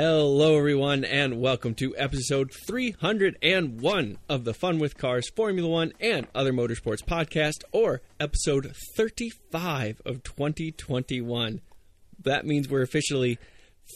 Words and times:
Hello, 0.00 0.56
everyone, 0.56 1.04
and 1.04 1.40
welcome 1.40 1.74
to 1.74 1.92
episode 1.96 2.52
301 2.68 4.18
of 4.28 4.44
the 4.44 4.54
Fun 4.54 4.78
with 4.78 4.96
Cars 4.96 5.28
Formula 5.34 5.68
One 5.68 5.92
and 5.98 6.28
Other 6.36 6.52
Motorsports 6.52 7.02
podcast, 7.02 7.64
or 7.72 8.00
episode 8.20 8.72
35 8.96 10.00
of 10.06 10.22
2021. 10.22 11.60
That 12.22 12.46
means 12.46 12.68
we're 12.68 12.82
officially 12.82 13.40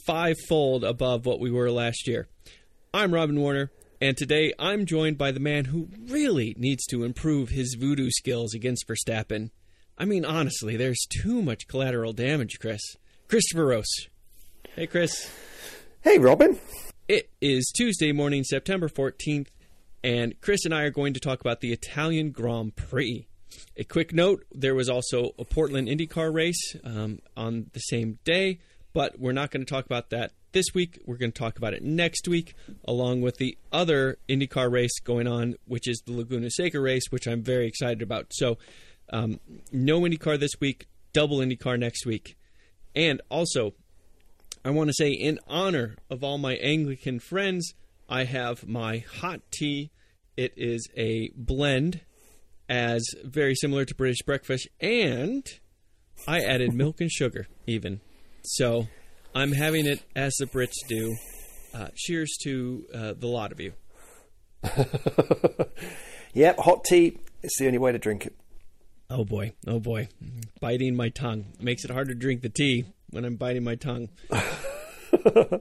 fivefold 0.04 0.82
above 0.82 1.25
what 1.25 1.39
we 1.39 1.53
were 1.53 1.71
last 1.71 2.09
year. 2.09 2.27
I'm 2.93 3.14
Robin 3.14 3.39
Warner, 3.39 3.71
and 4.00 4.16
today 4.16 4.53
I'm 4.59 4.87
joined 4.87 5.19
by 5.19 5.30
the 5.30 5.39
man 5.39 5.66
who 5.66 5.87
really 6.09 6.57
needs 6.59 6.84
to 6.87 7.05
improve 7.05 7.50
his 7.50 7.76
voodoo 7.79 8.11
skills 8.11 8.54
against 8.54 8.89
Verstappen. 8.89 9.50
I 9.96 10.04
mean, 10.04 10.25
honestly, 10.25 10.76
there's 10.76 11.07
too 11.09 11.43
much 11.43 11.68
collateral 11.68 12.12
damage, 12.12 12.59
Chris. 12.59 12.82
Christopher 13.29 13.67
Rose. 13.67 14.09
Hey, 14.75 14.89
Chris. 14.89 15.31
Hey, 16.04 16.18
Robin. 16.18 16.58
It 17.06 17.30
is 17.40 17.70
Tuesday 17.72 18.11
morning, 18.11 18.42
September 18.42 18.88
14th, 18.88 19.46
and 20.02 20.38
Chris 20.40 20.64
and 20.64 20.75
I 20.75 20.82
are 20.82 20.90
going 20.90 21.14
to 21.14 21.20
talk 21.20 21.40
about 21.40 21.61
the 21.61 21.72
Italian 21.72 22.32
Grand 22.32 22.75
Prix. 22.75 23.28
A 23.76 23.84
quick 23.84 24.12
note 24.12 24.44
there 24.52 24.75
was 24.75 24.88
also 24.88 25.30
a 25.38 25.44
Portland 25.44 25.86
IndyCar 25.86 26.34
race 26.34 26.75
um, 26.82 27.20
on 27.36 27.70
the 27.72 27.78
same 27.78 28.18
day, 28.25 28.58
but 28.92 29.20
we're 29.20 29.30
not 29.30 29.52
going 29.52 29.64
to 29.64 29.70
talk 29.70 29.86
about 29.86 30.11
that 30.11 30.32
this 30.50 30.75
week. 30.75 30.98
We're 31.06 31.18
going 31.18 31.30
to 31.30 31.38
talk 31.38 31.56
about 31.56 31.72
it 31.72 31.84
next 31.84 32.27
week, 32.27 32.56
along 32.84 33.20
with 33.20 33.36
the 33.36 33.56
other 33.70 34.19
IndyCar 34.28 34.72
race 34.72 34.98
going 34.98 35.28
on, 35.28 35.55
which 35.66 35.86
is 35.86 36.03
the 36.05 36.12
Laguna 36.12 36.50
Seca 36.50 36.80
race, 36.80 37.05
which 37.11 37.28
I'm 37.28 37.44
very 37.44 37.69
excited 37.69 38.03
about. 38.03 38.33
So, 38.33 38.58
um, 39.11 39.39
no 39.70 40.00
IndyCar 40.00 40.41
this 40.41 40.59
week, 40.59 40.89
double 41.12 41.39
IndyCar 41.39 41.78
next 41.78 42.05
week. 42.06 42.37
And 42.97 43.22
also, 43.31 43.75
I 44.65 44.71
want 44.71 44.91
to 44.91 44.95
say, 44.95 45.11
in 45.11 45.41
honor 45.49 45.97
of 46.09 46.23
all 46.23 46.39
my 46.39 46.55
Anglican 46.55 47.19
friends, 47.19 47.75
I 48.09 48.25
have 48.25 48.69
my 48.69 48.99
hot 48.99 49.41
tea. 49.51 49.91
It 50.37 50.53
is 50.57 50.89
a 50.97 51.31
blend, 51.35 52.03
as 52.69 53.03
very 53.25 53.57
similar 53.57 53.85
to 53.85 53.95
British 53.95 54.23
breakfast, 54.23 54.69
and 54.81 55.45
I 56.29 56.41
added 56.43 56.75
milk 56.75 57.01
and 57.01 57.11
sugar, 57.11 57.49
even. 57.67 58.01
So 58.45 58.87
I'm 59.35 59.53
having 59.53 59.85
it 59.87 60.05
as 60.15 60.35
the 60.39 60.47
Brits 60.47 60.75
do. 60.89 61.13
Uh, 61.75 61.89
cheers 61.97 62.37
to 62.45 62.85
uh, 62.95 63.15
the 63.19 63.27
lot 63.27 63.51
of 63.51 63.59
you. 63.59 63.73
yep, 66.35 66.59
hot 66.59 66.85
tea. 66.85 67.19
It's 67.43 67.59
the 67.59 67.67
only 67.67 67.79
way 67.79 67.91
to 67.91 67.99
drink 67.99 68.27
it. 68.27 68.37
Oh 69.11 69.25
boy, 69.25 69.55
oh 69.67 69.81
boy. 69.81 70.09
Biting 70.61 70.95
my 70.95 71.09
tongue 71.09 71.47
makes 71.59 71.85
it 71.85 71.91
hard 71.91 72.09
to 72.09 72.15
drink 72.15 72.43
the 72.43 72.49
tea 72.49 72.85
when 73.13 73.25
I'm 73.25 73.37
biting 73.37 73.63
my 73.63 73.77
tongue. 73.77 74.09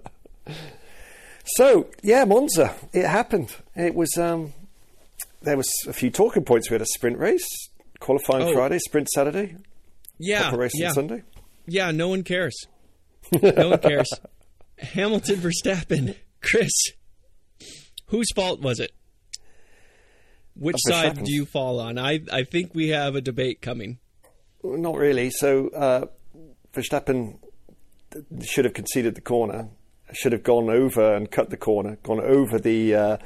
so 1.46 1.88
yeah, 2.02 2.26
Monza. 2.26 2.74
It 2.94 3.06
happened. 3.06 3.56
It 3.76 3.94
was. 3.94 4.18
Um, 4.18 4.54
there 5.44 5.58
was 5.58 5.70
a 5.88 5.94
few 5.94 6.10
talking 6.10 6.44
points. 6.44 6.70
We 6.70 6.76
had 6.76 6.82
a 6.82 6.86
sprint 6.86 7.18
race, 7.18 7.48
qualifying 8.00 8.48
oh. 8.50 8.54
Friday, 8.54 8.80
sprint 8.80 9.10
Saturday, 9.10 9.58
yeah, 10.18 10.56
race 10.56 10.74
yeah. 10.76 10.90
on 10.90 10.94
Sunday. 10.94 11.24
Yeah, 11.68 11.92
no 11.92 12.08
one 12.08 12.24
cares. 12.24 12.56
No 13.42 13.70
one 13.70 13.80
cares. 13.80 14.10
Hamilton 14.78 15.38
Verstappen, 15.38 16.16
Chris. 16.42 16.72
Whose 18.08 18.28
fault 18.34 18.60
was 18.60 18.82
it? 18.82 18.92
Which 20.54 20.76
side 20.80 21.24
do 21.24 21.32
you 21.32 21.46
fall 21.46 21.80
on? 21.80 21.98
I 21.98 22.20
I 22.32 22.44
think 22.44 22.76
we 22.76 22.90
have 22.90 23.16
a 23.16 23.22
debate 23.22 23.62
coming. 23.62 24.00
Not 24.64 24.98
really. 24.98 25.30
So 25.30 25.70
uh, 25.70 26.06
Verstappen 26.73 27.38
should 28.43 28.65
have 28.65 28.73
conceded 28.73 29.15
the 29.15 29.21
corner, 29.21 29.70
should 30.14 30.32
have 30.32 30.43
gone 30.43 30.70
over 30.70 31.15
and 31.15 31.30
cut 31.30 31.49
the 31.49 31.58
corner, 31.58 31.98
gone 32.04 32.20
over 32.20 32.59
the 32.59 32.95
uh, 32.95 33.17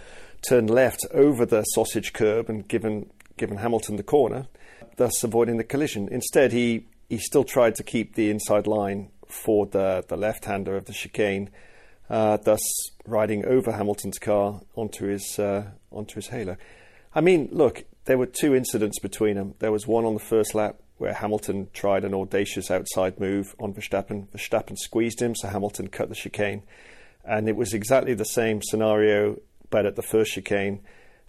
turn 0.47 0.67
left 0.67 1.05
over 1.11 1.45
the 1.45 1.63
sausage 1.63 2.13
curb 2.13 2.49
and 2.49 2.67
given 2.67 3.09
given 3.37 3.57
Hamilton 3.57 3.97
the 3.97 4.03
corner, 4.03 4.47
thus 4.97 5.23
avoiding 5.23 5.57
the 5.57 5.63
collision. 5.63 6.07
Instead, 6.09 6.51
he 6.51 6.85
he 7.09 7.17
still 7.17 7.43
tried 7.43 7.75
to 7.75 7.83
keep 7.83 8.15
the 8.15 8.29
inside 8.29 8.67
line 8.67 9.09
for 9.27 9.65
the 9.65 10.03
the 10.07 10.17
left 10.17 10.45
hander 10.45 10.75
of 10.75 10.85
the 10.85 10.93
chicane, 10.93 11.49
uh, 12.09 12.37
thus 12.37 12.61
riding 13.05 13.45
over 13.45 13.71
Hamilton's 13.71 14.19
car 14.19 14.61
onto 14.75 15.05
his 15.05 15.37
uh, 15.39 15.65
onto 15.91 16.15
his 16.15 16.27
halo. 16.27 16.57
I 17.13 17.21
mean, 17.21 17.49
look, 17.51 17.85
there 18.05 18.17
were 18.17 18.25
two 18.25 18.55
incidents 18.55 18.99
between 18.99 19.35
them. 19.35 19.55
There 19.59 19.71
was 19.71 19.87
one 19.87 20.05
on 20.05 20.13
the 20.13 20.19
first 20.19 20.53
lap 20.53 20.75
where 20.97 21.13
Hamilton 21.13 21.67
tried 21.73 22.05
an 22.05 22.13
audacious 22.13 22.71
outside 22.71 23.19
move 23.19 23.55
on 23.59 23.73
Verstappen. 23.73 24.27
Verstappen 24.29 24.77
squeezed 24.77 25.21
him, 25.21 25.35
so 25.35 25.47
Hamilton 25.47 25.87
cut 25.87 26.09
the 26.09 26.15
chicane. 26.15 26.63
And 27.23 27.49
it 27.49 27.55
was 27.55 27.73
exactly 27.73 28.13
the 28.13 28.25
same 28.25 28.61
scenario, 28.61 29.37
but 29.69 29.85
at 29.85 29.95
the 29.95 30.01
first 30.01 30.33
chicane. 30.33 30.81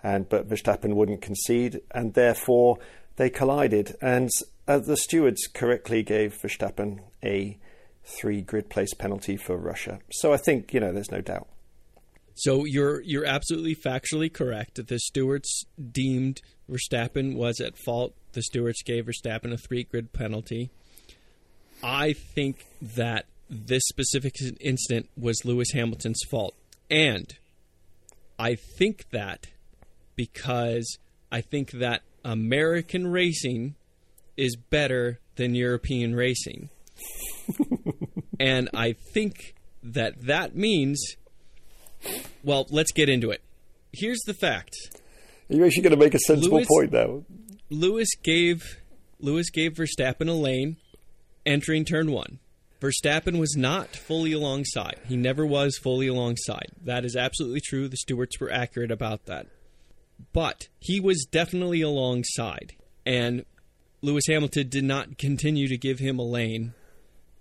And 0.03 0.28
but 0.28 0.49
Verstappen 0.49 0.94
wouldn't 0.94 1.22
concede, 1.22 1.81
and 1.91 2.15
therefore 2.15 2.78
they 3.16 3.31
collided. 3.31 3.97
And 4.00 4.31
uh, 4.69 4.78
the 4.78 4.97
stewards 4.97 5.49
correctly 5.53 6.03
gave 6.03 6.34
Verstappen 6.34 7.00
a 7.25 7.59
three 8.05 8.43
grid 8.43 8.71
place 8.71 8.94
penalty 8.94 9.37
for 9.37 9.56
Russia. 9.56 9.99
So 10.12 10.32
I 10.32 10.37
think 10.37 10.72
you 10.72 10.81
know 10.81 10.93
there's 10.93 11.10
no 11.10 11.21
doubt. 11.21 11.49
So 12.34 12.65
you're 12.65 13.00
you're 13.00 13.25
absolutely 13.25 13.75
factually 13.75 14.32
correct. 14.32 14.76
That 14.76 14.88
the 14.88 14.99
stewards 14.99 15.65
deemed 15.91 16.41
Verstappen 16.71 17.37
was 17.37 17.60
at 17.60 17.77
fault 17.77 18.15
the 18.37 18.43
stewards 18.43 18.82
gave 18.82 19.06
Verstappen 19.06 19.53
a 19.53 19.56
three 19.56 19.84
grid 19.84 20.12
penalty. 20.12 20.71
I 21.82 22.12
think 22.12 22.66
that 22.81 23.25
this 23.49 23.82
specific 23.87 24.34
incident 24.60 25.09
was 25.16 25.44
Lewis 25.44 25.72
Hamilton's 25.72 26.21
fault. 26.31 26.55
And 26.91 27.34
I 28.38 28.56
think 28.56 29.09
that 29.10 29.47
because 30.16 30.99
I 31.32 31.41
think 31.41 31.71
that 31.72 32.03
American 32.25 33.06
racing 33.06 33.75
is 34.37 34.56
better 34.56 35.19
than 35.37 35.55
European 35.55 36.15
racing. 36.15 36.69
and 38.41 38.69
I 38.75 38.93
think 39.15 39.55
that 39.82 40.26
that 40.26 40.55
means, 40.55 41.16
well, 42.44 42.66
let's 42.71 42.93
get 42.93 43.09
into 43.09 43.31
it. 43.31 43.41
Here's 43.93 44.21
the 44.26 44.34
fact. 44.34 44.75
You're 45.49 45.67
actually 45.67 45.83
going 45.83 45.99
to 45.99 46.05
make 46.05 46.15
a 46.15 46.19
sensible 46.19 46.59
Lewis, 46.59 46.69
point, 46.69 46.91
though. 46.91 47.25
Lewis 47.71 48.09
gave 48.23 48.79
Lewis 49.21 49.51
gave 49.51 49.75
Verstappen 49.75 50.29
a 50.29 50.33
lane 50.33 50.77
entering 51.45 51.84
turn 51.84 52.11
one. 52.11 52.39
Verstappen 52.81 53.39
was 53.39 53.56
not 53.56 53.97
fully 53.97 54.33
alongside. 54.33 55.01
He 55.06 55.17
never 55.17 55.47
was 55.47 55.79
fully 55.79 56.09
alongside. 56.09 56.73
That 56.85 57.05
is 57.05 57.17
absolutely 57.17 57.61
true. 57.61 57.89
The 57.89 57.97
stewards 57.97 58.39
were 58.39 58.53
accurate 58.53 58.91
about 58.91 59.27
that. 59.27 59.47
But 60.33 60.69
he 60.79 61.01
was 61.01 61.27
definitely 61.31 61.81
alongside. 61.81 62.75
And 63.06 63.45
Lewis 64.03 64.25
Hamilton 64.29 64.69
did 64.69 64.85
not 64.85 65.17
continue 65.17 65.69
to 65.69 65.79
give 65.79 65.99
him 65.99 66.19
a 66.19 66.23
lane 66.25 66.75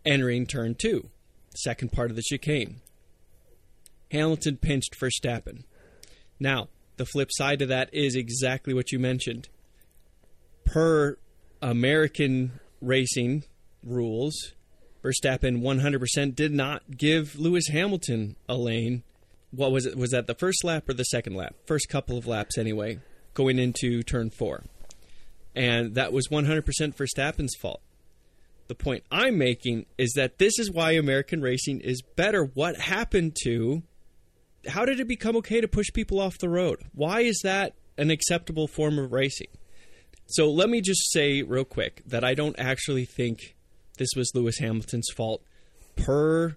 entering 0.05 0.45
turn 0.45 0.75
two, 0.75 1.09
second 1.55 1.91
part 1.91 2.11
of 2.11 2.15
the 2.15 2.23
chicane. 2.23 2.81
Hamilton 4.11 4.57
pinched 4.57 4.97
Verstappen. 4.97 5.63
Now, 6.39 6.69
the 6.97 7.05
flip 7.05 7.29
side 7.31 7.59
to 7.59 7.65
that 7.67 7.93
is 7.93 8.15
exactly 8.15 8.73
what 8.73 8.91
you 8.91 8.99
mentioned 8.99 9.49
per 10.65 11.17
American 11.61 12.59
racing 12.81 13.43
rules, 13.83 14.53
Verstappen 15.03 15.61
100% 15.61 16.35
did 16.35 16.51
not 16.51 16.97
give 16.97 17.35
Lewis 17.37 17.67
Hamilton 17.67 18.35
a 18.49 18.55
lane. 18.55 19.03
What 19.51 19.71
was 19.71 19.85
it? 19.85 19.95
Was 19.95 20.11
that 20.11 20.27
the 20.27 20.35
first 20.35 20.63
lap 20.63 20.89
or 20.89 20.93
the 20.93 21.03
second 21.03 21.35
lap? 21.35 21.55
First 21.65 21.87
couple 21.87 22.17
of 22.17 22.27
laps, 22.27 22.57
anyway, 22.57 22.99
going 23.33 23.59
into 23.59 24.03
turn 24.03 24.31
four. 24.31 24.63
And 25.55 25.95
that 25.95 26.11
was 26.11 26.27
100% 26.27 26.63
Verstappen's 26.65 27.55
fault. 27.55 27.81
The 28.67 28.75
point 28.75 29.03
I'm 29.11 29.37
making 29.37 29.85
is 29.97 30.13
that 30.15 30.39
this 30.39 30.59
is 30.59 30.71
why 30.71 30.93
American 30.93 31.41
racing 31.41 31.79
is 31.81 32.01
better. 32.01 32.43
What 32.43 32.77
happened 32.77 33.37
to. 33.43 33.83
How 34.67 34.85
did 34.85 34.99
it 34.99 35.07
become 35.07 35.35
okay 35.37 35.61
to 35.61 35.67
push 35.67 35.87
people 35.93 36.19
off 36.19 36.37
the 36.37 36.49
road? 36.49 36.83
Why 36.93 37.21
is 37.21 37.39
that 37.43 37.73
an 37.97 38.09
acceptable 38.09 38.67
form 38.67 38.99
of 38.99 39.11
racing? 39.11 39.47
So 40.27 40.49
let 40.49 40.69
me 40.69 40.81
just 40.81 41.11
say 41.11 41.43
real 41.43 41.65
quick 41.65 42.01
that 42.05 42.23
I 42.23 42.33
don't 42.33 42.57
actually 42.57 43.05
think 43.05 43.55
this 43.97 44.09
was 44.15 44.31
Lewis 44.33 44.57
Hamilton's 44.59 45.09
fault. 45.15 45.43
Per 45.95 46.55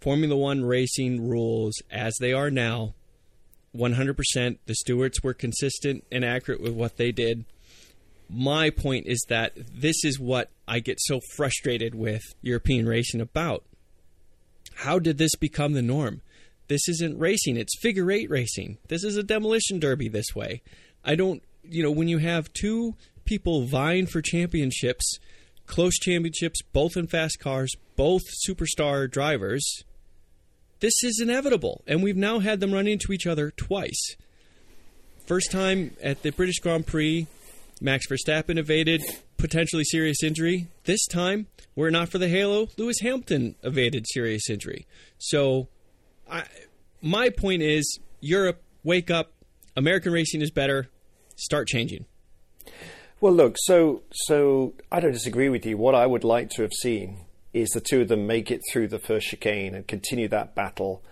Formula 0.00 0.36
One 0.36 0.64
racing 0.64 1.28
rules 1.28 1.74
as 1.90 2.14
they 2.20 2.32
are 2.32 2.50
now, 2.50 2.94
100%, 3.76 4.58
the 4.66 4.74
stewards 4.74 5.22
were 5.22 5.34
consistent 5.34 6.04
and 6.10 6.24
accurate 6.24 6.60
with 6.60 6.72
what 6.72 6.96
they 6.96 7.12
did. 7.12 7.44
My 8.28 8.70
point 8.70 9.06
is 9.06 9.24
that 9.28 9.52
this 9.56 10.04
is 10.04 10.18
what 10.18 10.50
I 10.66 10.80
get 10.80 10.98
so 11.00 11.20
frustrated 11.36 11.94
with 11.94 12.22
European 12.40 12.86
racing 12.86 13.20
about. 13.20 13.64
How 14.76 14.98
did 14.98 15.18
this 15.18 15.34
become 15.36 15.72
the 15.72 15.82
norm? 15.82 16.22
This 16.68 16.88
isn't 16.88 17.18
racing, 17.18 17.56
it's 17.56 17.78
figure 17.80 18.10
eight 18.10 18.30
racing. 18.30 18.78
This 18.88 19.04
is 19.04 19.16
a 19.16 19.22
demolition 19.22 19.78
derby 19.78 20.08
this 20.08 20.34
way. 20.34 20.62
I 21.04 21.14
don't 21.14 21.42
you 21.68 21.82
know, 21.82 21.90
when 21.90 22.08
you 22.08 22.18
have 22.18 22.52
two 22.52 22.94
people 23.24 23.62
vying 23.62 24.06
for 24.06 24.20
championships, 24.20 25.18
close 25.66 25.98
championships, 25.98 26.60
both 26.72 26.96
in 26.96 27.06
fast 27.06 27.38
cars, 27.40 27.72
both 27.96 28.22
superstar 28.46 29.10
drivers, 29.10 29.84
this 30.80 31.02
is 31.02 31.20
inevitable. 31.22 31.82
And 31.86 32.02
we've 32.02 32.16
now 32.16 32.40
had 32.40 32.60
them 32.60 32.72
run 32.72 32.86
into 32.86 33.12
each 33.12 33.26
other 33.26 33.50
twice. 33.50 34.16
First 35.26 35.50
time 35.50 35.96
at 36.02 36.22
the 36.22 36.30
British 36.30 36.58
Grand 36.58 36.86
Prix, 36.86 37.26
Max 37.80 38.06
Verstappen 38.06 38.58
evaded 38.58 39.02
potentially 39.38 39.84
serious 39.84 40.22
injury. 40.22 40.68
This 40.84 41.06
time, 41.06 41.46
were 41.74 41.88
it 41.88 41.92
not 41.92 42.10
for 42.10 42.18
the 42.18 42.28
halo, 42.28 42.68
Lewis 42.76 43.00
Hamilton 43.00 43.54
evaded 43.62 44.06
serious 44.06 44.50
injury. 44.50 44.86
So, 45.18 45.68
I, 46.30 46.44
my 47.02 47.30
point 47.30 47.62
is 47.62 47.98
Europe, 48.20 48.62
wake 48.82 49.10
up. 49.10 49.32
American 49.76 50.12
racing 50.12 50.40
is 50.40 50.50
better. 50.50 50.88
Start 51.36 51.68
changing. 51.68 52.06
Well, 53.20 53.32
look, 53.32 53.56
so 53.58 54.02
so 54.12 54.74
I 54.92 55.00
don't 55.00 55.12
disagree 55.12 55.48
with 55.48 55.64
you. 55.64 55.76
What 55.76 55.94
I 55.94 56.06
would 56.06 56.24
like 56.24 56.50
to 56.50 56.62
have 56.62 56.72
seen 56.72 57.24
is 57.52 57.70
the 57.70 57.80
two 57.80 58.02
of 58.02 58.08
them 58.08 58.26
make 58.26 58.50
it 58.50 58.60
through 58.70 58.88
the 58.88 58.98
first 58.98 59.28
chicane 59.28 59.74
and 59.74 59.86
continue 59.86 60.28
that 60.28 60.54
battle, 60.54 61.02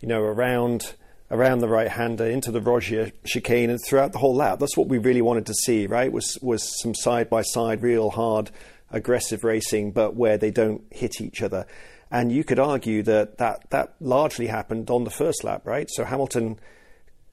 you 0.00 0.08
know, 0.08 0.20
around 0.20 0.94
around 1.30 1.60
the 1.60 1.68
right 1.68 1.88
hander 1.88 2.26
into 2.26 2.50
the 2.50 2.60
Roggia 2.60 3.12
chicane 3.24 3.70
and 3.70 3.78
throughout 3.86 4.12
the 4.12 4.18
whole 4.18 4.34
lap. 4.34 4.58
That's 4.58 4.76
what 4.76 4.88
we 4.88 4.98
really 4.98 5.22
wanted 5.22 5.46
to 5.46 5.54
see, 5.54 5.86
right? 5.86 6.10
Was 6.10 6.38
was 6.42 6.80
some 6.82 6.94
side 6.94 7.30
by 7.30 7.42
side, 7.42 7.82
real 7.82 8.10
hard, 8.10 8.50
aggressive 8.90 9.44
racing, 9.44 9.92
but 9.92 10.16
where 10.16 10.38
they 10.38 10.50
don't 10.50 10.82
hit 10.90 11.20
each 11.20 11.42
other. 11.42 11.66
And 12.10 12.32
you 12.32 12.42
could 12.42 12.58
argue 12.58 13.02
that 13.04 13.38
that, 13.38 13.70
that 13.70 13.94
largely 14.00 14.48
happened 14.48 14.90
on 14.90 15.04
the 15.04 15.10
first 15.10 15.44
lap, 15.44 15.62
right? 15.64 15.88
So 15.90 16.04
Hamilton 16.04 16.58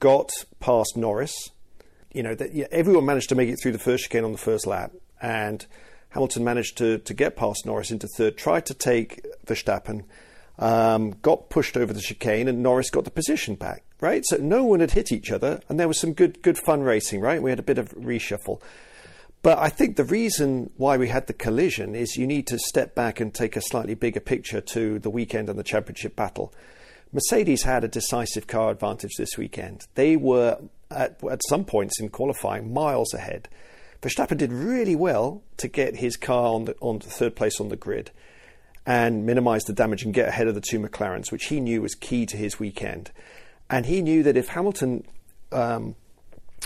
got 0.00 0.30
past 0.60 0.96
Norris. 0.96 1.50
You 2.12 2.22
know, 2.22 2.34
that, 2.34 2.54
yeah, 2.54 2.66
everyone 2.70 3.04
managed 3.04 3.28
to 3.30 3.34
make 3.34 3.48
it 3.48 3.58
through 3.60 3.72
the 3.72 3.78
first 3.78 4.04
chicane 4.04 4.24
on 4.24 4.32
the 4.32 4.38
first 4.38 4.66
lap, 4.66 4.92
and 5.20 5.66
Hamilton 6.10 6.44
managed 6.44 6.78
to, 6.78 6.98
to 6.98 7.14
get 7.14 7.36
past 7.36 7.66
Norris 7.66 7.90
into 7.90 8.08
third, 8.16 8.36
tried 8.36 8.66
to 8.66 8.74
take 8.74 9.20
Verstappen, 9.46 10.04
um, 10.58 11.10
got 11.22 11.50
pushed 11.50 11.76
over 11.76 11.92
the 11.92 12.00
chicane, 12.00 12.48
and 12.48 12.62
Norris 12.62 12.90
got 12.90 13.04
the 13.04 13.10
position 13.10 13.56
back, 13.56 13.84
right? 14.00 14.24
So 14.26 14.36
no 14.38 14.64
one 14.64 14.80
had 14.80 14.92
hit 14.92 15.12
each 15.12 15.30
other, 15.30 15.60
and 15.68 15.78
there 15.78 15.88
was 15.88 16.00
some 16.00 16.14
good, 16.14 16.40
good 16.40 16.58
fun 16.58 16.82
racing, 16.82 17.20
right? 17.20 17.42
We 17.42 17.50
had 17.50 17.58
a 17.58 17.64
bit 17.64 17.78
of 17.78 17.90
reshuffle. 17.90 18.60
But 19.42 19.58
I 19.58 19.68
think 19.68 19.96
the 19.96 20.04
reason 20.04 20.70
why 20.76 20.96
we 20.96 21.08
had 21.08 21.26
the 21.26 21.32
collision 21.32 21.94
is 21.94 22.16
you 22.16 22.26
need 22.26 22.46
to 22.48 22.58
step 22.58 22.94
back 22.94 23.20
and 23.20 23.32
take 23.32 23.56
a 23.56 23.60
slightly 23.60 23.94
bigger 23.94 24.20
picture 24.20 24.60
to 24.60 24.98
the 24.98 25.10
weekend 25.10 25.48
and 25.48 25.58
the 25.58 25.64
championship 25.64 26.16
battle. 26.16 26.52
Mercedes 27.12 27.62
had 27.62 27.84
a 27.84 27.88
decisive 27.88 28.46
car 28.46 28.70
advantage 28.70 29.12
this 29.16 29.38
weekend. 29.38 29.86
They 29.94 30.16
were, 30.16 30.58
at, 30.90 31.22
at 31.30 31.40
some 31.48 31.64
points 31.64 32.00
in 32.00 32.08
qualifying, 32.08 32.72
miles 32.72 33.14
ahead. 33.14 33.48
Verstappen 34.02 34.36
did 34.36 34.52
really 34.52 34.94
well 34.94 35.42
to 35.56 35.68
get 35.68 35.96
his 35.96 36.16
car 36.16 36.54
on 36.54 36.66
the, 36.66 36.76
on 36.80 36.98
the 36.98 37.08
third 37.08 37.34
place 37.34 37.60
on 37.60 37.68
the 37.68 37.76
grid 37.76 38.10
and 38.86 39.26
minimise 39.26 39.64
the 39.64 39.72
damage 39.72 40.02
and 40.02 40.14
get 40.14 40.28
ahead 40.28 40.48
of 40.48 40.54
the 40.54 40.60
two 40.60 40.78
McLarens, 40.78 41.30
which 41.30 41.46
he 41.46 41.60
knew 41.60 41.82
was 41.82 41.94
key 41.94 42.26
to 42.26 42.36
his 42.36 42.58
weekend. 42.58 43.10
And 43.70 43.86
he 43.86 44.00
knew 44.02 44.22
that 44.22 44.36
if 44.36 44.48
Hamilton 44.48 45.04
um, 45.52 45.94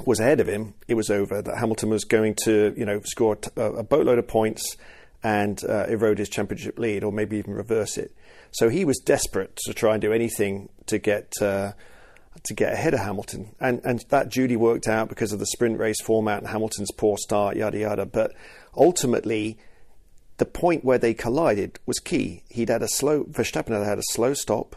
was 0.04 0.20
ahead 0.20 0.40
of 0.40 0.48
him, 0.48 0.74
it 0.88 0.94
was 0.94 1.10
over. 1.10 1.42
That 1.42 1.58
Hamilton 1.58 1.90
was 1.90 2.04
going 2.04 2.36
to, 2.44 2.74
you 2.76 2.84
know, 2.84 3.00
score 3.04 3.38
a 3.56 3.82
boatload 3.82 4.18
of 4.18 4.28
points 4.28 4.76
and 5.22 5.62
uh, 5.64 5.86
erode 5.88 6.18
his 6.18 6.28
championship 6.28 6.78
lead, 6.78 7.04
or 7.04 7.12
maybe 7.12 7.36
even 7.36 7.54
reverse 7.54 7.96
it. 7.96 8.14
So 8.50 8.68
he 8.68 8.84
was 8.84 8.98
desperate 8.98 9.56
to 9.64 9.74
try 9.74 9.92
and 9.92 10.02
do 10.02 10.12
anything 10.12 10.68
to 10.86 10.98
get 10.98 11.32
uh, 11.40 11.72
to 12.44 12.54
get 12.54 12.72
ahead 12.72 12.94
of 12.94 13.00
Hamilton, 13.00 13.54
and 13.60 13.80
and 13.84 14.04
that 14.08 14.30
duty 14.30 14.56
worked 14.56 14.88
out 14.88 15.08
because 15.08 15.32
of 15.32 15.38
the 15.38 15.46
sprint 15.46 15.78
race 15.78 16.00
format 16.02 16.38
and 16.38 16.48
Hamilton's 16.48 16.90
poor 16.92 17.16
start, 17.18 17.56
yada 17.56 17.78
yada. 17.78 18.06
But 18.06 18.32
ultimately, 18.76 19.58
the 20.38 20.44
point 20.44 20.84
where 20.84 20.98
they 20.98 21.14
collided 21.14 21.78
was 21.86 21.98
key. 21.98 22.42
He'd 22.48 22.68
had 22.68 22.82
a 22.82 22.88
slow 22.88 23.24
Verstappen 23.24 23.78
had 23.78 23.86
had 23.86 23.98
a 23.98 24.04
slow 24.10 24.34
stop. 24.34 24.76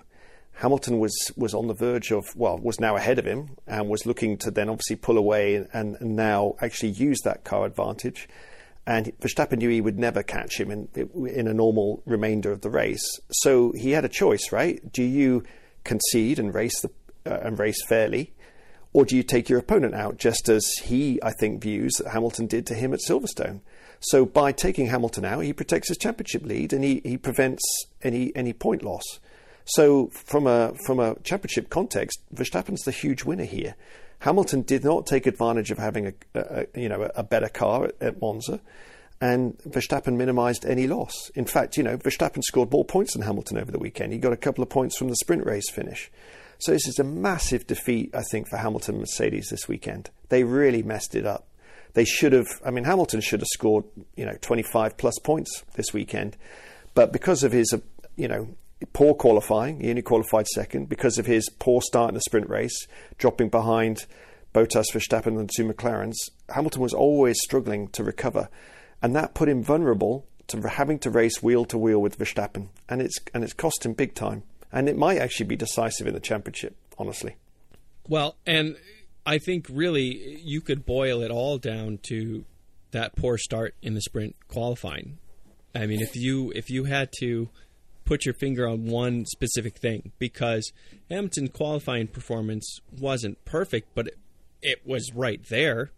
Hamilton 0.55 0.99
was 0.99 1.31
was 1.35 1.53
on 1.53 1.67
the 1.67 1.73
verge 1.73 2.11
of 2.11 2.23
well 2.35 2.57
was 2.57 2.79
now 2.79 2.95
ahead 2.95 3.19
of 3.19 3.25
him 3.25 3.57
and 3.67 3.89
was 3.89 4.05
looking 4.05 4.37
to 4.37 4.51
then 4.51 4.69
obviously 4.69 4.95
pull 4.95 5.17
away 5.17 5.55
and, 5.55 5.97
and 5.99 6.15
now 6.15 6.55
actually 6.61 6.91
use 6.91 7.19
that 7.23 7.43
car 7.43 7.65
advantage. 7.65 8.29
And 8.87 9.11
Verstappen 9.19 9.57
knew 9.57 9.69
he 9.69 9.81
would 9.81 9.99
never 9.99 10.23
catch 10.23 10.59
him 10.59 10.71
in 10.71 10.87
in 11.27 11.47
a 11.47 11.53
normal 11.53 12.01
remainder 12.05 12.51
of 12.51 12.61
the 12.61 12.69
race. 12.69 13.05
So 13.31 13.73
he 13.73 13.91
had 13.91 14.05
a 14.05 14.09
choice, 14.09 14.51
right? 14.51 14.91
Do 14.93 15.03
you 15.03 15.43
concede 15.83 16.39
and 16.39 16.53
race 16.53 16.79
the 16.81 16.89
uh, 17.25 17.39
and 17.41 17.59
race 17.59 17.83
fairly, 17.85 18.33
or 18.93 19.03
do 19.03 19.17
you 19.17 19.23
take 19.23 19.49
your 19.49 19.59
opponent 19.59 19.93
out 19.93 20.17
just 20.17 20.47
as 20.47 20.65
he 20.83 21.19
I 21.21 21.31
think 21.31 21.61
views 21.61 21.95
that 21.95 22.11
Hamilton 22.11 22.47
did 22.47 22.65
to 22.67 22.75
him 22.75 22.93
at 22.93 23.01
Silverstone? 23.01 23.59
So 23.99 24.25
by 24.25 24.51
taking 24.53 24.87
Hamilton 24.87 25.25
out, 25.25 25.43
he 25.43 25.51
protects 25.51 25.89
his 25.89 25.97
championship 25.97 26.43
lead 26.45 26.71
and 26.71 26.83
he, 26.83 27.01
he 27.03 27.17
prevents 27.17 27.63
any 28.03 28.33
any 28.37 28.53
point 28.53 28.83
loss. 28.83 29.19
So 29.65 30.07
from 30.07 30.47
a 30.47 30.73
from 30.85 30.99
a 30.99 31.15
championship 31.23 31.69
context, 31.69 32.21
Verstappen's 32.33 32.83
the 32.83 32.91
huge 32.91 33.23
winner 33.23 33.43
here. 33.45 33.75
Hamilton 34.19 34.61
did 34.61 34.83
not 34.83 35.05
take 35.05 35.27
advantage 35.27 35.71
of 35.71 35.77
having 35.77 36.07
a, 36.07 36.13
a 36.35 36.65
you 36.75 36.87
know 36.87 37.09
a 37.15 37.23
better 37.23 37.49
car 37.49 37.85
at, 37.85 37.95
at, 37.99 38.21
Monza, 38.21 38.61
and 39.19 39.57
Verstappen 39.67 40.15
minimised 40.15 40.65
any 40.65 40.87
loss. 40.87 41.29
In 41.35 41.45
fact, 41.45 41.77
you 41.77 41.83
know 41.83 41.97
Verstappen 41.97 42.43
scored 42.43 42.71
more 42.71 42.85
points 42.85 43.13
than 43.13 43.23
Hamilton 43.23 43.57
over 43.57 43.71
the 43.71 43.79
weekend. 43.79 44.13
He 44.13 44.19
got 44.19 44.33
a 44.33 44.37
couple 44.37 44.63
of 44.63 44.69
points 44.69 44.97
from 44.97 45.09
the 45.09 45.15
sprint 45.15 45.45
race 45.45 45.69
finish. 45.69 46.11
So 46.57 46.71
this 46.71 46.87
is 46.87 46.99
a 46.99 47.03
massive 47.03 47.67
defeat, 47.67 48.15
I 48.15 48.23
think, 48.31 48.47
for 48.47 48.57
Hamilton 48.57 48.99
Mercedes 48.99 49.49
this 49.49 49.67
weekend. 49.67 50.09
They 50.29 50.43
really 50.43 50.83
messed 50.83 51.13
it 51.13 51.25
up. 51.25 51.47
They 51.93 52.05
should 52.05 52.33
have. 52.33 52.47
I 52.63 52.71
mean, 52.71 52.83
Hamilton 52.83 53.21
should 53.21 53.41
have 53.41 53.47
scored 53.47 53.85
you 54.15 54.25
know 54.25 54.37
25 54.41 54.97
plus 54.97 55.17
points 55.19 55.63
this 55.73 55.91
weekend, 55.91 56.37
but 56.93 57.11
because 57.11 57.43
of 57.43 57.51
his 57.51 57.73
you 58.15 58.27
know 58.27 58.55
poor 58.93 59.13
qualifying. 59.13 59.79
He 59.79 59.89
only 59.89 60.01
qualified 60.01 60.47
second 60.47 60.89
because 60.89 61.17
of 61.17 61.25
his 61.25 61.49
poor 61.49 61.81
start 61.81 62.09
in 62.09 62.15
the 62.15 62.21
sprint 62.21 62.49
race, 62.49 62.87
dropping 63.17 63.49
behind 63.49 64.05
Bottas, 64.53 64.85
Verstappen, 64.93 65.39
and 65.39 65.49
two 65.53 65.65
McLarens. 65.65 66.15
Hamilton 66.49 66.81
was 66.81 66.93
always 66.93 67.37
struggling 67.41 67.87
to 67.89 68.03
recover, 68.03 68.49
and 69.01 69.15
that 69.15 69.33
put 69.33 69.49
him 69.49 69.63
vulnerable 69.63 70.25
to 70.47 70.61
having 70.69 70.99
to 70.99 71.09
race 71.09 71.41
wheel 71.41 71.65
to 71.65 71.77
wheel 71.77 72.01
with 72.01 72.17
Verstappen, 72.17 72.69
and 72.87 73.01
it's 73.01 73.17
and 73.33 73.43
it's 73.43 73.53
cost 73.53 73.85
him 73.85 73.93
big 73.93 74.13
time. 74.13 74.43
And 74.71 74.89
it 74.89 74.97
might 74.97 75.19
actually 75.19 75.45
be 75.45 75.55
decisive 75.55 76.05
in 76.07 76.13
the 76.13 76.19
championship, 76.19 76.75
honestly. 76.97 77.37
Well, 78.07 78.35
and 78.45 78.75
I 79.25 79.37
think 79.39 79.67
really 79.69 80.39
you 80.43 80.61
could 80.61 80.85
boil 80.85 81.21
it 81.21 81.31
all 81.31 81.57
down 81.57 81.99
to 82.09 82.45
that 82.91 83.15
poor 83.15 83.37
start 83.37 83.75
in 83.81 83.93
the 83.93 84.01
sprint 84.01 84.35
qualifying. 84.47 85.17
I 85.73 85.85
mean, 85.87 86.01
if 86.01 86.15
you 86.15 86.51
if 86.55 86.69
you 86.69 86.85
had 86.85 87.09
to 87.19 87.49
put 88.05 88.25
your 88.25 88.33
finger 88.33 88.67
on 88.67 88.85
one 88.85 89.25
specific 89.25 89.77
thing 89.77 90.11
because 90.19 90.71
Hamilton's 91.09 91.51
qualifying 91.51 92.07
performance 92.07 92.79
wasn't 92.99 93.43
perfect, 93.45 93.89
but 93.95 94.07
it, 94.07 94.17
it 94.61 94.81
was 94.85 95.11
right 95.13 95.43
there. 95.49 95.91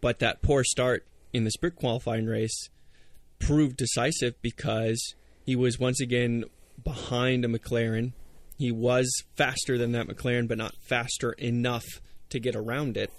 But 0.00 0.18
that 0.18 0.42
poor 0.42 0.64
start 0.64 1.06
in 1.32 1.44
the 1.44 1.50
sprint 1.52 1.76
qualifying 1.76 2.26
race 2.26 2.68
proved 3.38 3.76
decisive 3.76 4.34
because 4.42 5.14
he 5.44 5.56
was 5.56 5.78
once 5.78 6.00
again 6.00 6.44
behind 6.82 7.44
a 7.44 7.48
McLaren. 7.48 8.12
He 8.58 8.72
was 8.72 9.08
faster 9.36 9.78
than 9.78 9.92
that 9.92 10.08
McLaren, 10.08 10.48
but 10.48 10.58
not 10.58 10.74
faster 10.76 11.32
enough 11.32 11.84
to 12.30 12.40
get 12.40 12.56
around 12.56 12.96
it. 12.96 13.12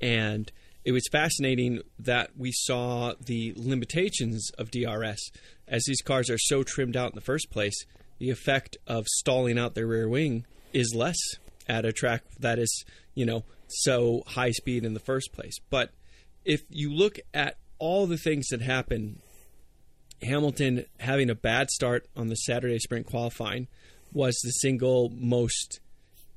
And 0.00 0.50
it 0.84 0.92
was 0.92 1.08
fascinating 1.10 1.80
that 1.98 2.30
we 2.36 2.50
saw 2.52 3.14
the 3.20 3.54
limitations 3.56 4.50
of 4.58 4.70
DRS 4.70 5.30
as 5.68 5.84
these 5.84 6.02
cars 6.02 6.28
are 6.28 6.38
so 6.38 6.62
trimmed 6.62 6.96
out 6.96 7.10
in 7.10 7.14
the 7.14 7.20
first 7.20 7.50
place. 7.50 7.84
The 8.18 8.30
effect 8.30 8.76
of 8.86 9.06
stalling 9.06 9.58
out 9.58 9.74
their 9.74 9.86
rear 9.86 10.08
wing 10.08 10.44
is 10.72 10.94
less 10.94 11.18
at 11.68 11.84
a 11.84 11.92
track 11.92 12.24
that 12.40 12.58
is, 12.58 12.84
you 13.14 13.24
know, 13.24 13.44
so 13.68 14.22
high 14.26 14.50
speed 14.50 14.84
in 14.84 14.94
the 14.94 15.00
first 15.00 15.32
place. 15.32 15.54
But 15.70 15.90
if 16.44 16.62
you 16.68 16.92
look 16.92 17.18
at 17.32 17.56
all 17.78 18.06
the 18.06 18.16
things 18.16 18.48
that 18.48 18.60
happen, 18.60 19.20
Hamilton 20.22 20.84
having 20.98 21.30
a 21.30 21.34
bad 21.34 21.70
start 21.70 22.06
on 22.16 22.28
the 22.28 22.36
Saturday 22.36 22.78
sprint 22.78 23.06
qualifying 23.06 23.68
was 24.12 24.38
the 24.42 24.50
single 24.50 25.10
most 25.14 25.80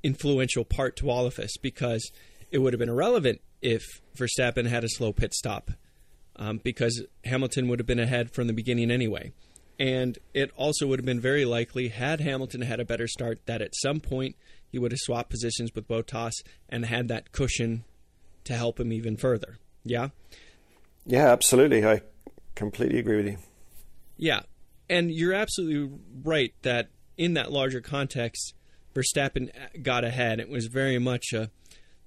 influential 0.04 0.64
part 0.64 0.96
to 0.98 1.10
all 1.10 1.26
of 1.26 1.40
us 1.40 1.58
because 1.62 2.12
it 2.52 2.60
would 2.60 2.74
have 2.74 2.80
been 2.80 2.90
irrelevant 2.90 3.42
if 3.66 4.00
Verstappen 4.16 4.68
had 4.68 4.84
a 4.84 4.90
slow 4.90 5.12
pit 5.12 5.34
stop 5.34 5.72
um, 6.36 6.62
because 6.64 7.04
Hamilton 7.24 7.68
would 7.68 7.80
have 7.80 7.88
been 7.88 8.00
ahead 8.00 8.30
from 8.30 8.46
the 8.46 8.54
beginning 8.54 8.92
anyway. 8.92 9.34
And 9.80 10.20
it 10.36 10.52
also 10.56 10.86
would 10.86 11.00
have 11.00 11.06
been 11.06 11.20
very 11.20 11.46
likely, 11.46 11.88
had 11.88 12.22
Hamilton 12.22 12.62
had 12.62 12.80
a 12.80 12.86
better 12.86 13.08
start, 13.08 13.40
that 13.48 13.64
at 13.64 13.76
some 13.76 14.00
point 14.00 14.36
he 14.72 14.78
would 14.78 14.92
have 14.92 15.00
swapped 15.00 15.32
positions 15.32 15.72
with 15.74 15.88
Bottas 15.88 16.44
and 16.70 16.86
had 16.86 17.08
that 17.08 17.32
cushion 17.32 17.84
to 18.44 18.54
help 18.54 18.80
him 18.80 18.94
even 18.94 19.18
further. 19.18 19.58
Yeah? 19.84 20.10
Yeah, 21.08 21.32
absolutely. 21.32 21.84
I 21.84 22.02
completely 22.54 23.00
agree 23.00 23.18
with 23.18 23.28
you. 23.28 23.38
Yeah. 24.16 24.42
And 24.88 25.12
you're 25.12 25.34
absolutely 25.34 25.98
right 26.24 26.54
that 26.62 26.90
in 27.18 27.34
that 27.34 27.52
larger 27.52 27.82
context, 27.82 28.54
Verstappen 28.94 29.50
got 29.82 30.04
ahead. 30.04 30.40
It 30.40 30.50
was 30.50 30.68
very 30.68 31.00
much 31.00 31.34
a 31.34 31.50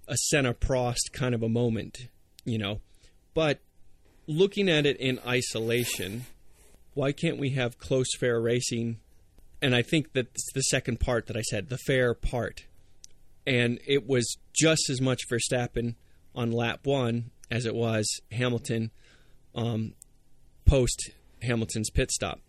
a 0.08 0.16
Senna 0.16 0.54
Prost 0.54 1.12
kind 1.12 1.34
of 1.34 1.42
a 1.42 1.48
moment, 1.48 2.08
you 2.44 2.58
know. 2.58 2.80
But 3.34 3.60
looking 4.26 4.68
at 4.68 4.86
it 4.86 4.96
in 4.98 5.20
isolation, 5.26 6.26
why 6.94 7.12
can't 7.12 7.38
we 7.38 7.50
have 7.50 7.78
close 7.78 8.08
fair 8.18 8.40
racing 8.40 8.98
and 9.60 9.74
I 9.74 9.82
think 9.82 10.12
that's 10.12 10.52
the 10.54 10.62
second 10.62 11.00
part 11.00 11.26
that 11.26 11.36
I 11.36 11.42
said, 11.42 11.68
the 11.68 11.78
fair 11.78 12.14
part. 12.14 12.66
And 13.46 13.80
it 13.86 14.06
was 14.06 14.36
just 14.54 14.88
as 14.90 15.00
much 15.00 15.22
Verstappen 15.30 15.94
on 16.34 16.52
lap 16.52 16.80
one 16.84 17.30
as 17.50 17.66
it 17.66 17.74
was 17.74 18.06
Hamilton 18.30 18.90
um, 19.54 19.94
post 20.64 21.10
Hamilton's 21.42 21.90
pit 21.90 22.12
stop. 22.12 22.40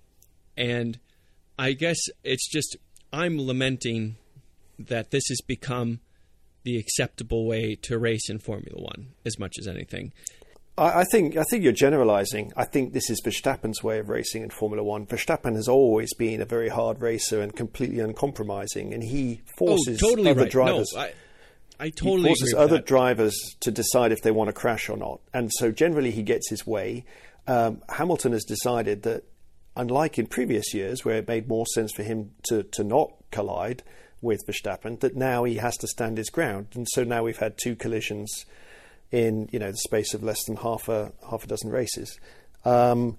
And 0.55 0.99
I 1.57 1.71
guess 1.71 1.97
it's 2.23 2.47
just, 2.49 2.77
I'm 3.11 3.39
lamenting 3.39 4.17
that 4.77 5.11
this 5.11 5.23
has 5.29 5.41
become 5.41 6.01
the 6.63 6.77
acceptable 6.77 7.47
way 7.47 7.75
to 7.75 7.97
race 7.97 8.29
in 8.29 8.39
Formula 8.39 8.79
One 8.79 9.13
as 9.25 9.39
much 9.39 9.55
as 9.59 9.67
anything. 9.67 10.13
I, 10.79 11.01
I 11.01 11.03
think 11.11 11.37
I 11.37 11.43
think 11.43 11.63
you're 11.63 11.73
generalising. 11.73 12.51
I 12.55 12.65
think 12.65 12.93
this 12.93 13.09
is 13.09 13.21
Verstappen's 13.23 13.83
way 13.83 13.99
of 13.99 14.09
racing 14.09 14.43
in 14.43 14.49
Formula 14.49 14.83
One. 14.83 15.05
Verstappen 15.05 15.55
has 15.55 15.67
always 15.67 16.13
been 16.13 16.41
a 16.41 16.45
very 16.45 16.69
hard 16.69 17.01
racer 17.01 17.41
and 17.41 17.55
completely 17.55 17.99
uncompromising, 17.99 18.93
and 18.93 19.03
he 19.03 19.41
forces 19.57 20.01
oh, 20.03 20.09
totally 20.09 20.31
other 20.31 20.41
right. 20.41 20.51
drivers. 20.51 20.91
No, 20.93 21.01
I, 21.01 21.13
I 21.79 21.89
totally 21.89 22.21
he 22.21 22.27
forces 22.27 22.53
other 22.57 22.77
that. 22.77 22.85
drivers 22.85 23.35
to 23.61 23.71
decide 23.71 24.11
if 24.11 24.21
they 24.21 24.31
want 24.31 24.47
to 24.47 24.53
crash 24.53 24.89
or 24.89 24.97
not, 24.97 25.19
and 25.33 25.51
so 25.53 25.71
generally 25.71 26.11
he 26.11 26.23
gets 26.23 26.49
his 26.49 26.65
way. 26.65 27.05
Um, 27.47 27.81
Hamilton 27.89 28.33
has 28.33 28.43
decided 28.43 29.03
that, 29.03 29.23
unlike 29.75 30.19
in 30.19 30.27
previous 30.27 30.73
years 30.73 31.03
where 31.03 31.17
it 31.17 31.27
made 31.27 31.47
more 31.47 31.65
sense 31.73 31.91
for 31.91 32.03
him 32.03 32.31
to 32.43 32.63
to 32.63 32.83
not 32.83 33.11
collide 33.31 33.83
with 34.21 34.45
Verstappen, 34.47 34.99
that 34.99 35.15
now 35.15 35.43
he 35.43 35.55
has 35.55 35.75
to 35.77 35.87
stand 35.87 36.17
his 36.17 36.29
ground, 36.29 36.67
and 36.75 36.87
so 36.91 37.03
now 37.03 37.23
we've 37.23 37.37
had 37.37 37.57
two 37.57 37.75
collisions 37.75 38.45
in 39.11 39.49
you 39.51 39.59
know 39.59 39.71
the 39.71 39.77
space 39.77 40.13
of 40.13 40.23
less 40.23 40.43
than 40.45 40.57
half 40.57 40.87
a 40.87 41.11
half 41.29 41.43
a 41.43 41.47
dozen 41.47 41.69
races. 41.69 42.19
Um, 42.65 43.17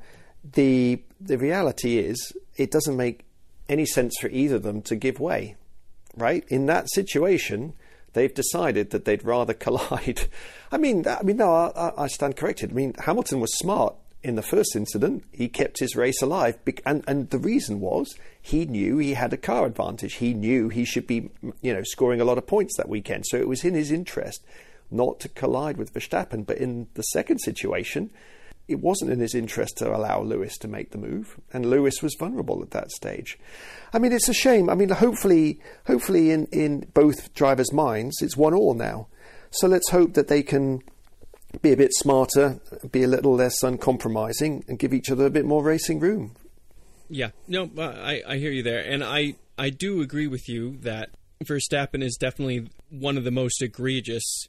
the 0.53 1.03
the 1.21 1.39
reality 1.39 1.99
is 1.99 2.33
it 2.57 2.71
doesn't 2.71 2.97
make 2.97 3.25
any 3.69 3.87
sense 3.87 4.15
for 4.21 4.29
either 4.29 4.57
of 4.57 4.63
them 4.63 4.83
to 4.83 4.97
give 4.97 5.21
way, 5.21 5.57
right? 6.17 6.45
In 6.49 6.67
that 6.67 6.91
situation, 6.91 7.75
they've 8.13 8.35
decided 8.35 8.91
that 8.91 9.05
they'd 9.05 9.25
rather 9.25 9.55
collide. 9.67 10.29
I 10.73 10.79
mean, 10.79 11.07
I 11.07 11.23
mean, 11.23 11.39
no, 11.39 11.53
I, 11.53 11.93
I 11.97 12.07
stand 12.09 12.37
corrected. 12.37 12.71
I 12.71 12.75
mean, 12.75 12.95
Hamilton 12.99 13.41
was 13.41 13.57
smart 13.57 13.95
in 14.23 14.37
the 14.37 14.43
first 14.43 14.77
incident. 14.77 15.25
He 15.33 15.49
kept 15.49 15.81
his 15.81 15.97
race 15.97 16.21
alive, 16.23 16.59
and 16.85 17.05
and 17.07 17.31
the 17.31 17.39
reason 17.39 17.81
was 17.81 18.15
he 18.41 18.65
knew 18.65 18.99
he 18.99 19.15
had 19.15 19.33
a 19.33 19.39
car 19.39 19.67
advantage. 19.67 20.15
He 20.15 20.35
knew 20.35 20.69
he 20.69 20.85
should 20.85 21.07
be, 21.07 21.31
you 21.61 21.73
know, 21.73 21.83
scoring 21.83 22.21
a 22.21 22.25
lot 22.25 22.39
of 22.39 22.47
points 22.47 22.77
that 22.77 22.89
weekend. 22.89 23.25
So 23.27 23.37
it 23.37 23.49
was 23.49 23.65
in 23.65 23.75
his 23.75 23.91
interest 23.91 24.45
not 24.91 25.21
to 25.21 25.29
collide 25.29 25.77
with 25.77 25.95
Verstappen. 25.95 26.45
But 26.45 26.59
in 26.59 26.89
the 26.95 27.03
second 27.03 27.39
situation, 27.39 28.11
it 28.69 28.81
wasn't 28.81 29.11
in 29.11 29.21
his 29.21 29.35
interest 29.35 29.79
to 29.79 29.95
allow 29.95 30.23
Lewis 30.23 30.57
to 30.59 30.69
make 30.69 30.91
the 30.91 30.99
move, 30.99 31.41
and 31.53 31.67
Lewis 31.67 32.03
was 32.03 32.17
vulnerable 32.19 32.63
at 32.63 32.71
that 32.71 32.91
stage. 32.91 33.39
I 33.93 33.99
mean, 33.99 34.13
it's 34.13 34.29
a 34.29 34.35
shame. 34.35 34.71
I 34.71 34.75
mean, 34.75 34.91
hopefully, 34.91 35.61
hopefully, 35.87 36.31
in 36.31 36.47
in 36.47 36.87
both 36.95 37.35
drivers' 37.35 37.73
minds, 37.73 38.17
it's 38.21 38.37
one 38.37 38.55
all 38.55 38.75
now. 38.75 39.09
So 39.51 39.67
let's 39.67 39.91
hope 39.91 40.15
that 40.15 40.29
they 40.29 40.43
can 40.43 40.83
be 41.63 41.73
a 41.73 41.77
bit 41.77 41.93
smarter, 41.95 42.61
be 42.91 43.03
a 43.03 43.09
little 43.09 43.35
less 43.35 43.63
uncompromising, 43.63 44.65
and 44.69 44.79
give 44.79 44.95
each 44.95 45.11
other 45.11 45.27
a 45.27 45.31
bit 45.31 45.45
more 45.45 45.63
racing 45.63 46.01
room. 46.01 46.37
Yeah, 47.09 47.31
no, 47.49 47.69
I, 47.77 48.23
I 48.27 48.37
hear 48.37 48.53
you 48.53 48.63
there, 48.63 48.81
and 48.81 49.03
I 49.03 49.35
I 49.59 49.71
do 49.71 50.01
agree 50.01 50.27
with 50.27 50.49
you 50.49 50.77
that 50.79 51.11
Verstappen 51.45 52.03
is 52.03 52.17
definitely 52.19 52.71
one 52.89 53.19
of 53.19 53.25
the 53.25 53.31
most 53.31 53.61
egregious 53.63 54.47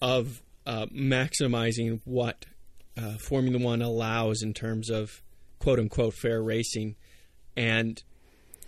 of 0.00 0.42
uh, 0.66 0.86
maximizing 0.86 2.00
what 2.04 2.44
uh, 2.96 3.14
Formula 3.18 3.58
One 3.58 3.82
allows 3.82 4.42
in 4.42 4.52
terms 4.52 4.90
of 4.90 5.22
quote 5.58 5.78
unquote 5.78 6.14
fair 6.14 6.42
racing, 6.42 6.96
and 7.56 8.02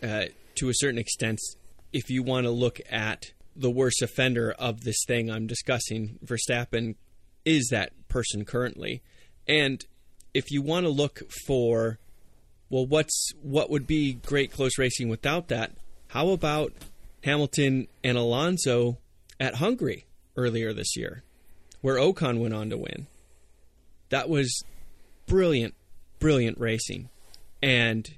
uh, 0.02 0.26
to 0.56 0.68
a 0.68 0.74
certain 0.74 0.98
extent, 0.98 1.40
if 1.92 2.08
you 2.08 2.22
want 2.22 2.44
to 2.44 2.50
look 2.50 2.80
at 2.88 3.32
the 3.56 3.70
worst 3.70 4.00
offender 4.00 4.52
of 4.52 4.84
this 4.84 5.04
thing 5.06 5.30
I'm 5.30 5.46
discussing, 5.46 6.18
Verstappen 6.24 6.94
is 7.44 7.68
that 7.70 7.92
person 8.08 8.44
currently, 8.44 9.02
and 9.46 9.84
if 10.32 10.50
you 10.50 10.62
want 10.62 10.84
to 10.84 10.90
look 10.90 11.22
for 11.46 11.98
well, 12.70 12.86
what's 12.86 13.32
what 13.42 13.70
would 13.70 13.86
be 13.86 14.14
great 14.14 14.50
close 14.50 14.78
racing 14.78 15.08
without 15.08 15.48
that? 15.48 15.72
How 16.08 16.30
about 16.30 16.72
Hamilton 17.22 17.88
and 18.02 18.18
Alonso 18.18 18.98
at 19.38 19.56
Hungary 19.56 20.06
earlier 20.36 20.72
this 20.72 20.96
year, 20.96 21.22
where 21.82 21.96
Ocon 21.96 22.40
went 22.40 22.54
on 22.54 22.70
to 22.70 22.76
win? 22.76 23.06
That 24.08 24.28
was 24.28 24.64
brilliant, 25.26 25.74
brilliant 26.18 26.58
racing, 26.58 27.10
and 27.62 28.08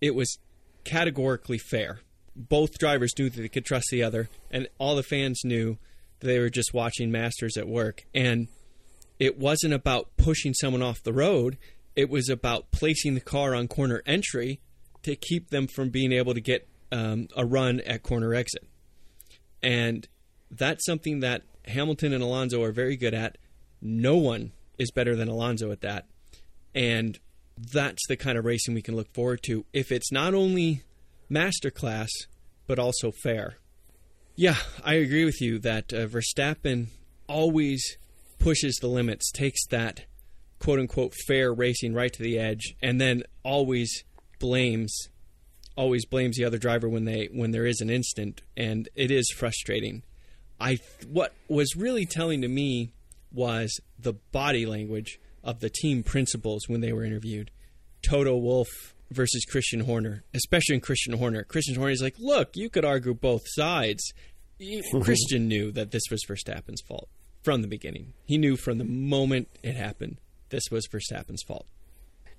it 0.00 0.14
was 0.14 0.38
categorically 0.84 1.58
fair. 1.58 2.00
Both 2.36 2.78
drivers 2.78 3.12
knew 3.18 3.28
that 3.28 3.40
they 3.40 3.48
could 3.48 3.64
trust 3.64 3.88
the 3.90 4.02
other, 4.02 4.28
and 4.50 4.68
all 4.78 4.96
the 4.96 5.02
fans 5.02 5.42
knew 5.44 5.78
they 6.24 6.38
were 6.38 6.50
just 6.50 6.74
watching 6.74 7.10
masters 7.10 7.56
at 7.56 7.68
work. 7.68 8.04
And 8.14 8.48
it 9.18 9.38
wasn't 9.38 9.74
about 9.74 10.16
pushing 10.16 10.54
someone 10.54 10.82
off 10.82 11.02
the 11.02 11.12
road 11.12 11.56
it 11.96 12.10
was 12.10 12.28
about 12.28 12.70
placing 12.70 13.14
the 13.14 13.20
car 13.20 13.54
on 13.54 13.68
corner 13.68 14.02
entry 14.06 14.60
to 15.02 15.14
keep 15.16 15.50
them 15.50 15.66
from 15.66 15.90
being 15.90 16.12
able 16.12 16.34
to 16.34 16.40
get 16.40 16.68
um, 16.90 17.28
a 17.36 17.44
run 17.44 17.80
at 17.80 18.02
corner 18.02 18.34
exit. 18.34 18.66
And 19.62 20.06
that's 20.50 20.84
something 20.84 21.20
that 21.20 21.42
Hamilton 21.66 22.12
and 22.12 22.22
Alonso 22.22 22.62
are 22.62 22.72
very 22.72 22.96
good 22.96 23.14
at. 23.14 23.38
No 23.80 24.16
one 24.16 24.52
is 24.78 24.90
better 24.90 25.14
than 25.14 25.28
Alonso 25.28 25.70
at 25.70 25.82
that. 25.82 26.06
And 26.74 27.18
that's 27.72 28.02
the 28.08 28.16
kind 28.16 28.36
of 28.36 28.44
racing 28.44 28.74
we 28.74 28.82
can 28.82 28.96
look 28.96 29.12
forward 29.14 29.42
to 29.44 29.64
if 29.72 29.92
it's 29.92 30.10
not 30.10 30.34
only 30.34 30.82
masterclass, 31.30 32.08
but 32.66 32.78
also 32.78 33.12
fair. 33.12 33.58
Yeah, 34.36 34.56
I 34.84 34.94
agree 34.94 35.24
with 35.24 35.40
you 35.40 35.60
that 35.60 35.92
uh, 35.92 36.06
Verstappen 36.06 36.88
always 37.28 37.96
pushes 38.40 38.76
the 38.76 38.88
limits, 38.88 39.30
takes 39.30 39.64
that 39.68 40.06
quote 40.58 40.80
unquote 40.80 41.14
fair 41.26 41.52
racing 41.52 41.94
right 41.94 42.12
to 42.12 42.22
the 42.22 42.38
edge, 42.38 42.74
and 42.82 43.00
then 43.00 43.22
always 43.44 44.02
blames 44.40 45.08
always 45.76 46.04
blames 46.04 46.36
the 46.36 46.44
other 46.44 46.58
driver 46.58 46.88
when 46.88 47.04
they 47.04 47.28
when 47.32 47.52
there 47.52 47.66
is 47.66 47.80
an 47.80 47.90
instant, 47.90 48.42
and 48.56 48.88
it 48.96 49.12
is 49.12 49.30
frustrating. 49.36 50.02
I 50.60 50.78
what 51.06 51.32
was 51.48 51.76
really 51.76 52.04
telling 52.04 52.42
to 52.42 52.48
me 52.48 52.92
was 53.32 53.80
the 53.98 54.14
body 54.32 54.66
language 54.66 55.20
of 55.44 55.60
the 55.60 55.70
team 55.70 56.02
principals 56.02 56.68
when 56.68 56.80
they 56.80 56.92
were 56.92 57.04
interviewed. 57.04 57.52
Toto 58.02 58.36
Wolff 58.36 58.94
versus 59.14 59.44
Christian 59.44 59.80
Horner, 59.80 60.24
especially 60.34 60.74
in 60.74 60.80
Christian 60.80 61.18
Horner. 61.18 61.44
Christian 61.44 61.76
Horner 61.76 61.92
is 61.92 62.02
like, 62.02 62.16
look, 62.18 62.56
you 62.56 62.68
could 62.68 62.84
argue 62.84 63.14
both 63.14 63.42
sides. 63.46 64.12
Christian 65.02 65.48
knew 65.48 65.72
that 65.72 65.90
this 65.90 66.04
was 66.10 66.24
Verstappen's 66.28 66.82
fault 66.86 67.08
from 67.42 67.62
the 67.62 67.68
beginning. 67.68 68.14
He 68.24 68.38
knew 68.38 68.56
from 68.56 68.78
the 68.78 68.84
moment 68.84 69.48
it 69.62 69.76
happened 69.76 70.18
this 70.50 70.70
was 70.70 70.86
Verstappen's 70.86 71.42
fault. 71.42 71.66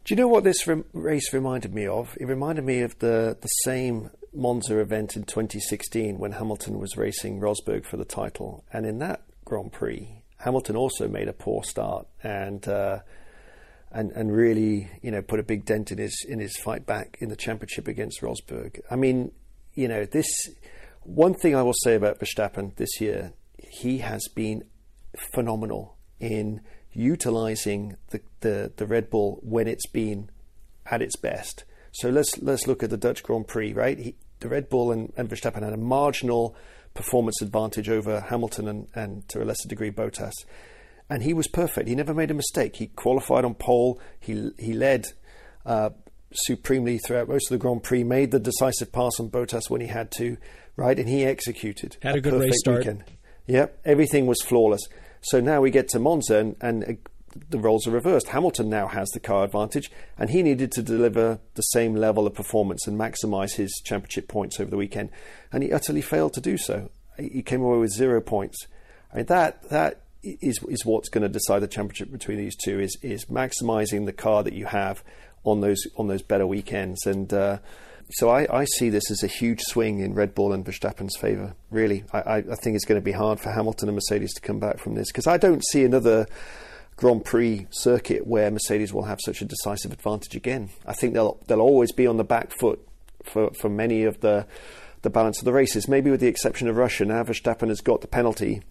Do 0.05 0.13
you 0.13 0.15
know 0.15 0.27
what 0.27 0.43
this 0.43 0.67
race 0.93 1.33
reminded 1.33 1.73
me 1.73 1.87
of? 1.87 2.15
It 2.19 2.25
reminded 2.25 2.63
me 2.63 2.81
of 2.81 2.97
the, 2.99 3.37
the 3.41 3.47
same 3.63 4.11
Monza 4.33 4.79
event 4.79 5.15
in 5.15 5.23
2016 5.23 6.19
when 6.19 6.33
Hamilton 6.33 6.79
was 6.79 6.95
racing 6.95 7.39
Rosberg 7.39 7.85
for 7.85 7.97
the 7.97 8.05
title. 8.05 8.63
And 8.71 8.85
in 8.85 8.99
that 8.99 9.23
Grand 9.45 9.71
Prix, 9.71 10.21
Hamilton 10.37 10.75
also 10.75 11.07
made 11.07 11.27
a 11.27 11.33
poor 11.33 11.63
start 11.63 12.07
and 12.21 12.67
uh, 12.67 12.99
and 13.95 14.11
and 14.11 14.35
really 14.35 14.91
you 15.01 15.09
know 15.09 15.21
put 15.21 15.39
a 15.39 15.43
big 15.43 15.65
dent 15.65 15.91
in 15.91 15.97
his 15.97 16.23
in 16.27 16.39
his 16.39 16.55
fight 16.57 16.85
back 16.85 17.17
in 17.19 17.29
the 17.29 17.35
championship 17.35 17.87
against 17.87 18.21
Rosberg. 18.21 18.79
I 18.91 18.95
mean, 18.95 19.31
you 19.73 19.87
know 19.87 20.05
this. 20.05 20.27
One 21.03 21.33
thing 21.33 21.55
I 21.55 21.63
will 21.63 21.73
say 21.83 21.95
about 21.95 22.19
Verstappen 22.19 22.75
this 22.75 22.99
year, 22.99 23.33
he 23.57 23.99
has 23.99 24.27
been 24.33 24.63
phenomenal 25.15 25.97
in 26.19 26.61
utilizing 26.91 27.95
the, 28.09 28.21
the, 28.39 28.71
the 28.75 28.87
Red 28.87 29.09
Bull 29.09 29.39
when 29.43 29.67
it's 29.67 29.85
been 29.87 30.29
at 30.85 31.01
its 31.01 31.15
best. 31.15 31.63
So 31.91 32.09
let's 32.09 32.37
let's 32.39 32.67
look 32.67 32.83
at 32.83 32.89
the 32.89 32.97
Dutch 32.97 33.23
Grand 33.23 33.47
Prix, 33.47 33.73
right? 33.73 33.97
He, 33.97 34.15
the 34.39 34.49
Red 34.49 34.69
Bull 34.69 34.91
and, 34.91 35.13
and 35.15 35.29
Verstappen 35.29 35.63
had 35.63 35.73
a 35.73 35.77
marginal 35.77 36.55
performance 36.93 37.41
advantage 37.41 37.89
over 37.89 38.21
Hamilton 38.21 38.67
and, 38.67 38.87
and 38.95 39.29
to 39.29 39.41
a 39.41 39.45
lesser 39.45 39.67
degree 39.67 39.91
Bottas, 39.91 40.33
and 41.09 41.23
he 41.23 41.33
was 41.33 41.47
perfect. 41.47 41.87
He 41.87 41.95
never 41.95 42.13
made 42.13 42.31
a 42.31 42.35
mistake. 42.35 42.77
He 42.77 42.87
qualified 42.87 43.45
on 43.45 43.55
pole. 43.55 43.99
He 44.19 44.51
he 44.57 44.73
led 44.73 45.07
uh, 45.65 45.91
supremely 46.33 46.97
throughout 46.97 47.29
most 47.29 47.51
of 47.51 47.55
the 47.55 47.61
Grand 47.61 47.83
Prix. 47.83 48.03
Made 48.03 48.31
the 48.31 48.39
decisive 48.39 48.91
pass 48.91 49.19
on 49.19 49.29
Bottas 49.29 49.69
when 49.69 49.81
he 49.81 49.87
had 49.87 50.11
to, 50.11 50.37
right? 50.75 50.97
And 50.97 51.07
he 51.07 51.23
executed. 51.23 51.97
Had 52.01 52.15
a, 52.15 52.17
a 52.17 52.21
good 52.21 52.41
race 52.41 52.59
start. 52.59 52.79
Weekend. 52.79 53.03
Yep, 53.47 53.79
everything 53.85 54.25
was 54.25 54.41
flawless. 54.41 54.81
So 55.21 55.39
now 55.39 55.61
we 55.61 55.71
get 55.71 55.87
to 55.89 55.99
Monza, 55.99 56.37
and, 56.37 56.55
and 56.61 56.83
uh, 56.83 56.93
the 57.49 57.59
roles 57.59 57.87
are 57.87 57.91
reversed. 57.91 58.29
Hamilton 58.29 58.69
now 58.69 58.87
has 58.87 59.09
the 59.09 59.19
car 59.19 59.43
advantage, 59.43 59.91
and 60.17 60.29
he 60.29 60.41
needed 60.41 60.71
to 60.73 60.81
deliver 60.81 61.39
the 61.53 61.61
same 61.61 61.95
level 61.95 62.25
of 62.25 62.33
performance 62.33 62.87
and 62.87 62.99
maximise 62.99 63.55
his 63.55 63.71
championship 63.83 64.27
points 64.27 64.59
over 64.59 64.71
the 64.71 64.77
weekend, 64.77 65.09
and 65.51 65.63
he 65.63 65.71
utterly 65.71 66.01
failed 66.01 66.33
to 66.33 66.41
do 66.41 66.57
so. 66.57 66.89
He 67.17 67.41
came 67.43 67.61
away 67.61 67.77
with 67.77 67.91
zero 67.91 68.19
points. 68.21 68.67
I 69.13 69.17
mean, 69.17 69.25
that 69.27 69.69
that 69.69 70.01
is 70.25 70.59
is 70.67 70.85
what's 70.85 71.09
going 71.09 71.21
to 71.21 71.29
decide 71.29 71.59
the 71.59 71.67
championship 71.67 72.11
between 72.11 72.37
these 72.37 72.55
two 72.55 72.79
is 72.79 72.97
is 73.01 73.25
maximising 73.25 74.05
the 74.05 74.13
car 74.13 74.43
that 74.43 74.53
you 74.53 74.65
have 74.65 75.03
on 75.43 75.61
those 75.61 75.81
on 75.97 76.07
those 76.07 76.21
better 76.21 76.47
weekends. 76.47 77.05
And 77.05 77.31
uh, 77.33 77.59
so 78.11 78.29
I, 78.29 78.61
I, 78.61 78.65
see 78.65 78.89
this 78.89 79.09
as 79.09 79.23
a 79.23 79.27
huge 79.27 79.61
swing 79.61 79.99
in 79.99 80.13
Red 80.13 80.35
Bull 80.35 80.53
and 80.53 80.63
Verstappen's 80.63 81.17
favour. 81.17 81.55
Really, 81.71 82.03
I, 82.13 82.37
I, 82.37 82.55
think 82.61 82.75
it's 82.75 82.85
going 82.85 83.01
to 83.01 83.05
be 83.05 83.11
hard 83.11 83.39
for 83.39 83.51
Hamilton 83.51 83.89
and 83.89 83.95
Mercedes 83.95 84.33
to 84.35 84.41
come 84.41 84.59
back 84.59 84.77
from 84.77 84.93
this 84.93 85.07
because 85.11 85.25
I 85.25 85.37
don't 85.37 85.65
see 85.65 85.83
another 85.83 86.27
Grand 86.97 87.25
Prix 87.25 87.67
circuit 87.71 88.27
where 88.27 88.51
Mercedes 88.51 88.93
will 88.93 89.03
have 89.03 89.19
such 89.23 89.41
a 89.41 89.45
decisive 89.45 89.91
advantage 89.91 90.35
again. 90.35 90.69
I 90.85 90.93
think 90.93 91.13
they'll 91.13 91.39
they'll 91.47 91.61
always 91.61 91.91
be 91.91 92.07
on 92.07 92.17
the 92.17 92.23
back 92.23 92.51
foot 92.51 92.85
for, 93.23 93.51
for 93.59 93.69
many 93.69 94.03
of 94.03 94.21
the 94.21 94.45
the 95.01 95.09
balance 95.09 95.39
of 95.39 95.45
the 95.45 95.53
races. 95.53 95.87
Maybe 95.87 96.11
with 96.11 96.19
the 96.19 96.27
exception 96.27 96.67
of 96.67 96.77
Russia, 96.77 97.05
now 97.05 97.23
Verstappen 97.23 97.69
has 97.69 97.81
got 97.81 98.01
the 98.01 98.07
penalty. 98.07 98.61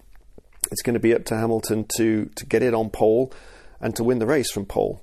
It's 0.71 0.83
going 0.83 0.95
to 0.95 1.01
be 1.01 1.15
up 1.15 1.25
to 1.27 1.37
Hamilton 1.37 1.87
to 1.97 2.31
to 2.35 2.47
get 2.47 2.63
it 2.63 2.75
on 2.75 2.91
pole 2.91 3.33
and 3.81 3.95
to 3.97 4.05
win 4.05 4.19
the 4.19 4.27
race 4.27 4.51
from 4.51 4.67
pole. 4.67 5.03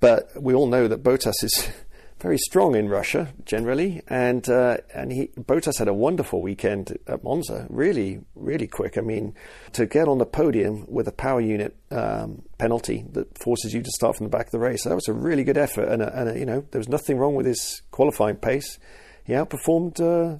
But 0.00 0.30
we 0.40 0.54
all 0.54 0.66
know 0.66 0.88
that 0.88 1.02
Bottas 1.02 1.44
is 1.44 1.68
very 2.20 2.38
strong 2.38 2.74
in 2.74 2.88
Russia 2.88 3.32
generally, 3.44 4.02
and 4.08 4.48
uh, 4.48 4.78
and 4.94 5.12
he 5.12 5.28
Bottas 5.38 5.78
had 5.78 5.88
a 5.88 5.94
wonderful 5.94 6.40
weekend 6.40 6.98
at 7.06 7.22
Monza. 7.22 7.66
Really, 7.68 8.20
really 8.34 8.66
quick. 8.66 8.96
I 8.96 9.00
mean, 9.00 9.34
to 9.72 9.86
get 9.86 10.08
on 10.08 10.18
the 10.18 10.26
podium 10.26 10.86
with 10.88 11.06
a 11.08 11.12
power 11.12 11.40
unit 11.40 11.76
um, 11.90 12.42
penalty 12.58 13.04
that 13.12 13.38
forces 13.38 13.74
you 13.74 13.82
to 13.82 13.90
start 13.90 14.16
from 14.16 14.26
the 14.26 14.36
back 14.36 14.46
of 14.46 14.52
the 14.52 14.58
race, 14.58 14.84
that 14.84 14.94
was 14.94 15.08
a 15.08 15.12
really 15.12 15.44
good 15.44 15.58
effort. 15.58 15.88
And, 15.88 16.02
a, 16.02 16.18
and 16.18 16.28
a, 16.30 16.38
you 16.38 16.46
know, 16.46 16.64
there 16.70 16.80
was 16.80 16.88
nothing 16.88 17.18
wrong 17.18 17.34
with 17.34 17.46
his 17.46 17.82
qualifying 17.90 18.36
pace. 18.36 18.78
He 19.24 19.34
outperformed 19.34 20.00
uh, 20.00 20.38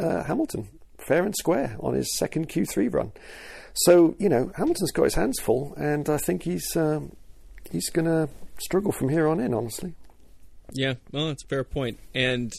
uh, 0.00 0.24
Hamilton 0.24 0.68
fair 0.98 1.24
and 1.24 1.34
square 1.36 1.76
on 1.80 1.94
his 1.94 2.16
second 2.16 2.48
Q3 2.48 2.92
run. 2.92 3.12
So 3.74 4.14
you 4.18 4.28
know, 4.28 4.52
Hamilton's 4.56 4.92
got 4.92 5.04
his 5.04 5.14
hands 5.14 5.38
full, 5.40 5.74
and 5.76 6.08
I 6.08 6.16
think 6.16 6.44
he's 6.44 6.76
um, 6.76 7.16
he's 7.70 7.90
going 7.90 8.06
to 8.06 8.28
struggle 8.58 8.92
from 8.92 9.08
here 9.08 9.28
on 9.28 9.40
in. 9.40 9.52
Honestly. 9.52 9.94
Yeah, 10.72 10.94
well, 11.12 11.28
that's 11.28 11.44
a 11.44 11.48
fair 11.48 11.64
point. 11.64 11.98
And 12.14 12.52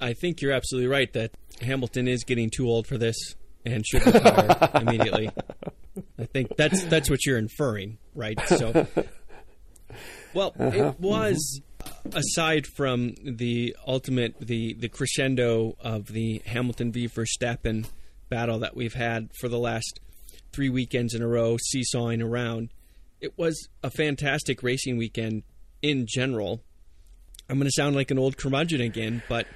I 0.00 0.12
think 0.12 0.42
you're 0.42 0.52
absolutely 0.52 0.88
right 0.88 1.12
that 1.12 1.32
Hamilton 1.60 2.08
is 2.08 2.24
getting 2.24 2.50
too 2.50 2.66
old 2.66 2.86
for 2.86 2.98
this 2.98 3.16
and 3.64 3.86
should 3.86 4.04
retire 4.14 4.70
immediately. 4.74 5.30
I 6.18 6.24
think 6.24 6.56
that's 6.56 6.84
that's 6.84 7.08
what 7.08 7.24
you're 7.24 7.38
inferring, 7.38 7.98
right? 8.14 8.38
So, 8.48 8.86
well, 10.34 10.54
uh-huh. 10.58 10.76
it 10.76 11.00
was 11.00 11.60
aside 12.12 12.66
from 12.66 13.14
the 13.22 13.76
ultimate 13.86 14.34
the 14.40 14.74
the 14.74 14.88
crescendo 14.88 15.76
of 15.80 16.06
the 16.06 16.42
Hamilton 16.46 16.92
v 16.92 17.08
Verstappen 17.08 17.86
battle 18.28 18.58
that 18.60 18.74
we've 18.74 18.94
had 18.94 19.28
for 19.38 19.48
the 19.48 19.58
last 19.58 20.00
three 20.54 20.70
weekends 20.70 21.14
in 21.14 21.22
a 21.22 21.28
row, 21.28 21.56
seesawing 21.58 22.22
around. 22.22 22.70
It 23.20 23.36
was 23.38 23.68
a 23.82 23.90
fantastic 23.90 24.62
racing 24.62 24.96
weekend 24.96 25.42
in 25.82 26.06
general 26.06 26.62
I'm 27.48 27.58
going 27.58 27.66
to 27.66 27.72
sound 27.72 27.94
like 27.94 28.10
an 28.10 28.18
old 28.18 28.36
curmudgeon 28.36 28.80
again, 28.80 29.22
but 29.28 29.46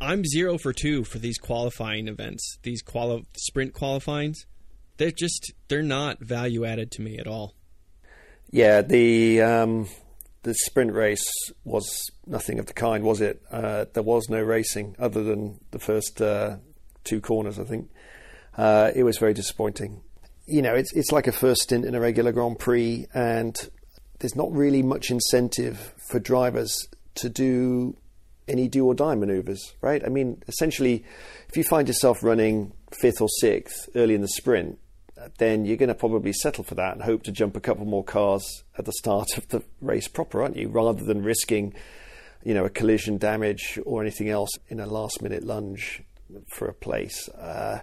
I'm 0.00 0.24
zero 0.24 0.56
for 0.56 0.72
two 0.72 1.04
for 1.04 1.18
these 1.18 1.38
qualifying 1.38 2.08
events, 2.08 2.58
these 2.62 2.82
quali- 2.82 3.26
sprint 3.36 3.74
qualifyings. 3.74 4.46
They're 4.96 5.10
just 5.10 5.52
they're 5.68 5.82
not 5.82 6.20
value 6.20 6.64
added 6.64 6.90
to 6.92 7.02
me 7.02 7.18
at 7.18 7.26
all. 7.26 7.54
Yeah, 8.50 8.82
the 8.82 9.42
um, 9.42 9.88
the 10.42 10.54
sprint 10.54 10.92
race 10.92 11.26
was 11.64 12.10
nothing 12.26 12.58
of 12.58 12.66
the 12.66 12.74
kind, 12.74 13.04
was 13.04 13.20
it? 13.20 13.42
Uh, 13.50 13.86
there 13.92 14.02
was 14.02 14.28
no 14.28 14.40
racing 14.40 14.96
other 14.98 15.22
than 15.22 15.60
the 15.72 15.78
first 15.78 16.20
uh, 16.22 16.56
two 17.04 17.20
corners. 17.20 17.58
I 17.58 17.64
think 17.64 17.90
uh, 18.56 18.90
it 18.94 19.02
was 19.04 19.18
very 19.18 19.34
disappointing. 19.34 20.02
You 20.46 20.62
know, 20.62 20.74
it's 20.74 20.92
it's 20.92 21.12
like 21.12 21.26
a 21.26 21.32
first 21.32 21.62
stint 21.62 21.84
in 21.84 21.94
a 21.94 22.00
regular 22.00 22.32
Grand 22.32 22.58
Prix, 22.58 23.06
and 23.14 23.56
there's 24.18 24.36
not 24.36 24.52
really 24.52 24.82
much 24.82 25.10
incentive 25.10 25.94
for 26.08 26.18
drivers 26.18 26.88
to 27.16 27.28
do 27.28 27.96
any 28.48 28.68
do 28.68 28.86
or 28.86 28.94
die 28.94 29.14
maneuvers, 29.14 29.74
right? 29.80 30.04
I 30.04 30.08
mean, 30.08 30.42
essentially, 30.48 31.04
if 31.48 31.56
you 31.56 31.64
find 31.64 31.86
yourself 31.86 32.22
running 32.22 32.72
fifth 32.90 33.20
or 33.20 33.28
sixth 33.40 33.88
early 33.94 34.14
in 34.14 34.20
the 34.20 34.28
sprint, 34.28 34.78
then 35.38 35.64
you're 35.64 35.76
going 35.76 35.88
to 35.88 35.94
probably 35.94 36.32
settle 36.32 36.64
for 36.64 36.74
that 36.74 36.94
and 36.94 37.02
hope 37.02 37.22
to 37.24 37.32
jump 37.32 37.56
a 37.56 37.60
couple 37.60 37.84
more 37.84 38.04
cars 38.04 38.64
at 38.78 38.84
the 38.84 38.92
start 38.92 39.36
of 39.36 39.48
the 39.48 39.62
race 39.80 40.08
proper, 40.08 40.42
aren't 40.42 40.56
you? 40.56 40.68
Rather 40.68 41.04
than 41.04 41.22
risking, 41.22 41.74
you 42.44 42.54
know, 42.54 42.64
a 42.64 42.70
collision 42.70 43.18
damage 43.18 43.78
or 43.84 44.00
anything 44.00 44.28
else 44.28 44.50
in 44.68 44.80
a 44.80 44.86
last 44.86 45.22
minute 45.22 45.44
lunge 45.44 46.02
for 46.48 46.66
a 46.66 46.74
place. 46.74 47.28
Uh, 47.28 47.80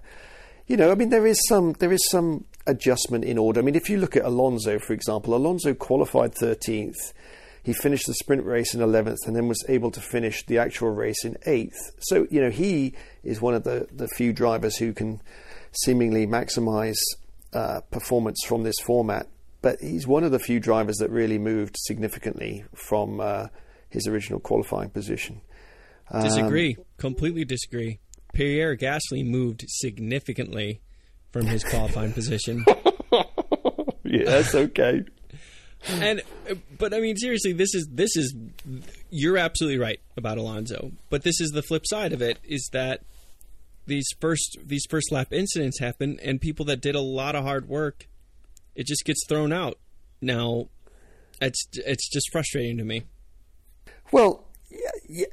you 0.69 0.77
know, 0.77 0.91
I 0.91 0.95
mean, 0.95 1.09
there 1.09 1.25
is 1.25 1.39
some 1.47 1.73
there 1.79 1.91
is 1.91 2.07
some 2.09 2.45
adjustment 2.67 3.25
in 3.25 3.37
order. 3.37 3.59
I 3.59 3.63
mean, 3.63 3.75
if 3.75 3.89
you 3.89 3.97
look 3.97 4.15
at 4.15 4.23
Alonso, 4.23 4.79
for 4.79 4.93
example, 4.93 5.35
Alonso 5.35 5.73
qualified 5.73 6.35
13th. 6.35 7.13
He 7.61 7.73
finished 7.73 8.07
the 8.07 8.13
sprint 8.13 8.45
race 8.45 8.73
in 8.73 8.79
11th 8.79 9.17
and 9.27 9.35
then 9.35 9.47
was 9.47 9.63
able 9.67 9.91
to 9.91 9.99
finish 9.99 10.45
the 10.45 10.57
actual 10.57 10.91
race 10.91 11.25
in 11.25 11.35
8th. 11.45 11.75
So, 11.99 12.25
you 12.31 12.39
know, 12.39 12.49
he 12.49 12.93
is 13.23 13.41
one 13.41 13.53
of 13.53 13.63
the, 13.63 13.87
the 13.91 14.07
few 14.15 14.31
drivers 14.31 14.77
who 14.77 14.93
can 14.93 15.21
seemingly 15.73 16.25
maximize 16.25 16.97
uh, 17.53 17.81
performance 17.91 18.39
from 18.47 18.63
this 18.63 18.79
format. 18.79 19.27
But 19.61 19.81
he's 19.81 20.07
one 20.07 20.23
of 20.23 20.31
the 20.31 20.39
few 20.39 20.61
drivers 20.61 20.95
that 20.97 21.11
really 21.11 21.37
moved 21.37 21.75
significantly 21.77 22.63
from 22.73 23.19
uh, 23.19 23.47
his 23.89 24.07
original 24.07 24.39
qualifying 24.39 24.89
position. 24.89 25.41
Um, 26.11 26.23
disagree. 26.23 26.77
Completely 26.97 27.43
disagree. 27.43 27.99
Pierre 28.39 28.77
Gasly 28.77 29.25
moved 29.25 29.65
significantly 29.67 30.79
from 31.33 31.45
his 31.45 31.61
qualifying 31.61 32.13
position. 32.13 32.63
yeah, 34.05 34.23
that's 34.23 34.55
okay. 34.55 35.03
and 35.89 36.21
but 36.77 36.93
I 36.93 37.01
mean 37.01 37.17
seriously, 37.17 37.51
this 37.51 37.75
is 37.75 37.89
this 37.91 38.15
is 38.15 38.33
you're 39.09 39.37
absolutely 39.37 39.77
right 39.77 39.99
about 40.15 40.37
Alonso. 40.37 40.93
But 41.09 41.23
this 41.23 41.41
is 41.41 41.49
the 41.49 41.61
flip 41.61 41.83
side 41.85 42.13
of 42.13 42.21
it 42.21 42.39
is 42.45 42.69
that 42.71 43.01
these 43.87 44.07
first 44.21 44.57
these 44.65 44.85
first 44.89 45.11
lap 45.11 45.33
incidents 45.33 45.77
happen 45.81 46.17
and 46.23 46.39
people 46.39 46.63
that 46.67 46.79
did 46.79 46.95
a 46.95 47.01
lot 47.01 47.35
of 47.35 47.43
hard 47.43 47.67
work 47.67 48.07
it 48.73 48.87
just 48.87 49.03
gets 49.03 49.25
thrown 49.27 49.51
out. 49.51 49.77
Now 50.21 50.69
it's 51.41 51.67
it's 51.73 52.09
just 52.09 52.31
frustrating 52.31 52.77
to 52.77 52.85
me. 52.85 53.03
Well, 54.13 54.45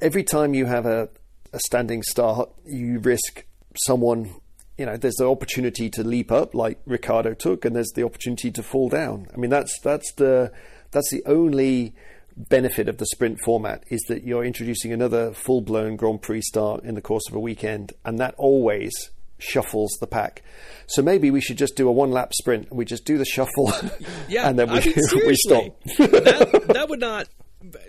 every 0.01 0.25
time 0.25 0.55
you 0.55 0.66
have 0.66 0.87
a, 0.87 1.09
a 1.57 1.61
standing 1.61 2.03
start, 2.03 2.51
you 2.64 2.99
risk 3.01 3.45
someone 3.87 4.35
you 4.79 4.85
know, 4.85 4.97
there's 4.97 5.16
the 5.16 5.29
opportunity 5.29 5.88
to 5.90 6.05
leap 6.05 6.31
up 6.31 6.55
like 6.55 6.79
Ricciardo 6.85 7.35
took, 7.35 7.64
and 7.64 7.75
there's 7.75 7.90
the 7.95 8.03
opportunity 8.03 8.51
to 8.51 8.62
fall 8.62 8.88
down. 8.88 9.27
I 9.33 9.38
mean, 9.38 9.51
that's 9.51 9.81
that's 9.81 10.12
the 10.12 10.53
that's 10.90 11.11
the 11.11 11.23
only 11.25 11.95
benefit 12.37 12.88
of 12.88 12.99
the 12.99 13.07
sprint 13.07 13.40
format 13.40 13.83
is 13.88 14.03
that 14.09 14.25
you're 14.25 14.45
introducing 14.45 14.92
another 14.92 15.33
full 15.33 15.62
blown 15.62 15.97
Grand 15.97 16.21
Prix 16.21 16.42
start 16.42 16.85
in 16.85 16.95
the 16.95 17.01
course 17.01 17.27
of 17.29 17.35
a 17.35 17.40
weekend, 17.40 17.95
and 18.05 18.19
that 18.19 18.35
always 18.37 18.92
shuffles 19.38 19.97
the 20.01 20.07
pack. 20.07 20.42
So 20.87 21.03
maybe 21.03 21.31
we 21.31 21.40
should 21.40 21.59
just 21.59 21.77
do 21.77 21.88
a 21.88 21.92
one 21.92 22.11
lap 22.11 22.33
sprint. 22.35 22.69
And 22.69 22.79
we 22.79 22.85
just 22.85 23.05
do 23.07 23.16
the 23.16 23.25
shuffle, 23.25 23.73
yeah, 24.29 24.49
and 24.49 24.59
then 24.59 24.71
we, 24.71 24.79
I 24.79 24.85
mean, 24.85 24.95
we 25.27 25.37
stop. 25.37 25.81
that, 25.99 26.64
that 26.69 26.88
would 26.90 27.01
not 27.01 27.29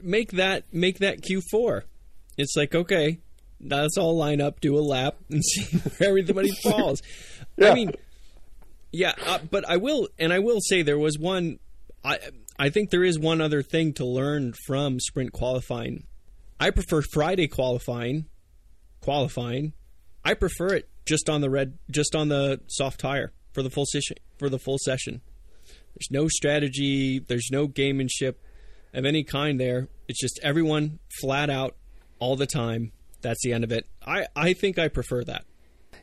make 0.01 0.31
that 0.31 0.63
make 0.71 0.99
that 0.99 1.21
Q 1.21 1.41
four. 1.51 1.83
It's 2.37 2.55
like 2.55 2.73
okay, 2.73 3.19
let's 3.61 3.97
all 3.97 4.17
line 4.17 4.41
up, 4.41 4.59
do 4.59 4.77
a 4.77 4.81
lap, 4.81 5.15
and 5.29 5.43
see 5.43 5.77
where 5.77 6.09
everybody 6.09 6.51
falls. 6.63 7.01
yeah. 7.57 7.71
I 7.71 7.73
mean, 7.73 7.91
yeah, 8.91 9.13
uh, 9.25 9.39
but 9.49 9.69
I 9.69 9.77
will, 9.77 10.07
and 10.17 10.31
I 10.31 10.39
will 10.39 10.59
say 10.61 10.81
there 10.81 10.99
was 10.99 11.17
one. 11.17 11.59
I 12.03 12.19
I 12.57 12.69
think 12.69 12.89
there 12.89 13.03
is 13.03 13.19
one 13.19 13.41
other 13.41 13.61
thing 13.61 13.93
to 13.93 14.05
learn 14.05 14.53
from 14.65 14.99
sprint 14.99 15.33
qualifying. 15.33 16.05
I 16.59 16.71
prefer 16.71 17.01
Friday 17.01 17.47
qualifying. 17.47 18.25
Qualifying, 18.99 19.73
I 20.25 20.33
prefer 20.33 20.73
it 20.73 20.89
just 21.05 21.29
on 21.29 21.39
the 21.39 21.49
red, 21.49 21.77
just 21.89 22.13
on 22.15 22.27
the 22.27 22.59
soft 22.67 22.99
tire 22.99 23.31
for 23.53 23.63
the 23.63 23.69
full 23.69 23.85
session. 23.85 24.17
For 24.37 24.49
the 24.49 24.59
full 24.59 24.77
session, 24.83 25.21
there's 25.93 26.11
no 26.11 26.27
strategy. 26.27 27.19
There's 27.19 27.49
no 27.51 27.67
gamemanship 27.67 28.35
of 28.93 29.05
any 29.05 29.23
kind 29.23 29.59
there. 29.59 29.87
It's 30.07 30.19
just 30.19 30.39
everyone 30.43 30.99
flat 31.21 31.49
out 31.49 31.75
all 32.19 32.35
the 32.35 32.45
time 32.47 32.91
that's 33.21 33.43
the 33.43 33.53
end 33.53 33.63
of 33.63 33.71
it. 33.71 33.87
I, 34.05 34.27
I 34.35 34.53
think 34.53 34.79
I 34.79 34.87
prefer 34.87 35.23
that. 35.25 35.45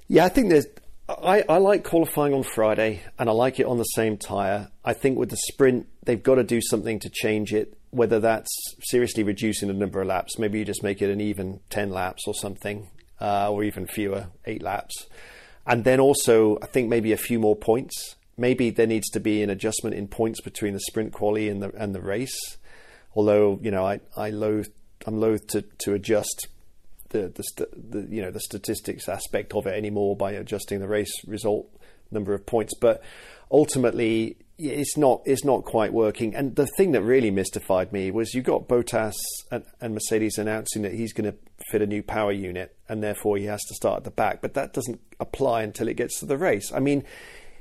Yeah, 0.09 0.25
I 0.25 0.29
think 0.29 0.51
there's. 0.51 0.67
I, 1.09 1.45
I 1.49 1.59
like 1.59 1.85
qualifying 1.85 2.33
on 2.33 2.45
Friday 2.45 3.03
and 3.19 3.29
I 3.29 3.33
like 3.33 3.61
it 3.61 3.67
on 3.67 3.77
the 3.77 3.85
same 3.85 4.17
tyre. 4.17 4.71
I 4.85 4.95
think 4.95 5.19
with 5.19 5.29
the 5.29 5.37
sprint, 5.37 5.87
they've 6.05 6.23
got 6.23 6.37
to 6.37 6.45
do 6.45 6.61
something 6.63 6.99
to 7.01 7.11
change 7.11 7.53
it, 7.53 7.77
whether 7.91 8.21
that's 8.21 8.51
seriously 8.85 9.23
reducing 9.23 9.69
the 9.69 9.75
number 9.75 10.01
of 10.01 10.07
laps. 10.07 10.39
Maybe 10.39 10.59
you 10.59 10.65
just 10.65 10.83
make 10.83 11.03
it 11.03 11.11
an 11.11 11.21
even 11.21 11.61
10 11.69 11.91
laps 11.91 12.23
or 12.27 12.33
something, 12.33 12.89
uh, 13.21 13.53
or 13.53 13.65
even 13.65 13.87
fewer, 13.87 14.29
eight 14.47 14.63
laps. 14.63 15.07
And 15.67 15.85
then 15.85 16.01
also, 16.01 16.59
I 16.63 16.67
think 16.67 16.89
maybe 16.89 17.13
a 17.13 17.19
few 17.19 17.39
more 17.39 17.57
points. 17.57 18.17
Maybe 18.37 18.71
there 18.71 18.87
needs 18.87 19.09
to 19.11 19.21
be 19.21 19.43
an 19.43 19.51
adjustment 19.51 19.95
in 19.95 20.09
points 20.09 20.41
between 20.41 20.73
the 20.73 20.81
sprint 20.81 21.13
quali 21.13 21.49
and 21.49 21.63
the 21.63 21.71
and 21.77 21.95
the 21.95 22.01
race. 22.01 22.37
Although 23.15 23.61
you 23.63 23.71
know, 23.71 23.87
I 23.87 24.01
I 24.17 24.31
loathe 24.31 24.67
I'm 25.07 25.21
loath 25.21 25.47
to 25.49 25.63
to 25.63 25.95
adjust 25.95 26.49
the, 27.15 27.43
the, 27.57 27.69
the 27.77 28.15
you 28.15 28.23
know 28.23 28.31
the 28.31 28.41
statistics 28.41 29.09
aspect 29.09 29.55
of 29.55 29.67
it 29.67 29.75
anymore 29.75 30.17
by 30.17 30.33
adjusting 30.33 30.81
the 30.81 30.89
race 30.89 31.13
result 31.27 31.67
number 32.11 32.35
of 32.35 32.45
points. 32.45 32.75
But 32.79 33.03
ultimately, 33.51 34.37
it's 34.59 34.97
not 34.97 35.23
it's 35.25 35.45
not 35.45 35.65
quite 35.65 35.93
working. 35.93 36.35
And 36.35 36.57
the 36.57 36.69
thing 36.77 36.93
that 36.93 37.03
really 37.03 37.31
mystified 37.31 37.93
me 37.93 38.11
was 38.11 38.35
you 38.35 38.43
got 38.43 38.69
Bottas 38.69 39.15
and, 39.51 39.65
and 39.81 39.95
Mercedes 39.95 40.39
announcing 40.39 40.83
that 40.83 40.93
he's 40.93 41.13
going 41.13 41.31
to 41.31 41.39
fit 41.71 41.83
a 41.83 41.87
new 41.87 42.03
power 42.03 42.33
unit, 42.33 42.77
and 42.89 43.03
therefore 43.03 43.37
he 43.37 43.45
has 43.45 43.63
to 43.63 43.75
start 43.75 43.99
at 43.99 44.05
the 44.05 44.11
back. 44.11 44.43
But 44.43 44.55
that 44.55 44.73
doesn't 44.73 45.01
apply 45.21 45.63
until 45.63 45.89
it 45.89 45.97
gets 45.97 46.19
to 46.21 46.27
the 46.27 46.37
race. 46.37 46.73
I 46.73 46.81
mean, 46.81 47.05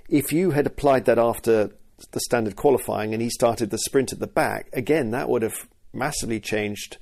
if 0.10 0.32
you 0.32 0.52
had 0.52 0.66
applied 0.66 1.06
that 1.06 1.20
after 1.20 1.72
the 2.12 2.20
standard 2.20 2.56
qualifying 2.56 3.14
and 3.14 3.22
he 3.22 3.30
started 3.30 3.70
the 3.70 3.78
sprint 3.78 4.12
at 4.12 4.20
the 4.20 4.28
back, 4.28 4.70
again, 4.74 5.12
that 5.12 5.30
would 5.30 5.44
have 5.44 5.68
massively 5.94 6.40
changed 6.40 6.98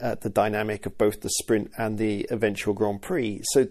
uh, 0.00 0.14
the 0.16 0.30
dynamic 0.30 0.86
of 0.86 0.96
both 0.98 1.20
the 1.20 1.30
sprint 1.30 1.70
and 1.76 1.98
the 1.98 2.26
eventual 2.30 2.74
Grand 2.74 3.02
Prix. 3.02 3.40
So, 3.52 3.68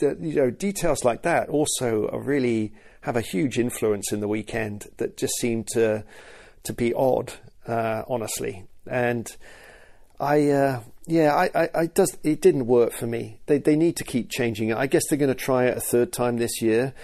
you 0.00 0.34
know, 0.34 0.50
details 0.50 1.04
like 1.04 1.22
that 1.22 1.48
also 1.48 2.08
really 2.10 2.72
have 3.02 3.16
a 3.16 3.20
huge 3.20 3.58
influence 3.58 4.12
in 4.12 4.20
the 4.20 4.28
weekend 4.28 4.88
that 4.96 5.16
just 5.16 5.34
seem 5.34 5.64
to 5.72 6.04
to 6.64 6.72
be 6.72 6.94
odd, 6.94 7.32
uh, 7.66 8.02
honestly. 8.08 8.64
And 8.86 9.34
I, 10.20 10.50
uh, 10.50 10.82
yeah, 11.06 11.34
I, 11.34 11.50
I, 11.54 11.68
I, 11.74 11.86
does 11.86 12.16
it 12.22 12.40
didn't 12.40 12.66
work 12.66 12.92
for 12.92 13.06
me. 13.06 13.38
They 13.46 13.58
they 13.58 13.76
need 13.76 13.96
to 13.96 14.04
keep 14.04 14.30
changing 14.30 14.68
it. 14.68 14.76
I 14.76 14.86
guess 14.86 15.02
they're 15.08 15.18
going 15.18 15.28
to 15.28 15.34
try 15.34 15.66
it 15.66 15.76
a 15.76 15.80
third 15.80 16.12
time 16.12 16.36
this 16.36 16.62
year. 16.62 16.94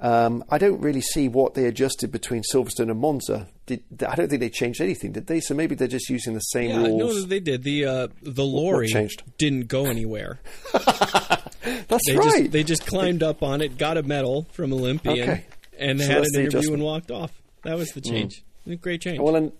Um, 0.00 0.44
I 0.50 0.58
don't 0.58 0.80
really 0.80 1.00
see 1.00 1.28
what 1.28 1.54
they 1.54 1.66
adjusted 1.66 2.10
between 2.10 2.42
Silverstone 2.52 2.90
and 2.90 2.98
Monza. 2.98 3.46
Did, 3.66 3.82
I 4.06 4.14
don't 4.16 4.28
think 4.28 4.40
they 4.40 4.50
changed 4.50 4.80
anything, 4.80 5.12
did 5.12 5.28
they? 5.28 5.40
So 5.40 5.54
maybe 5.54 5.74
they're 5.74 5.88
just 5.88 6.10
using 6.10 6.34
the 6.34 6.40
same 6.40 6.70
yeah, 6.70 6.86
rules. 6.88 7.22
No, 7.22 7.26
they 7.26 7.40
did. 7.40 7.62
The 7.62 7.86
uh, 7.86 8.08
the 8.22 8.44
lorry 8.44 8.88
changed? 8.88 9.22
didn't 9.38 9.68
go 9.68 9.86
anywhere. 9.86 10.40
That's 10.72 12.06
they 12.06 12.16
right. 12.16 12.40
Just, 12.40 12.52
they 12.52 12.64
just 12.64 12.86
climbed 12.86 13.22
up 13.22 13.42
on 13.42 13.60
it, 13.60 13.78
got 13.78 13.96
a 13.96 14.02
medal 14.02 14.46
from 14.52 14.72
Olympian, 14.72 15.20
Okay. 15.20 15.44
and 15.78 16.00
So 16.00 16.06
had 16.06 16.24
an 16.24 16.40
interview 16.40 16.74
and 16.74 16.82
walked 16.82 17.10
off. 17.10 17.30
That 17.62 17.76
was 17.76 17.90
the 17.92 18.00
change. 18.00 18.42
A 18.66 18.76
Great 18.76 19.00
change. 19.00 19.20
Well, 19.20 19.36
and 19.36 19.52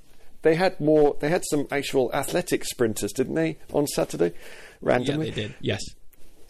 they 0.43 0.55
had 0.57 0.79
more. 0.81 1.17
They 1.21 1.29
had 1.29 1.43
some 1.49 1.67
actual 1.71 2.11
athletic 2.13 2.65
sprinters, 2.65 3.13
didn't 3.13 3.35
they, 3.35 3.57
on 3.73 3.87
Saturday? 3.87 4.33
Randomly, 4.81 5.29
yeah, 5.29 5.35
they 5.35 5.43
did. 5.43 5.55
Yes. 5.61 5.81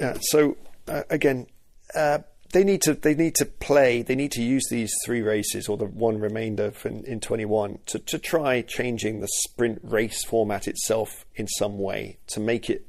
Yeah, 0.01 0.17
so 0.21 0.57
uh, 0.89 1.03
again, 1.11 1.47
uh, 1.95 2.19
they 2.53 2.65
need 2.65 2.83
to 2.83 2.95
they 2.95 3.15
need 3.15 3.35
to 3.37 3.47
play. 3.47 4.03
They 4.03 4.15
need 4.15 4.33
to 4.33 4.43
use 4.43 4.65
these 4.71 4.93
three 5.05 5.23
races 5.23 5.69
or 5.69 5.77
the 5.77 5.87
one 5.87 6.21
remainder 6.21 6.73
in, 6.85 7.05
in 7.05 7.21
21 7.21 7.79
to, 7.87 7.99
to 7.99 8.19
try 8.19 8.63
changing 8.63 9.21
the 9.21 9.29
sprint 9.29 9.81
race 9.83 10.25
format 10.25 10.69
itself 10.69 11.25
in 11.35 11.49
some 11.49 11.79
way 11.79 12.19
to 12.29 12.41
make 12.41 12.71
it 12.71 12.87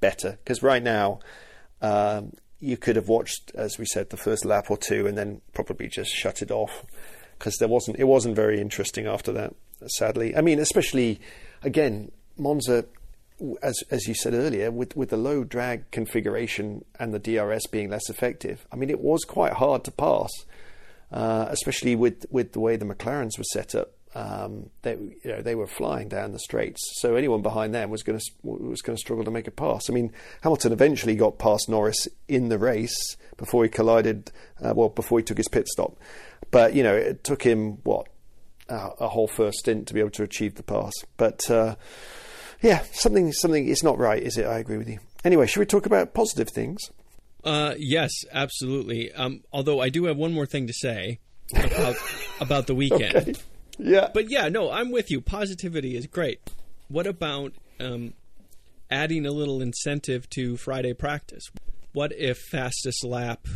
better. 0.00 0.38
Because 0.42 0.62
right 0.62 0.82
now, 0.82 1.20
um, 1.82 2.32
you 2.60 2.76
could 2.76 2.96
have 2.96 3.08
watched, 3.08 3.50
as 3.54 3.78
we 3.78 3.86
said, 3.86 4.10
the 4.10 4.16
first 4.16 4.44
lap 4.44 4.70
or 4.70 4.76
two, 4.76 5.06
and 5.06 5.16
then 5.16 5.40
probably 5.54 5.88
just 5.88 6.10
shut 6.10 6.42
it 6.42 6.50
off 6.50 6.84
because 7.38 7.56
there 7.56 7.68
wasn't 7.68 7.98
it 7.98 8.04
wasn't 8.04 8.36
very 8.36 8.60
interesting 8.60 9.06
after 9.06 9.32
that. 9.32 9.54
Sadly, 9.86 10.36
I 10.36 10.42
mean, 10.42 10.58
especially 10.58 11.20
again, 11.62 12.12
Monza 12.36 12.84
as 13.62 13.82
as 13.90 14.06
you 14.06 14.14
said 14.14 14.34
earlier, 14.34 14.70
with 14.70 14.96
with 14.96 15.10
the 15.10 15.16
low 15.16 15.44
drag 15.44 15.90
configuration 15.90 16.84
and 16.98 17.12
the 17.12 17.18
DRS 17.18 17.66
being 17.70 17.90
less 17.90 18.08
effective, 18.08 18.66
I 18.72 18.76
mean, 18.76 18.90
it 18.90 19.00
was 19.00 19.24
quite 19.24 19.54
hard 19.54 19.84
to 19.84 19.90
pass, 19.90 20.30
uh, 21.12 21.46
especially 21.48 21.96
with 21.96 22.26
with 22.30 22.52
the 22.52 22.60
way 22.60 22.76
the 22.76 22.84
McLarens 22.84 23.38
were 23.38 23.44
set 23.44 23.74
up. 23.74 23.92
Um, 24.12 24.70
they 24.82 24.92
you 24.92 25.20
know 25.24 25.40
they 25.40 25.54
were 25.54 25.68
flying 25.68 26.08
down 26.08 26.32
the 26.32 26.38
straights, 26.38 26.80
so 27.00 27.14
anyone 27.14 27.42
behind 27.42 27.74
them 27.74 27.90
was 27.90 28.02
going 28.02 28.18
to 28.18 28.24
was 28.42 28.82
going 28.82 28.96
to 28.96 29.00
struggle 29.00 29.24
to 29.24 29.30
make 29.30 29.46
a 29.46 29.52
pass. 29.52 29.88
I 29.88 29.92
mean, 29.92 30.12
Hamilton 30.42 30.72
eventually 30.72 31.14
got 31.14 31.38
past 31.38 31.68
Norris 31.68 32.08
in 32.28 32.48
the 32.48 32.58
race 32.58 33.16
before 33.36 33.62
he 33.62 33.70
collided. 33.70 34.32
Uh, 34.60 34.74
well, 34.74 34.88
before 34.88 35.18
he 35.18 35.24
took 35.24 35.36
his 35.36 35.48
pit 35.48 35.68
stop, 35.68 35.96
but 36.50 36.74
you 36.74 36.82
know 36.82 36.94
it 36.94 37.22
took 37.22 37.42
him 37.42 37.78
what 37.84 38.08
a 38.68 39.08
whole 39.08 39.26
first 39.26 39.58
stint 39.58 39.88
to 39.88 39.94
be 39.94 39.98
able 39.98 40.10
to 40.10 40.22
achieve 40.22 40.56
the 40.56 40.62
pass, 40.62 40.92
but. 41.16 41.50
Uh, 41.50 41.76
yeah, 42.62 42.82
something 42.92 43.32
something 43.32 43.66
is 43.66 43.82
not 43.82 43.98
right, 43.98 44.22
is 44.22 44.36
it? 44.36 44.46
I 44.46 44.58
agree 44.58 44.76
with 44.76 44.88
you. 44.88 44.98
Anyway, 45.24 45.46
should 45.46 45.60
we 45.60 45.66
talk 45.66 45.86
about 45.86 46.14
positive 46.14 46.48
things? 46.50 46.80
Uh, 47.44 47.74
yes, 47.78 48.10
absolutely. 48.32 49.12
Um, 49.12 49.42
although 49.52 49.80
I 49.80 49.88
do 49.88 50.04
have 50.04 50.16
one 50.16 50.32
more 50.32 50.46
thing 50.46 50.66
to 50.66 50.72
say 50.72 51.18
about 51.54 51.96
about 52.40 52.66
the 52.66 52.74
weekend. 52.74 53.16
Okay. 53.16 53.34
Yeah. 53.78 54.08
But 54.12 54.30
yeah, 54.30 54.48
no, 54.48 54.70
I'm 54.70 54.90
with 54.90 55.10
you. 55.10 55.20
Positivity 55.20 55.96
is 55.96 56.06
great. 56.06 56.40
What 56.88 57.06
about 57.06 57.52
um, 57.78 58.12
adding 58.90 59.24
a 59.24 59.30
little 59.30 59.62
incentive 59.62 60.28
to 60.30 60.56
Friday 60.56 60.92
practice? 60.92 61.50
What 61.92 62.12
if 62.12 62.38
fastest 62.38 63.04
lap 63.04 63.46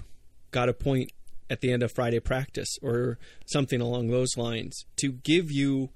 got 0.51 0.69
a 0.69 0.73
point 0.73 1.13
at 1.51 1.61
the 1.61 1.73
end 1.73 1.83
of 1.83 1.93
Friday 1.93 2.21
practice 2.21 2.79
or 2.83 3.19
something 3.47 3.81
along 3.81 4.09
those 4.09 4.37
lines 4.37 4.87
to 4.97 5.13
give 5.13 5.51
you 5.51 5.91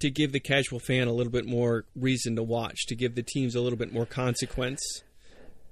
to 0.00 0.10
give 0.10 0.32
the 0.32 0.40
casual 0.40 0.80
fan 0.80 1.08
a 1.08 1.12
little 1.12 1.32
bit 1.32 1.46
more 1.46 1.84
reason 1.94 2.36
to 2.36 2.42
watch, 2.42 2.86
to 2.86 2.96
give 2.96 3.14
the 3.14 3.22
teams 3.22 3.54
a 3.54 3.60
little 3.60 3.78
bit 3.78 3.92
more 3.92 4.06
consequence 4.06 4.80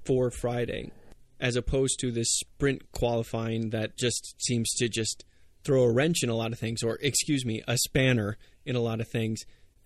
for 0.04 0.30
Friday, 0.30 0.92
as 1.40 1.56
opposed 1.56 1.98
to 2.00 2.12
this 2.12 2.28
sprint 2.30 2.92
qualifying 2.92 3.70
that 3.70 3.96
just 3.96 4.34
seems 4.40 4.70
to 4.74 4.88
just 4.88 5.24
throw 5.64 5.82
a 5.82 5.92
wrench 5.92 6.22
in 6.22 6.30
a 6.30 6.34
lot 6.34 6.52
of 6.52 6.58
things, 6.58 6.82
or 6.82 6.98
excuse 7.02 7.44
me, 7.44 7.62
a 7.66 7.76
spanner 7.78 8.36
in 8.64 8.76
a 8.76 8.80
lot 8.80 9.00
of 9.00 9.08
things. 9.08 9.40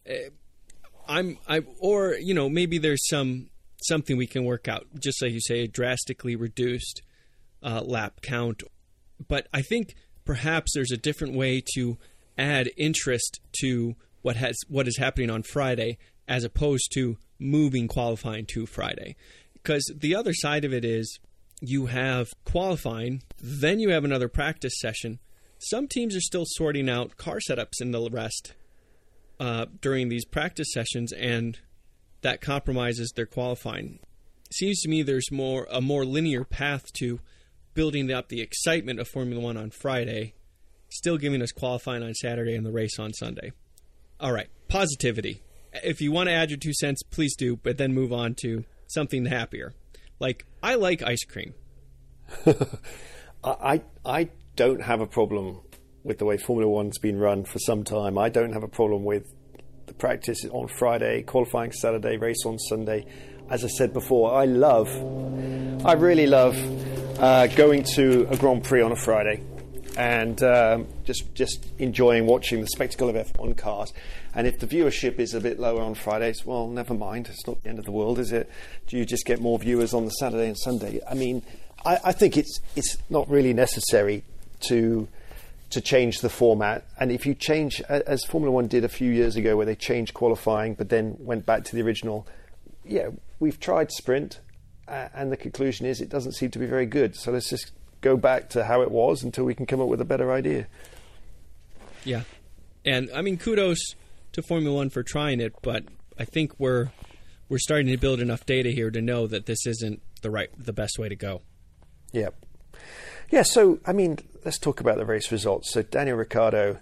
Eh, 0.06 0.28
I'm 1.08 1.38
I 1.48 1.62
or 1.80 2.14
you 2.14 2.34
know 2.34 2.48
maybe 2.48 2.78
there's 2.78 3.08
some 3.08 3.50
something 3.82 4.16
we 4.16 4.26
can 4.26 4.44
work 4.44 4.68
out, 4.68 4.86
just 4.98 5.20
like 5.22 5.32
you 5.32 5.40
say, 5.40 5.60
a 5.60 5.68
drastically 5.68 6.36
reduced 6.36 7.02
uh, 7.62 7.82
lap 7.84 8.20
count. 8.22 8.62
But 9.26 9.48
I 9.52 9.62
think 9.62 9.94
perhaps 10.24 10.72
there's 10.74 10.92
a 10.92 10.96
different 10.96 11.34
way 11.34 11.62
to 11.74 11.98
add 12.38 12.70
interest 12.76 13.40
to 13.60 13.96
what 14.22 14.36
has 14.36 14.56
what 14.68 14.88
is 14.88 14.96
happening 14.96 15.30
on 15.30 15.42
Friday 15.42 15.98
as 16.28 16.44
opposed 16.44 16.90
to 16.94 17.16
moving 17.38 17.88
qualifying 17.88 18.46
to 18.46 18.66
Friday. 18.66 19.16
Because 19.54 19.92
the 19.94 20.14
other 20.14 20.32
side 20.32 20.64
of 20.64 20.72
it 20.72 20.84
is 20.84 21.18
you 21.60 21.86
have 21.86 22.32
qualifying, 22.44 23.22
then 23.38 23.78
you 23.78 23.90
have 23.90 24.04
another 24.04 24.28
practice 24.28 24.74
session. 24.80 25.18
Some 25.58 25.86
teams 25.86 26.16
are 26.16 26.20
still 26.20 26.44
sorting 26.46 26.88
out 26.88 27.16
car 27.16 27.38
setups 27.38 27.80
in 27.80 27.92
the 27.92 28.08
rest 28.10 28.54
uh, 29.38 29.66
during 29.80 30.08
these 30.08 30.24
practice 30.24 30.72
sessions, 30.72 31.12
and 31.12 31.58
that 32.22 32.40
compromises 32.40 33.12
their 33.14 33.26
qualifying. 33.26 34.00
Seems 34.52 34.80
to 34.82 34.88
me 34.88 35.02
there's 35.02 35.30
more 35.30 35.66
a 35.70 35.80
more 35.80 36.04
linear 36.04 36.44
path 36.44 36.92
to 36.94 37.20
building 37.74 38.12
up 38.12 38.28
the 38.28 38.40
excitement 38.40 39.00
of 39.00 39.08
Formula 39.08 39.40
One 39.40 39.56
on 39.56 39.70
Friday, 39.70 40.34
still 40.90 41.16
giving 41.16 41.42
us 41.42 41.52
qualifying 41.52 42.02
on 42.02 42.14
Saturday 42.14 42.54
and 42.54 42.66
the 42.66 42.72
race 42.72 42.98
on 42.98 43.12
Sunday. 43.12 43.52
All 44.22 44.32
right, 44.32 44.48
positivity. 44.68 45.42
If 45.82 46.00
you 46.00 46.12
want 46.12 46.28
to 46.28 46.32
add 46.32 46.48
your 46.48 46.58
two 46.58 46.72
cents, 46.72 47.02
please 47.02 47.34
do, 47.34 47.56
but 47.56 47.76
then 47.76 47.92
move 47.92 48.12
on 48.12 48.36
to 48.42 48.64
something 48.86 49.26
happier. 49.26 49.74
Like 50.20 50.46
I 50.62 50.76
like 50.76 51.02
ice 51.02 51.24
cream. 51.24 51.54
I 53.44 53.82
I 54.04 54.28
don't 54.54 54.80
have 54.80 55.00
a 55.00 55.08
problem 55.08 55.62
with 56.04 56.18
the 56.18 56.24
way 56.24 56.36
Formula 56.36 56.70
One's 56.70 56.98
been 56.98 57.18
run 57.18 57.42
for 57.42 57.58
some 57.58 57.82
time. 57.82 58.16
I 58.16 58.28
don't 58.28 58.52
have 58.52 58.62
a 58.62 58.68
problem 58.68 59.04
with 59.04 59.26
the 59.86 59.94
practice 59.94 60.44
on 60.52 60.68
Friday, 60.68 61.22
qualifying 61.22 61.72
Saturday, 61.72 62.16
race 62.16 62.46
on 62.46 62.60
Sunday. 62.60 63.06
As 63.50 63.64
I 63.64 63.68
said 63.68 63.92
before, 63.92 64.32
I 64.34 64.44
love, 64.44 64.86
I 65.84 65.94
really 65.94 66.28
love 66.28 66.56
uh, 67.18 67.48
going 67.48 67.82
to 67.94 68.28
a 68.30 68.36
Grand 68.36 68.62
Prix 68.62 68.82
on 68.82 68.92
a 68.92 68.96
Friday 68.96 69.42
and 69.96 70.42
um, 70.42 70.86
just 71.04 71.34
just 71.34 71.66
enjoying 71.78 72.26
watching 72.26 72.60
the 72.60 72.66
spectacle 72.68 73.08
of 73.08 73.14
F1 73.14 73.56
cars. 73.56 73.92
And 74.34 74.46
if 74.46 74.58
the 74.58 74.66
viewership 74.66 75.18
is 75.18 75.34
a 75.34 75.40
bit 75.40 75.58
lower 75.60 75.82
on 75.82 75.94
Fridays, 75.94 76.44
well, 76.46 76.68
never 76.68 76.94
mind. 76.94 77.28
It's 77.28 77.46
not 77.46 77.62
the 77.62 77.68
end 77.68 77.78
of 77.78 77.84
the 77.84 77.92
world, 77.92 78.18
is 78.18 78.32
it? 78.32 78.50
Do 78.86 78.96
you 78.96 79.04
just 79.04 79.26
get 79.26 79.40
more 79.40 79.58
viewers 79.58 79.92
on 79.92 80.04
the 80.04 80.10
Saturday 80.10 80.46
and 80.46 80.58
Sunday? 80.58 81.00
I 81.08 81.14
mean, 81.14 81.42
I, 81.84 81.98
I 82.04 82.12
think 82.12 82.36
it's 82.36 82.60
it's 82.76 82.96
not 83.10 83.28
really 83.28 83.52
necessary 83.52 84.24
to 84.68 85.08
to 85.70 85.80
change 85.80 86.20
the 86.20 86.28
format. 86.28 86.86
And 87.00 87.10
if 87.10 87.26
you 87.26 87.34
change, 87.34 87.80
as 87.82 88.24
Formula 88.24 88.52
One 88.52 88.68
did 88.68 88.84
a 88.84 88.88
few 88.88 89.10
years 89.10 89.36
ago, 89.36 89.56
where 89.56 89.66
they 89.66 89.74
changed 89.74 90.14
qualifying 90.14 90.74
but 90.74 90.90
then 90.90 91.16
went 91.18 91.46
back 91.46 91.64
to 91.64 91.76
the 91.76 91.82
original, 91.82 92.26
yeah, 92.84 93.08
we've 93.40 93.58
tried 93.58 93.90
sprint, 93.90 94.40
uh, 94.86 95.08
and 95.14 95.32
the 95.32 95.36
conclusion 95.36 95.86
is 95.86 96.00
it 96.00 96.10
doesn't 96.10 96.32
seem 96.32 96.50
to 96.50 96.58
be 96.58 96.66
very 96.66 96.86
good. 96.86 97.16
So 97.16 97.32
let's 97.32 97.48
just 97.48 97.72
go 98.02 98.16
back 98.18 98.50
to 98.50 98.64
how 98.64 98.82
it 98.82 98.90
was 98.90 99.22
until 99.22 99.44
we 99.44 99.54
can 99.54 99.64
come 99.64 99.80
up 99.80 99.88
with 99.88 100.00
a 100.00 100.04
better 100.04 100.30
idea. 100.30 100.66
Yeah, 102.04 102.22
and 102.84 103.08
I 103.14 103.22
mean 103.22 103.38
kudos 103.38 103.78
to 104.32 104.42
Formula 104.42 104.76
One 104.76 104.90
for 104.90 105.02
trying 105.02 105.40
it, 105.40 105.54
but 105.62 105.84
I 106.18 106.26
think 106.26 106.52
we're 106.58 106.90
we're 107.48 107.58
starting 107.58 107.86
to 107.86 107.96
build 107.96 108.20
enough 108.20 108.44
data 108.44 108.70
here 108.70 108.90
to 108.90 109.00
know 109.00 109.26
that 109.26 109.46
this 109.46 109.66
isn't 109.66 110.02
the 110.20 110.30
right 110.30 110.50
the 110.58 110.72
best 110.72 110.98
way 110.98 111.08
to 111.08 111.16
go. 111.16 111.40
Yeah. 112.12 112.28
Yeah, 113.30 113.42
so, 113.42 113.78
I 113.86 113.92
mean, 113.92 114.18
let's 114.44 114.58
talk 114.58 114.80
about 114.80 114.98
the 114.98 115.06
race 115.06 115.32
results. 115.32 115.70
So, 115.70 115.82
Daniel 115.82 116.18
Ricciardo 116.18 116.80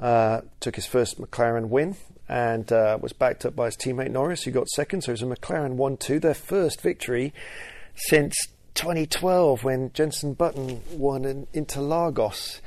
uh, 0.00 0.40
took 0.58 0.74
his 0.74 0.86
first 0.86 1.20
McLaren 1.20 1.68
win 1.68 1.96
and 2.28 2.70
uh, 2.72 2.98
was 3.00 3.12
backed 3.12 3.46
up 3.46 3.54
by 3.54 3.66
his 3.66 3.76
teammate 3.76 4.10
Norris, 4.10 4.42
who 4.42 4.50
got 4.50 4.68
second. 4.68 5.04
So, 5.04 5.10
it 5.10 5.20
was 5.20 5.22
a 5.22 5.26
McLaren 5.26 5.74
1 5.74 5.96
2, 5.96 6.18
their 6.18 6.34
first 6.34 6.80
victory 6.80 7.32
since 7.94 8.34
2012 8.74 9.64
when 9.64 9.92
Jenson 9.92 10.34
Button 10.34 10.82
won 10.92 11.24
in 11.24 11.46
Interlagos. 11.54 12.60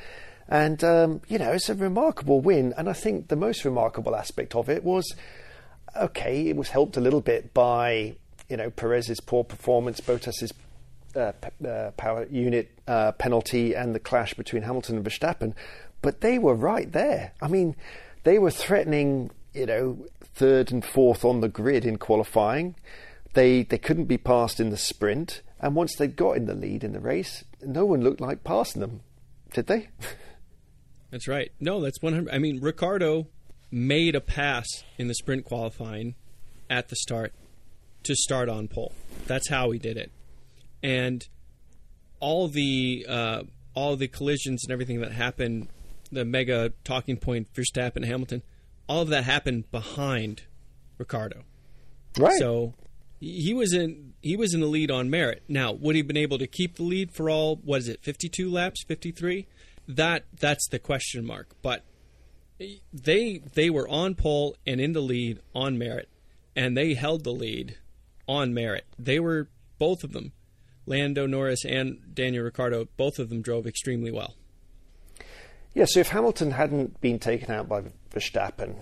And, 0.50 0.82
um, 0.84 1.22
you 1.28 1.38
know, 1.38 1.52
it's 1.52 1.70
a 1.70 1.76
remarkable 1.76 2.39
win. 2.39 2.74
And 2.78 2.89
I 2.89 2.93
think 2.93 3.28
the 3.28 3.36
most 3.36 3.65
remarkable 3.65 4.15
aspect 4.15 4.56
of 4.56 4.70
it 4.70 4.84
was 4.84 5.13
okay, 5.96 6.48
it 6.48 6.56
was 6.56 6.70
helped 6.70 6.98
a 6.98 7.02
little 7.02 7.22
bit 7.22 7.54
by 7.54 8.15
you 8.50 8.58
know 8.58 8.70
Perez's 8.70 9.20
poor 9.20 9.43
performance, 9.43 10.00
Bottas's 10.00 10.54
uh, 11.15 11.32
uh, 11.67 11.91
power 11.91 12.28
unit 12.30 12.72
uh, 12.88 13.12
penalty, 13.13 13.74
and 13.74 13.93
the 13.96 14.00
clash 14.00 14.34
between 14.34 14.63
Hamilton 14.63 14.98
and 14.98 15.06
Verstappen, 15.06 15.54
but 16.02 16.22
they 16.22 16.39
were 16.39 16.56
right 16.56 16.91
there. 16.91 17.34
I 17.41 17.48
mean, 17.48 17.76
they 18.24 18.39
were 18.39 18.52
threatening, 18.52 19.32
you 19.54 19.65
know, 19.65 20.06
third 20.22 20.72
and 20.72 20.84
fourth 20.86 21.26
on 21.26 21.41
the 21.41 21.50
grid 21.50 21.86
in 21.86 21.98
qualifying. 21.98 22.76
They 23.34 23.63
they 23.63 23.78
couldn't 23.78 24.06
be 24.06 24.17
passed 24.17 24.60
in 24.60 24.70
the 24.70 24.78
sprint, 24.78 25.41
and 25.60 25.76
once 25.76 25.96
they 25.96 26.08
got 26.08 26.38
in 26.38 26.46
the 26.46 26.54
lead 26.54 26.84
in 26.84 26.93
the 26.93 27.00
race, 27.00 27.43
no 27.62 27.86
one 27.86 28.02
looked 28.02 28.22
like 28.22 28.43
passing 28.43 28.82
them, 28.82 29.02
did 29.54 29.67
they? 29.67 29.89
That's 31.12 31.28
right. 31.28 31.52
No, 31.60 31.80
that's 31.80 32.02
100. 32.02 32.34
I 32.34 32.38
mean, 32.38 32.60
Ricciardo 32.60 33.28
made 33.72 34.13
a 34.13 34.20
pass 34.22 34.67
in 34.98 35.08
the 35.08 35.15
sprint 35.15 35.46
qualifying 35.46 36.15
at 36.70 36.89
the 36.89 36.98
start 36.98 37.34
to 38.04 38.13
start 38.15 38.50
on 38.50 38.67
pole. 38.67 38.93
That's 39.26 39.50
how 39.50 39.72
he 39.72 39.80
did 39.80 39.98
it. 39.98 40.12
And 40.84 41.26
all 42.20 42.48
the 42.50 43.06
uh, 43.08 43.43
all 43.74 43.96
the 43.96 44.08
collisions 44.08 44.65
and 44.65 44.72
everything 44.72 45.00
that 45.02 45.12
happened, 45.12 45.70
the 46.12 46.26
mega 46.26 46.74
talking 46.84 47.17
point 47.17 47.48
Verstappen 47.54 48.06
Hamilton, 48.06 48.43
all 48.88 49.02
of 49.02 49.10
that 49.10 49.24
happened 49.24 49.72
behind 49.72 50.43
Ricciardo. 50.98 51.43
Right. 52.17 52.38
So 52.38 52.74
he 53.19 53.53
was 53.53 53.73
in 53.73 54.13
he 54.21 54.36
was 54.36 54.53
in 54.53 54.60
the 54.60 54.67
lead 54.67 54.91
on 54.91 55.10
merit. 55.10 55.43
Now, 55.47 55.71
would 55.71 55.95
he 55.95 56.01
have 56.01 56.08
been 56.08 56.17
able 56.17 56.38
to 56.38 56.47
keep 56.47 56.75
the 56.75 56.84
lead 56.84 57.12
for 57.13 57.30
all 57.30 57.58
what 57.58 57.80
is 57.80 57.88
it, 57.88 58.03
fifty 58.03 58.30
two 58.30 58.49
laps, 58.49 58.84
fifty 58.84 59.12
three? 59.12 59.47
That 59.88 60.25
that's 60.39 60.67
the 60.67 60.80
question 60.80 61.25
mark. 61.25 61.56
But 61.62 61.84
they 62.93 63.41
they 63.53 63.69
were 63.69 63.88
on 63.88 64.15
pole 64.15 64.56
and 64.65 64.80
in 64.80 64.93
the 64.93 65.01
lead 65.01 65.39
on 65.56 65.77
merit, 65.77 66.10
and 66.56 66.77
they 66.77 66.93
held 66.93 67.23
the 67.23 67.32
lead 67.32 67.77
on 68.27 68.53
merit. 68.53 68.86
They 68.99 69.19
were 69.19 69.49
both 69.80 70.03
of 70.03 70.12
them, 70.12 70.34
Lando 70.86 71.25
Norris 71.25 71.65
and 71.65 72.13
Daniel 72.13 72.43
Ricciardo. 72.43 72.88
Both 72.97 73.19
of 73.19 73.30
them 73.30 73.41
drove 73.41 73.65
extremely 73.65 74.12
well. 74.12 74.36
Yeah. 75.73 75.86
So 75.88 75.99
if 75.99 76.10
Hamilton 76.10 76.51
hadn't 76.51 77.01
been 77.01 77.19
taken 77.19 77.51
out 77.51 77.69
by 77.69 77.84
Verstappen, 78.12 78.77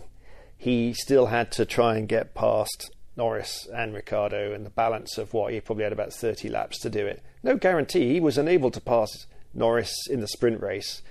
he 0.58 0.93
still 0.93 1.28
had 1.28 1.52
to 1.54 1.65
try 1.65 1.98
and 1.98 2.08
get 2.08 2.34
past 2.34 2.91
Norris 3.17 3.67
and 3.73 3.93
Ricciardo 3.93 4.54
and 4.54 4.65
the 4.65 4.69
balance 4.69 5.17
of 5.17 5.34
what 5.34 5.54
he 5.54 5.62
probably 5.62 5.84
had 5.84 5.93
about 5.93 6.13
30 6.13 6.49
laps 6.49 6.80
to 6.80 6.89
do 6.89 7.06
it. 7.06 7.23
No 7.43 7.56
guarantee 7.56 8.13
he 8.13 8.19
was 8.19 8.38
unable 8.38 8.71
to 8.71 8.82
pass 8.82 9.28
Norris 9.54 9.93
in 10.10 10.19
the 10.19 10.28
sprint 10.28 10.62
race, 10.62 11.01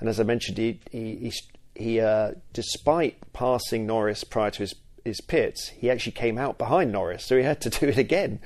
and 0.00 0.08
as 0.08 0.18
I 0.18 0.24
mentioned, 0.24 0.58
he 0.58 0.80
he, 0.90 1.32
he 1.74 2.00
uh, 2.00 2.32
despite 2.52 3.32
passing 3.32 3.86
Norris 3.86 4.24
prior 4.24 4.50
to 4.50 4.58
his, 4.60 4.74
his 5.04 5.20
pits, 5.20 5.68
he 5.68 5.90
actually 5.90 6.12
came 6.12 6.38
out 6.38 6.58
behind 6.58 6.90
Norris, 6.90 7.24
so 7.24 7.36
he 7.36 7.42
had 7.44 7.60
to 7.62 7.70
do 7.80 7.86
it 7.86 7.98
again. 7.98 8.40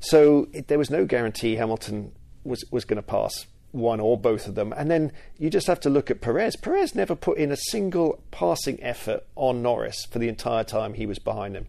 So 0.00 0.48
it, 0.52 0.68
there 0.68 0.78
was 0.78 0.90
no 0.90 1.04
guarantee 1.04 1.56
Hamilton 1.56 2.12
was, 2.44 2.64
was 2.70 2.84
going 2.84 2.96
to 2.96 3.02
pass 3.02 3.46
one 3.72 4.00
or 4.00 4.16
both 4.16 4.46
of 4.46 4.54
them. 4.54 4.72
And 4.76 4.90
then 4.90 5.12
you 5.38 5.50
just 5.50 5.66
have 5.66 5.80
to 5.80 5.90
look 5.90 6.10
at 6.10 6.20
Perez. 6.20 6.56
Perez 6.56 6.94
never 6.94 7.14
put 7.14 7.38
in 7.38 7.52
a 7.52 7.56
single 7.56 8.22
passing 8.30 8.82
effort 8.82 9.24
on 9.34 9.62
Norris 9.62 10.06
for 10.10 10.18
the 10.18 10.28
entire 10.28 10.64
time 10.64 10.94
he 10.94 11.06
was 11.06 11.18
behind 11.18 11.54
him. 11.56 11.66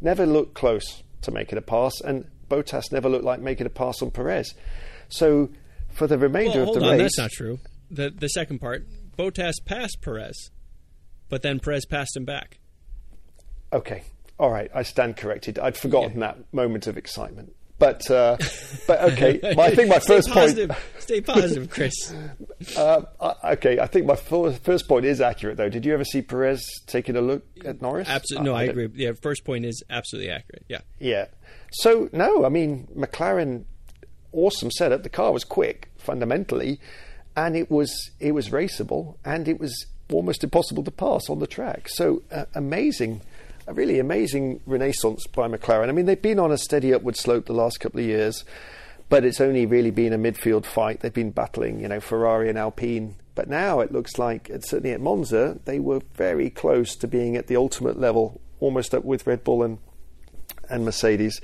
Never 0.00 0.26
looked 0.26 0.54
close 0.54 1.02
to 1.22 1.30
making 1.30 1.58
a 1.58 1.62
pass, 1.62 2.00
and 2.00 2.26
Bottas 2.48 2.92
never 2.92 3.08
looked 3.08 3.24
like 3.24 3.40
making 3.40 3.66
a 3.66 3.70
pass 3.70 4.00
on 4.02 4.10
Perez. 4.10 4.54
So 5.08 5.50
for 5.90 6.06
the 6.06 6.18
remainder 6.18 6.60
well, 6.60 6.74
of 6.74 6.80
the 6.80 6.86
on, 6.86 6.92
race, 6.92 7.02
that's 7.02 7.18
not 7.18 7.30
true. 7.30 7.58
The 7.90 8.10
the 8.10 8.28
second 8.28 8.60
part, 8.60 8.86
Bottas 9.16 9.54
passed 9.64 9.98
Perez, 10.00 10.50
but 11.28 11.42
then 11.42 11.60
Perez 11.60 11.86
passed 11.86 12.16
him 12.16 12.24
back. 12.24 12.58
Okay, 13.72 14.02
all 14.38 14.50
right, 14.50 14.70
I 14.74 14.82
stand 14.82 15.16
corrected. 15.16 15.58
I'd 15.58 15.76
forgotten 15.76 16.20
yeah. 16.20 16.28
that 16.28 16.52
moment 16.52 16.86
of 16.86 16.96
excitement. 16.96 17.54
But 17.78 18.10
uh, 18.10 18.36
but 18.86 19.00
okay, 19.12 19.40
I 19.58 19.74
think 19.74 19.88
my 19.88 20.00
first 20.00 20.30
positive. 20.30 20.70
point. 20.70 20.82
Stay 20.98 21.20
positive, 21.20 21.70
Chris. 21.70 22.12
uh, 22.76 23.02
okay, 23.44 23.78
I 23.78 23.86
think 23.86 24.06
my 24.06 24.16
first 24.16 24.88
point 24.88 25.04
is 25.04 25.20
accurate 25.20 25.56
though. 25.56 25.68
Did 25.68 25.86
you 25.86 25.94
ever 25.94 26.04
see 26.04 26.20
Perez 26.20 26.62
taking 26.86 27.16
a 27.16 27.20
look 27.20 27.44
at 27.64 27.80
Norris? 27.80 28.08
Absolutely, 28.08 28.50
no, 28.50 28.54
I, 28.54 28.62
I 28.62 28.64
agree. 28.64 28.88
Yeah, 28.94 29.12
first 29.12 29.44
point 29.44 29.64
is 29.64 29.82
absolutely 29.88 30.30
accurate. 30.30 30.64
Yeah, 30.68 30.80
yeah. 30.98 31.26
So 31.72 32.10
no, 32.12 32.44
I 32.44 32.48
mean 32.48 32.88
McLaren, 32.96 33.64
awesome 34.32 34.70
setup. 34.70 35.02
The 35.02 35.08
car 35.08 35.32
was 35.32 35.44
quick 35.44 35.90
fundamentally, 35.96 36.80
and 37.36 37.56
it 37.56 37.70
was 37.70 38.10
it 38.18 38.32
was 38.32 38.48
raceable, 38.50 39.16
and 39.24 39.46
it 39.46 39.60
was 39.60 39.86
almost 40.12 40.42
impossible 40.42 40.82
to 40.82 40.90
pass 40.90 41.28
on 41.28 41.38
the 41.38 41.46
track. 41.46 41.88
So 41.88 42.22
uh, 42.32 42.46
amazing, 42.54 43.22
a 43.68 43.74
really 43.74 43.98
amazing 43.98 44.60
renaissance 44.64 45.26
by 45.26 45.46
McLaren. 45.46 45.90
I 45.90 45.92
mean, 45.92 46.06
they've 46.06 46.20
been 46.20 46.38
on 46.38 46.50
a 46.50 46.58
steady 46.58 46.94
upward 46.94 47.16
slope 47.16 47.44
the 47.44 47.52
last 47.52 47.80
couple 47.80 48.00
of 48.00 48.06
years, 48.06 48.44
but 49.10 49.24
it's 49.24 49.42
only 49.42 49.66
really 49.66 49.90
been 49.90 50.14
a 50.14 50.18
midfield 50.18 50.64
fight. 50.64 51.00
They've 51.00 51.12
been 51.12 51.32
battling, 51.32 51.80
you 51.80 51.88
know, 51.88 52.00
Ferrari 52.00 52.48
and 52.48 52.56
Alpine. 52.56 53.16
But 53.34 53.48
now 53.48 53.80
it 53.80 53.92
looks 53.92 54.18
like, 54.18 54.50
certainly 54.60 54.92
at 54.92 55.02
Monza, 55.02 55.60
they 55.66 55.78
were 55.78 56.00
very 56.14 56.48
close 56.48 56.96
to 56.96 57.06
being 57.06 57.36
at 57.36 57.46
the 57.46 57.56
ultimate 57.56 58.00
level, 58.00 58.40
almost 58.58 58.94
up 58.94 59.04
with 59.04 59.26
Red 59.26 59.44
Bull 59.44 59.62
and 59.62 59.78
and 60.70 60.84
Mercedes. 60.84 61.40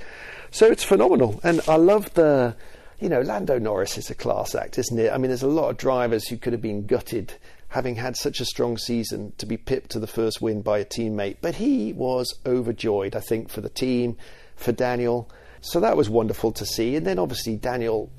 So 0.51 0.67
it's 0.67 0.83
phenomenal, 0.83 1.39
and 1.43 1.61
I 1.67 1.77
love 1.77 2.13
the 2.13 2.55
you 2.99 3.09
know, 3.09 3.21
Lando 3.21 3.59
Norris 3.59 3.97
is 3.97 4.09
a 4.09 4.15
class 4.15 4.55
act, 4.55 4.77
isn't 4.77 4.97
it? 4.97 5.11
I 5.11 5.17
mean, 5.17 5.29
there's 5.29 5.43
a 5.43 5.47
lot 5.47 5.69
of 5.69 5.77
drivers 5.77 6.27
who 6.27 6.37
could 6.37 6.53
have 6.53 6.61
been 6.61 6.85
gutted 6.85 7.33
having 7.75 7.95
had 7.95 8.15
such 8.15 8.39
a 8.39 8.45
strong 8.45 8.77
season 8.77 9.33
to 9.37 9.45
be 9.45 9.57
pipped 9.57 9.91
to 9.91 9.99
the 9.99 10.07
first 10.07 10.41
win 10.41 10.61
by 10.61 10.79
a 10.79 10.85
teammate. 10.85 11.35
But 11.41 11.55
he 11.55 11.91
was 11.91 12.33
overjoyed, 12.45 13.17
I 13.17 13.19
think, 13.19 13.49
for 13.49 13.59
the 13.59 13.67
team, 13.67 14.15
for 14.55 14.71
Daniel. 14.71 15.29
So 15.59 15.81
that 15.81 15.97
was 15.97 16.09
wonderful 16.09 16.53
to 16.53 16.65
see. 16.65 16.95
And 16.95 17.05
then 17.05 17.19
obviously, 17.19 17.57
Daniel, 17.57 18.09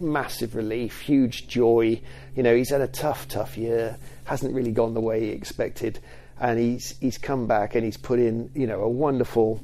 massive 0.00 0.54
relief, 0.54 1.00
huge 1.00 1.48
joy. 1.48 2.00
You 2.36 2.44
know, 2.44 2.54
he's 2.54 2.70
had 2.70 2.82
a 2.82 2.86
tough, 2.86 3.26
tough 3.26 3.58
year, 3.58 3.98
hasn't 4.26 4.54
really 4.54 4.70
gone 4.70 4.94
the 4.94 5.00
way 5.00 5.18
he 5.22 5.30
expected. 5.30 5.98
And 6.38 6.60
he's, 6.60 6.96
he's 7.00 7.18
come 7.18 7.48
back 7.48 7.74
and 7.74 7.84
he's 7.84 7.96
put 7.96 8.20
in, 8.20 8.52
you 8.54 8.68
know, 8.68 8.80
a 8.80 8.88
wonderful 8.88 9.60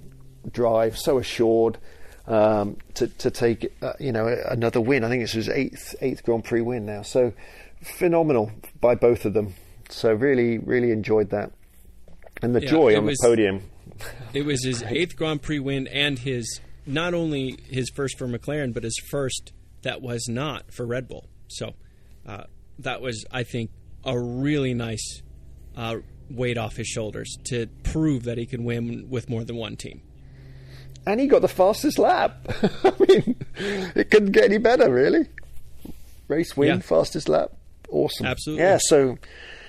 drive, 0.51 0.99
so 0.99 1.19
assured 1.19 1.79
um, 2.27 2.79
to 2.95 3.07
to 3.07 3.31
take 3.31 3.73
uh, 3.81 3.93
you 4.01 4.11
know 4.11 4.27
another 4.49 4.81
win. 4.81 5.05
I 5.05 5.09
think 5.09 5.23
it's 5.23 5.33
his 5.33 5.49
eighth 5.49 5.95
eighth 6.01 6.25
Grand 6.25 6.45
Prix 6.45 6.63
win 6.63 6.85
now. 6.85 7.03
So 7.03 7.33
phenomenal 7.83 8.51
by 8.81 8.95
both 8.95 9.25
of 9.25 9.35
them. 9.35 9.55
So 9.89 10.13
really 10.13 10.59
really 10.59 10.91
enjoyed 10.91 11.31
that, 11.31 11.53
and 12.43 12.55
the 12.55 12.63
yeah, 12.63 12.71
joy 12.71 12.97
on 12.97 13.07
was, 13.07 13.19
the 13.19 13.27
podium. 13.27 13.63
It 14.35 14.45
was 14.45 14.63
his 14.63 14.83
eighth 14.83 15.17
Grand 15.17 15.41
Prix 15.41 15.61
win 15.61 15.87
and 15.87 16.19
his 16.19 16.61
not 16.85 17.15
only 17.15 17.59
his 17.71 17.91
first 17.95 18.19
for 18.19 18.27
McLaren, 18.27 18.75
but 18.75 18.83
his 18.83 18.99
first 19.11 19.53
that 19.83 20.03
was 20.03 20.29
not 20.29 20.71
for 20.71 20.85
Red 20.85 21.09
Bull. 21.09 21.29
So 21.49 21.73
uh, 22.27 22.45
that 22.81 23.01
was, 23.01 23.25
I 23.31 23.45
think, 23.45 23.71
a 24.05 24.21
really 24.21 24.75
nice 24.75 25.23
uh, 25.77 25.97
weight 26.29 26.59
off 26.59 26.77
his 26.77 26.89
shoulders 26.89 27.39
to 27.45 27.69
prove 27.85 28.25
that 28.25 28.37
he 28.37 28.45
can 28.45 28.65
win 28.65 29.09
with 29.09 29.31
more 29.31 29.45
than 29.45 29.57
one 29.57 29.77
team 29.77 30.03
and 31.07 31.21
he 31.21 31.27
got 31.27 31.41
the 31.41 31.49
fastest 31.49 31.99
lap. 31.99 32.47
I 32.85 32.93
mean, 33.09 33.37
it 33.95 34.11
couldn't 34.11 34.33
get 34.33 34.45
any 34.45 34.59
better, 34.59 34.93
really. 34.93 35.29
Race 36.29 36.57
win, 36.57 36.69
yeah. 36.69 36.79
fastest 36.81 37.29
lap, 37.29 37.53
awesome. 37.91 38.27
Absolutely, 38.27 38.65
yeah. 38.65 38.79
So, 38.81 39.19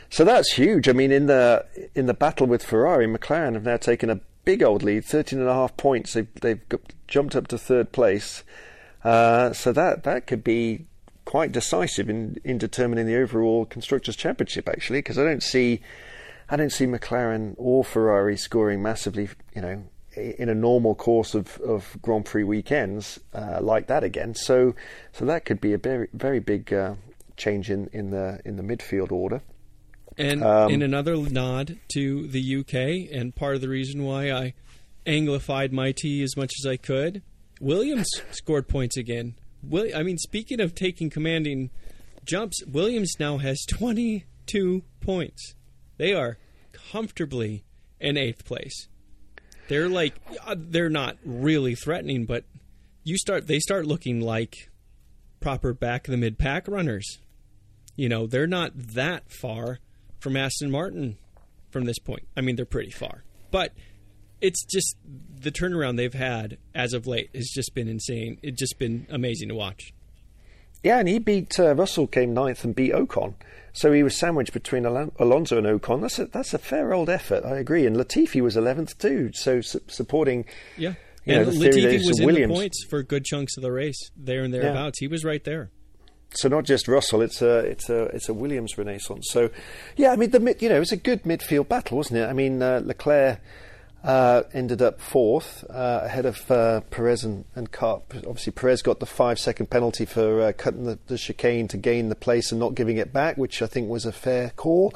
so 0.09 0.23
that's 0.23 0.53
huge. 0.53 0.87
I 0.89 0.93
mean, 0.93 1.11
in 1.11 1.27
the 1.27 1.65
in 1.95 2.05
the 2.05 2.13
battle 2.13 2.47
with 2.47 2.63
Ferrari, 2.63 3.07
McLaren 3.07 3.53
have 3.53 3.63
now 3.63 3.77
taken 3.77 4.09
a 4.09 4.19
big 4.45 4.63
old 4.63 4.81
lead, 4.81 5.03
13 5.03 5.39
and 5.39 5.47
a 5.49 5.53
half 5.53 5.75
points. 5.77 6.13
They've 6.13 6.33
they've 6.41 6.61
jumped 7.07 7.35
up 7.35 7.47
to 7.47 7.57
third 7.57 7.91
place. 7.91 8.43
Uh, 9.03 9.53
so 9.53 9.71
that 9.71 10.03
that 10.03 10.27
could 10.27 10.43
be 10.43 10.85
quite 11.25 11.51
decisive 11.51 12.09
in 12.09 12.37
in 12.45 12.57
determining 12.57 13.05
the 13.05 13.17
overall 13.17 13.65
constructors 13.65 14.15
championship 14.15 14.69
actually 14.69 14.99
because 14.99 15.17
I 15.17 15.25
don't 15.25 15.43
see 15.43 15.81
I 16.49 16.55
don't 16.55 16.71
see 16.71 16.85
McLaren 16.85 17.53
or 17.57 17.83
Ferrari 17.83 18.37
scoring 18.37 18.81
massively 18.81 19.27
you 19.53 19.61
know 19.61 19.83
in 20.15 20.49
a 20.49 20.55
normal 20.55 20.95
course 20.95 21.35
of, 21.35 21.57
of 21.59 21.97
Grand 22.01 22.25
Prix 22.25 22.43
weekends 22.43 23.19
uh, 23.33 23.59
like 23.61 23.87
that 23.87 24.03
again. 24.03 24.33
So 24.35 24.73
so 25.11 25.25
that 25.25 25.43
could 25.43 25.59
be 25.59 25.73
a 25.73 25.77
very 25.77 26.07
very 26.13 26.39
big 26.39 26.73
uh, 26.73 26.95
change 27.37 27.69
in, 27.69 27.87
in 27.93 28.09
the 28.09 28.39
in 28.43 28.57
the 28.57 28.63
midfield 28.63 29.11
order. 29.11 29.41
And 30.17 30.43
um, 30.43 30.71
in 30.71 30.81
another 30.81 31.15
nod 31.15 31.77
to 31.93 32.27
the 32.27 32.57
UK, 32.57 33.15
and 33.15 33.35
part 33.35 33.55
of 33.55 33.61
the 33.61 33.69
reason 33.69 34.03
why 34.03 34.31
I 34.31 34.53
anglified 35.05 35.71
my 35.71 35.93
tea 35.95 36.23
as 36.23 36.35
much 36.35 36.51
as 36.59 36.67
I 36.67 36.77
could, 36.77 37.21
Williams 37.61 38.09
scored 38.31 38.67
points 38.67 38.97
again. 38.97 39.35
Will, 39.63 39.95
I 39.95 40.03
mean, 40.03 40.17
speaking 40.17 40.59
of 40.59 40.75
taking 40.75 41.09
commanding 41.09 41.69
jumps, 42.25 42.63
Williams 42.65 43.13
now 43.19 43.37
has 43.37 43.63
22 43.69 44.83
points. 45.01 45.55
They 45.97 46.13
are 46.13 46.37
comfortably 46.91 47.63
in 47.99 48.17
eighth 48.17 48.45
place. 48.45 48.87
They're 49.67 49.89
like 49.89 50.15
uh, 50.45 50.55
they're 50.57 50.89
not 50.89 51.17
really 51.25 51.75
threatening, 51.75 52.25
but 52.25 52.45
you 53.03 53.17
start 53.17 53.47
they 53.47 53.59
start 53.59 53.85
looking 53.85 54.21
like 54.21 54.69
proper 55.39 55.73
back 55.73 56.07
of 56.07 56.11
the 56.11 56.17
mid 56.17 56.37
pack 56.37 56.67
runners. 56.67 57.19
You 57.97 58.07
know, 58.07 58.27
they're 58.27 58.47
not 58.47 58.71
that 58.75 59.29
far 59.29 59.79
from 60.19 60.37
Aston 60.37 60.71
Martin 60.71 61.17
from 61.71 61.83
this 61.83 61.99
point. 61.99 62.27
I 62.37 62.41
mean, 62.41 62.55
they're 62.55 62.65
pretty 62.65 62.91
far. 62.91 63.23
But 63.51 63.73
it's 64.39 64.63
just 64.65 64.95
the 65.39 65.51
turnaround 65.51 65.97
they've 65.97 66.13
had 66.13 66.57
as 66.73 66.93
of 66.93 67.07
late 67.07 67.29
has 67.35 67.49
just 67.53 67.73
been 67.73 67.87
insane. 67.87 68.37
It's 68.41 68.59
just 68.59 68.77
been 68.79 69.07
amazing 69.09 69.49
to 69.49 69.55
watch. 69.55 69.93
Yeah, 70.83 70.99
and 70.99 71.07
he 71.09 71.17
beat 71.19 71.59
uh, 71.59 71.73
Russell 71.73 72.05
came 72.07 72.33
ninth 72.33 72.63
and 72.63 72.75
beat 72.75 72.93
Ocon, 72.93 73.33
so 73.73 73.91
he 73.91 74.03
was 74.03 74.15
sandwiched 74.15 74.53
between 74.53 74.85
Al- 74.85 75.11
Alonso 75.17 75.57
and 75.57 75.65
Ocon. 75.65 76.01
That's 76.01 76.19
a, 76.19 76.25
that's 76.27 76.53
a 76.53 76.59
fair 76.59 76.93
old 76.93 77.09
effort, 77.09 77.43
I 77.43 77.57
agree. 77.57 77.87
And 77.87 77.95
Latifi 77.95 78.41
was 78.41 78.55
eleventh 78.55 78.95
too, 78.99 79.31
so 79.33 79.59
su- 79.61 79.81
supporting. 79.87 80.45
Yeah, 80.77 80.93
you 81.25 81.35
know, 81.35 81.45
Latifi 81.45 82.05
was 82.07 82.19
in 82.19 82.25
Williams. 82.27 82.53
the 82.53 82.59
points 82.59 82.85
for 82.87 83.01
good 83.01 83.25
chunks 83.25 83.57
of 83.57 83.63
the 83.63 83.71
race, 83.71 84.11
there 84.15 84.43
and 84.43 84.53
thereabouts. 84.53 84.99
He 84.99 85.07
was 85.07 85.25
right 85.25 85.43
there. 85.43 85.71
So 86.31 86.49
not 86.49 86.65
just 86.65 86.87
Russell, 86.87 87.21
it's 87.21 87.41
a 87.41 87.59
it's 87.59 87.89
a 87.89 88.03
it's 88.05 88.29
a 88.29 88.33
Williams 88.33 88.77
renaissance. 88.77 89.27
So, 89.31 89.49
yeah, 89.95 90.11
I 90.11 90.17
mean 90.17 90.31
the 90.31 90.55
you 90.59 90.69
know 90.69 90.75
it 90.75 90.79
was 90.79 90.91
a 90.91 90.97
good 90.97 91.23
midfield 91.23 91.67
battle, 91.67 91.97
wasn't 91.97 92.19
it? 92.19 92.25
I 92.25 92.33
mean 92.33 92.61
uh, 92.61 92.81
Leclerc 92.83 93.39
uh, 94.03 94.43
ended 94.53 94.81
up 94.81 95.01
fourth 95.01 95.63
uh, 95.69 96.01
ahead 96.03 96.25
of 96.25 96.49
uh, 96.51 96.81
Perez 96.91 97.23
and, 97.23 97.45
and 97.55 97.71
Cup. 97.71 98.13
Obviously, 98.15 98.51
Perez 98.53 98.81
got 98.81 98.99
the 98.99 99.05
five 99.05 99.39
second 99.39 99.69
penalty 99.69 100.05
for 100.05 100.41
uh, 100.41 100.51
cutting 100.53 100.85
the, 100.85 100.99
the 101.07 101.17
chicane 101.17 101.67
to 101.69 101.77
gain 101.77 102.09
the 102.09 102.15
place 102.15 102.51
and 102.51 102.59
not 102.59 102.75
giving 102.75 102.97
it 102.97 103.11
back, 103.11 103.37
which 103.37 103.61
I 103.61 103.67
think 103.67 103.89
was 103.89 104.05
a 104.05 104.11
fair 104.11 104.51
call. 104.51 104.93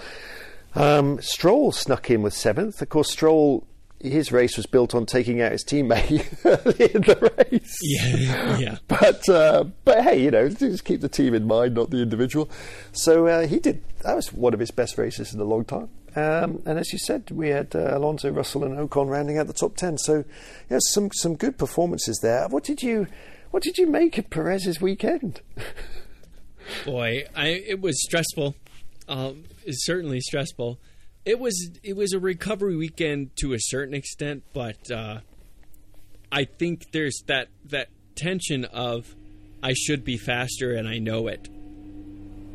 Um, 0.75 1.21
Stroll 1.21 1.71
snuck 1.71 2.09
in 2.09 2.21
with 2.21 2.33
seventh. 2.33 2.81
Of 2.81 2.89
course, 2.89 3.11
Stroll. 3.11 3.65
His 4.03 4.31
race 4.31 4.57
was 4.57 4.65
built 4.65 4.95
on 4.95 5.05
taking 5.05 5.41
out 5.41 5.51
his 5.51 5.63
teammate 5.63 6.25
early 6.45 6.93
in 6.93 7.01
the 7.01 7.33
race. 7.51 7.77
Yeah, 7.81 8.57
yeah. 8.57 8.77
But 8.87 9.27
uh, 9.29 9.65
but 9.85 10.03
hey, 10.03 10.21
you 10.21 10.31
know, 10.31 10.49
just 10.49 10.85
keep 10.85 11.01
the 11.01 11.09
team 11.09 11.33
in 11.33 11.47
mind, 11.47 11.75
not 11.75 11.89
the 11.89 12.01
individual. 12.01 12.49
So 12.91 13.27
uh, 13.27 13.47
he 13.47 13.59
did. 13.59 13.83
That 14.03 14.15
was 14.15 14.33
one 14.33 14.53
of 14.53 14.59
his 14.59 14.71
best 14.71 14.97
races 14.97 15.33
in 15.33 15.39
a 15.39 15.43
long 15.43 15.65
time. 15.65 15.89
Um, 16.15 16.61
and 16.65 16.77
as 16.77 16.91
you 16.91 16.99
said, 16.99 17.31
we 17.31 17.49
had 17.49 17.75
uh, 17.75 17.97
Alonso, 17.97 18.29
Russell, 18.31 18.63
and 18.63 18.77
Ocon 18.77 19.09
rounding 19.09 19.37
out 19.37 19.47
the 19.47 19.53
top 19.53 19.75
ten. 19.75 19.97
So 19.97 20.25
yeah, 20.69 20.79
some 20.81 21.09
some 21.13 21.35
good 21.35 21.57
performances 21.57 22.19
there. 22.21 22.47
What 22.47 22.63
did 22.63 22.81
you 22.81 23.07
what 23.51 23.63
did 23.63 23.77
you 23.77 23.87
make 23.87 24.17
of 24.17 24.29
Perez's 24.29 24.81
weekend? 24.81 25.41
Boy, 26.85 27.25
I 27.35 27.47
it 27.47 27.81
was 27.81 28.01
stressful. 28.03 28.55
Um, 29.07 29.43
it's 29.65 29.85
certainly 29.85 30.19
stressful. 30.21 30.79
It 31.23 31.39
was 31.39 31.71
it 31.83 31.95
was 31.95 32.13
a 32.13 32.19
recovery 32.19 32.75
weekend 32.75 33.35
to 33.37 33.53
a 33.53 33.59
certain 33.59 33.93
extent, 33.93 34.43
but 34.53 34.89
uh, 34.91 35.19
I 36.31 36.45
think 36.45 36.91
there's 36.91 37.21
that 37.27 37.49
that 37.65 37.89
tension 38.15 38.65
of 38.65 39.15
I 39.61 39.73
should 39.73 40.03
be 40.03 40.17
faster 40.17 40.73
and 40.73 40.87
I 40.87 40.97
know 40.97 41.27
it. 41.27 41.47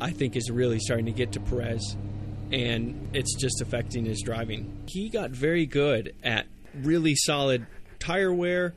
I 0.01 0.11
think 0.11 0.35
is 0.35 0.51
really 0.51 0.79
starting 0.79 1.05
to 1.05 1.11
get 1.11 1.31
to 1.31 1.39
Perez, 1.39 1.95
and 2.51 3.09
it's 3.13 3.35
just 3.35 3.61
affecting 3.61 4.05
his 4.05 4.21
driving. 4.21 4.83
He 4.87 5.09
got 5.09 5.31
very 5.31 5.65
good 5.65 6.13
at 6.23 6.45
really 6.75 7.15
solid 7.15 7.65
tire 7.99 8.33
wear 8.33 8.73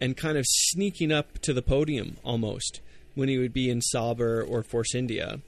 and 0.00 0.16
kind 0.16 0.38
of 0.38 0.44
sneaking 0.46 1.12
up 1.12 1.38
to 1.40 1.52
the 1.52 1.62
podium 1.62 2.16
almost 2.24 2.80
when 3.14 3.28
he 3.28 3.38
would 3.38 3.52
be 3.52 3.68
in 3.68 3.80
Sauber 3.80 4.42
or 4.42 4.62
Force 4.62 4.94
India. 4.94 5.40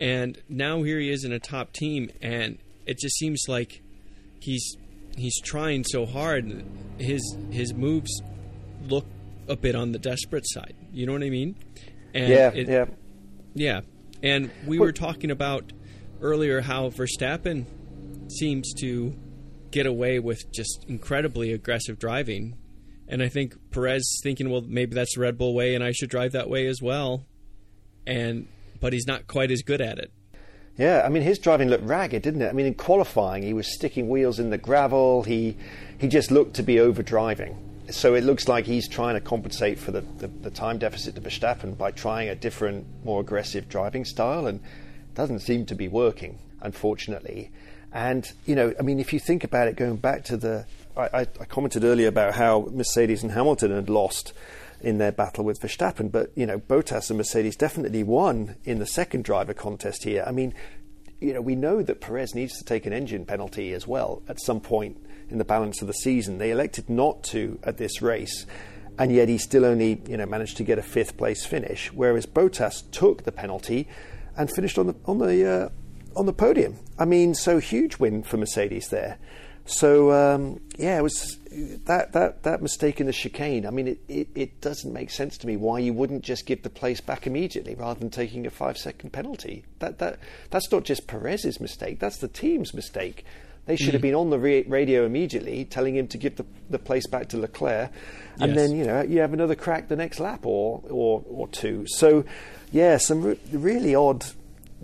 And 0.00 0.38
now 0.48 0.82
here 0.82 0.98
he 0.98 1.10
is 1.10 1.24
in 1.24 1.32
a 1.32 1.38
top 1.38 1.72
team, 1.72 2.10
and 2.20 2.58
it 2.86 2.98
just 2.98 3.16
seems 3.16 3.44
like 3.48 3.82
he's 4.40 4.76
he's 5.16 5.40
trying 5.40 5.84
so 5.84 6.06
hard. 6.06 6.64
His 6.98 7.36
his 7.50 7.72
moves 7.74 8.10
look 8.88 9.06
a 9.48 9.56
bit 9.56 9.74
on 9.74 9.92
the 9.92 9.98
desperate 9.98 10.44
side. 10.46 10.74
You 10.92 11.06
know 11.06 11.12
what 11.12 11.22
I 11.22 11.30
mean? 11.30 11.56
And 12.14 12.28
yeah, 12.28 12.50
it- 12.54 12.68
yeah. 12.68 12.84
yeah. 13.54 13.80
And 14.22 14.50
we 14.66 14.78
Well- 14.78 14.86
were 14.88 14.92
talking 14.92 15.30
about 15.30 15.72
earlier 16.20 16.60
how 16.60 16.88
Verstappen 16.90 17.66
seems 18.28 18.72
to 18.80 19.14
get 19.70 19.86
away 19.86 20.18
with 20.20 20.50
just 20.52 20.84
incredibly 20.88 21.52
aggressive 21.52 21.98
driving. 21.98 22.56
And 23.08 23.22
I 23.22 23.28
think 23.28 23.54
Perez 23.70 24.18
thinking, 24.22 24.48
well, 24.48 24.62
maybe 24.62 24.94
that's 24.94 25.14
the 25.16 25.20
Red 25.20 25.36
Bull 25.36 25.52
way 25.54 25.74
and 25.74 25.84
I 25.84 25.92
should 25.92 26.08
drive 26.08 26.32
that 26.32 26.48
way 26.48 26.66
as 26.66 26.80
well. 26.80 27.26
And 28.06 28.46
but 28.80 28.92
he's 28.92 29.06
not 29.06 29.26
quite 29.26 29.50
as 29.50 29.62
good 29.62 29.80
at 29.80 29.98
it. 29.98 30.10
Yeah, 30.76 31.02
I 31.04 31.08
mean 31.08 31.22
his 31.22 31.38
driving 31.38 31.68
looked 31.68 31.84
ragged, 31.84 32.22
didn't 32.22 32.42
it? 32.42 32.48
I 32.48 32.52
mean 32.52 32.66
in 32.66 32.74
qualifying 32.74 33.42
he 33.42 33.52
was 33.52 33.72
sticking 33.72 34.08
wheels 34.08 34.38
in 34.38 34.50
the 34.50 34.58
gravel. 34.58 35.22
He 35.22 35.56
he 35.98 36.08
just 36.08 36.30
looked 36.30 36.54
to 36.54 36.62
be 36.62 36.80
over 36.80 37.02
driving. 37.02 37.56
So 37.90 38.14
it 38.14 38.24
looks 38.24 38.48
like 38.48 38.64
he's 38.64 38.88
trying 38.88 39.14
to 39.14 39.20
compensate 39.20 39.78
for 39.78 39.90
the, 39.90 40.00
the, 40.00 40.28
the 40.28 40.50
time 40.50 40.78
deficit 40.78 41.14
to 41.16 41.20
Verstappen 41.20 41.76
by 41.76 41.90
trying 41.90 42.30
a 42.30 42.34
different, 42.34 42.86
more 43.04 43.20
aggressive 43.20 43.68
driving 43.68 44.06
style, 44.06 44.46
and 44.46 44.60
doesn't 45.14 45.40
seem 45.40 45.66
to 45.66 45.74
be 45.74 45.86
working, 45.86 46.38
unfortunately. 46.62 47.50
And 47.92 48.30
you 48.46 48.54
know, 48.54 48.74
I 48.78 48.82
mean, 48.82 49.00
if 49.00 49.12
you 49.12 49.20
think 49.20 49.44
about 49.44 49.68
it, 49.68 49.76
going 49.76 49.96
back 49.96 50.24
to 50.24 50.36
the, 50.36 50.66
I, 50.96 51.02
I, 51.02 51.20
I 51.20 51.44
commented 51.44 51.84
earlier 51.84 52.08
about 52.08 52.34
how 52.34 52.68
Mercedes 52.72 53.22
and 53.22 53.32
Hamilton 53.32 53.70
had 53.70 53.88
lost 53.90 54.32
in 54.84 54.98
their 54.98 55.12
battle 55.12 55.44
with 55.44 55.60
Verstappen, 55.60 56.10
but 56.10 56.30
you 56.34 56.46
know, 56.46 56.58
Bottas 56.58 57.10
and 57.10 57.18
Mercedes 57.18 57.56
definitely 57.56 58.02
won 58.02 58.56
in 58.64 58.78
the 58.78 58.86
second 58.86 59.24
driver 59.24 59.54
contest 59.54 60.04
here. 60.04 60.24
I 60.26 60.30
mean, 60.30 60.54
you 61.20 61.32
know, 61.32 61.40
we 61.40 61.54
know 61.54 61.82
that 61.82 62.00
Perez 62.00 62.34
needs 62.34 62.58
to 62.58 62.64
take 62.64 62.86
an 62.86 62.92
engine 62.92 63.24
penalty 63.24 63.72
as 63.72 63.86
well 63.86 64.22
at 64.28 64.40
some 64.40 64.60
point 64.60 64.98
in 65.30 65.38
the 65.38 65.44
balance 65.44 65.80
of 65.80 65.86
the 65.86 65.94
season. 65.94 66.38
They 66.38 66.50
elected 66.50 66.90
not 66.90 67.22
to 67.24 67.58
at 67.62 67.78
this 67.78 68.02
race, 68.02 68.46
and 68.98 69.10
yet 69.10 69.28
he 69.28 69.38
still 69.38 69.64
only, 69.64 70.02
you 70.06 70.16
know, 70.16 70.26
managed 70.26 70.56
to 70.58 70.64
get 70.64 70.78
a 70.78 70.82
fifth 70.82 71.16
place 71.16 71.44
finish. 71.44 71.92
Whereas 71.92 72.26
Bottas 72.26 72.82
took 72.90 73.24
the 73.24 73.32
penalty 73.32 73.88
and 74.36 74.50
finished 74.50 74.78
on 74.78 74.88
the 74.88 74.96
on 75.06 75.18
the 75.18 75.46
uh, 75.46 75.68
on 76.16 76.26
the 76.26 76.32
podium. 76.32 76.76
I 76.98 77.04
mean, 77.04 77.34
so 77.34 77.58
huge 77.58 77.98
win 77.98 78.22
for 78.22 78.36
Mercedes 78.36 78.88
there. 78.88 79.18
So 79.66 80.12
um, 80.12 80.60
yeah, 80.76 80.98
it 80.98 81.02
was 81.02 81.38
that, 81.84 82.12
that 82.12 82.42
that 82.42 82.62
mistake 82.62 83.00
in 83.00 83.06
the 83.06 83.12
chicane. 83.12 83.66
I 83.66 83.70
mean, 83.70 83.88
it, 83.88 83.98
it, 84.08 84.28
it 84.34 84.60
doesn't 84.60 84.92
make 84.92 85.10
sense 85.10 85.38
to 85.38 85.46
me 85.46 85.56
why 85.56 85.78
you 85.78 85.92
wouldn't 85.92 86.22
just 86.22 86.46
give 86.46 86.62
the 86.62 86.70
place 86.70 87.00
back 87.00 87.26
immediately 87.26 87.74
rather 87.74 88.00
than 88.00 88.10
taking 88.10 88.46
a 88.46 88.50
five 88.50 88.78
second 88.78 89.10
penalty. 89.10 89.64
That 89.78 89.98
that 89.98 90.18
that's 90.50 90.70
not 90.70 90.84
just 90.84 91.06
Perez's 91.06 91.60
mistake. 91.60 92.00
That's 92.00 92.18
the 92.18 92.28
team's 92.28 92.74
mistake. 92.74 93.24
They 93.66 93.76
should 93.76 93.94
have 93.94 94.02
hmm. 94.02 94.08
been 94.08 94.14
on 94.14 94.30
the 94.30 94.38
ra- 94.38 94.62
radio 94.66 95.06
immediately, 95.06 95.64
telling 95.64 95.96
him 95.96 96.06
to 96.08 96.18
give 96.18 96.36
the, 96.36 96.44
the 96.68 96.78
place 96.78 97.06
back 97.06 97.28
to 97.30 97.38
Leclerc, 97.38 97.90
and 98.38 98.54
Yes. 98.54 98.56
then 98.56 98.76
you 98.76 98.84
know 98.84 99.02
you 99.02 99.20
have 99.20 99.32
another 99.32 99.54
crack 99.54 99.88
the 99.88 99.96
next 99.96 100.20
lap 100.20 100.44
or 100.44 100.82
or, 100.90 101.22
or 101.26 101.48
two. 101.48 101.86
So 101.86 102.24
yeah, 102.72 102.98
some 102.98 103.22
re- 103.22 103.40
really 103.52 103.94
odd 103.94 104.24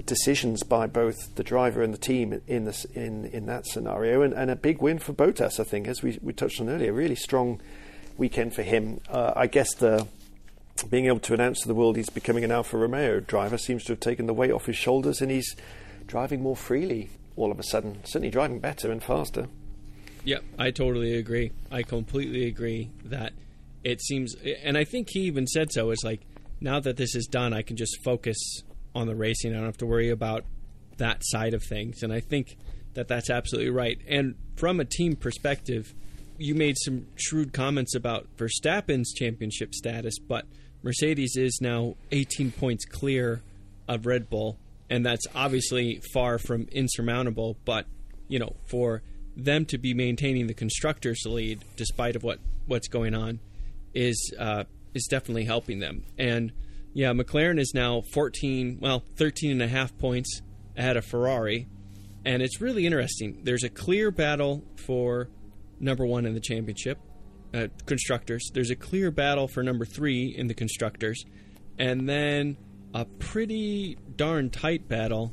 decisions 0.07 0.62
by 0.62 0.87
both 0.87 1.35
the 1.35 1.44
driver 1.44 1.83
and 1.83 1.92
the 1.92 1.98
team 1.98 2.40
in 2.46 2.64
this 2.64 2.85
in, 2.87 3.26
in 3.26 3.46
that 3.46 3.66
scenario, 3.66 4.22
and, 4.22 4.33
and 4.33 4.50
a 4.50 4.57
big 4.57 4.81
win 4.81 4.98
for 4.98 5.12
Bottas. 5.12 5.61
I 5.61 5.64
think, 5.64 5.88
as 5.88 6.03
we, 6.03 6.18
we 6.22 6.33
touched 6.33 6.61
on 6.61 6.68
earlier, 6.68 6.92
really 6.92 7.14
strong 7.14 7.61
weekend 8.16 8.55
for 8.55 8.62
him. 8.62 9.00
Uh, 9.09 9.33
I 9.35 9.46
guess 9.46 9.74
the 9.74 10.07
being 10.88 11.07
able 11.07 11.20
to 11.20 11.35
announce 11.35 11.61
to 11.61 11.68
the 11.68 11.74
world 11.74 11.96
he's 11.96 12.09
becoming 12.09 12.44
an 12.44 12.50
Alfa 12.50 12.76
Romeo 12.76 13.20
driver 13.20 13.59
seems 13.59 13.85
to 13.85 13.92
have 13.92 14.00
taken 14.00 14.26
the 14.26 14.35
weight 14.35 14.50
off 14.50 14.66
his 14.66 14.76
shoulders, 14.76 15.20
and 15.20 15.31
he's 15.31 15.57
driving 16.07 16.42
more 16.42 16.57
freely 16.57 17.11
all 17.37 17.50
of 17.50 17.59
a 17.59 17.62
sudden. 17.62 18.00
Certainly 18.05 18.31
driving 18.31 18.61
better 18.61 18.90
and 18.90 19.03
faster. 19.03 19.48
Yep, 20.24 20.44
I 20.59 20.70
totally 20.70 21.16
agree. 21.16 21.53
I 21.70 21.83
completely 21.83 22.46
agree 22.46 22.90
that 23.05 23.33
it 23.83 24.03
seems, 24.03 24.35
and 24.62 24.76
I 24.76 24.85
think 24.85 25.09
he 25.11 25.20
even 25.20 25.46
said 25.46 25.72
so. 25.72 25.90
It's 25.90 26.05
like 26.05 26.20
now 26.61 26.81
that 26.81 26.96
this 26.96 27.14
is 27.14 27.26
done, 27.26 27.53
I 27.55 27.62
can 27.62 27.76
just 27.76 28.03
focus 28.05 28.37
on 28.94 29.07
the 29.07 29.14
racing. 29.14 29.53
I 29.53 29.57
don't 29.57 29.66
have 29.66 29.76
to 29.79 29.87
worry 29.87 30.11
about 30.11 30.44
that 30.98 31.22
side 31.22 31.55
of 31.55 31.62
things. 31.62 32.03
And 32.03 32.12
I 32.12 32.20
think 32.20 32.57
that 32.94 33.09
that's 33.09 33.31
absolutely 33.31 33.70
right. 33.70 33.98
And 34.09 34.35
from 34.57 34.81
a 34.81 34.85
team 34.85 35.16
perspective, 35.16 35.94
you 36.38 36.55
made 36.55 36.76
some 36.79 37.07
shrewd 37.16 37.53
comments 37.53 37.94
about 37.94 38.26
Verstappen's 38.37 39.12
championship 39.12 39.74
status, 39.74 40.18
but 40.18 40.46
Mercedes 40.83 41.37
is 41.37 41.59
now 41.61 41.97
18 42.12 42.53
points 42.53 42.84
clear 42.84 43.43
of 43.86 44.07
Red 44.07 44.30
Bull, 44.30 44.59
and 44.88 45.05
that's 45.05 45.26
obviously 45.34 46.01
far 46.14 46.38
from 46.38 46.66
insurmountable. 46.72 47.57
But 47.64 47.86
you 48.28 48.38
know, 48.38 48.55
for 48.70 49.03
them 49.36 49.66
to 49.66 49.78
be 49.78 49.95
maintaining 49.95 50.47
the 50.47 50.55
constructors' 50.55 51.24
lead 51.26 51.64
despite 51.76 52.16
of 52.16 52.22
what 52.22 52.38
what's 52.66 52.88
going 52.88 53.14
on 53.14 53.41
is 53.95 54.32
uh, 54.38 54.64
is 54.95 55.07
definitely 55.11 55.45
helping 55.45 55.80
them. 55.80 56.05
And 56.18 56.53
yeah, 56.93 57.12
McLaren 57.12 57.59
is 57.59 57.72
now 57.74 58.03
14, 58.12 58.78
well, 58.80 59.05
13 59.16 59.53
and 59.53 59.62
a 59.62 59.68
half 59.68 59.97
points 59.99 60.41
ahead 60.76 60.97
of 60.97 61.05
Ferrari, 61.05 61.68
and 62.24 62.43
it's 62.43 62.61
really 62.61 62.86
interesting. 62.86 63.41
There's 63.45 63.64
a 63.64 63.70
clear 63.70 64.11
battle 64.11 64.64
for 64.86 65.28
number 65.78 66.05
one 66.05 66.26
in 66.26 66.34
the 66.34 66.41
championship, 66.41 66.99
uh, 67.55 67.68
constructors. 67.86 68.51
There's 68.53 68.70
a 68.70 68.76
clear 68.76 69.11
battle 69.11 69.49
for 69.49 69.62
number 69.62 69.84
three 69.84 70.34
in 70.36 70.47
the 70.47 70.55
constructors, 70.55 71.24
and 71.78 72.09
then 72.09 72.57
a 72.95 73.05
pretty 73.05 73.97
darn 74.16 74.51
tight 74.51 74.88
battle 74.88 75.32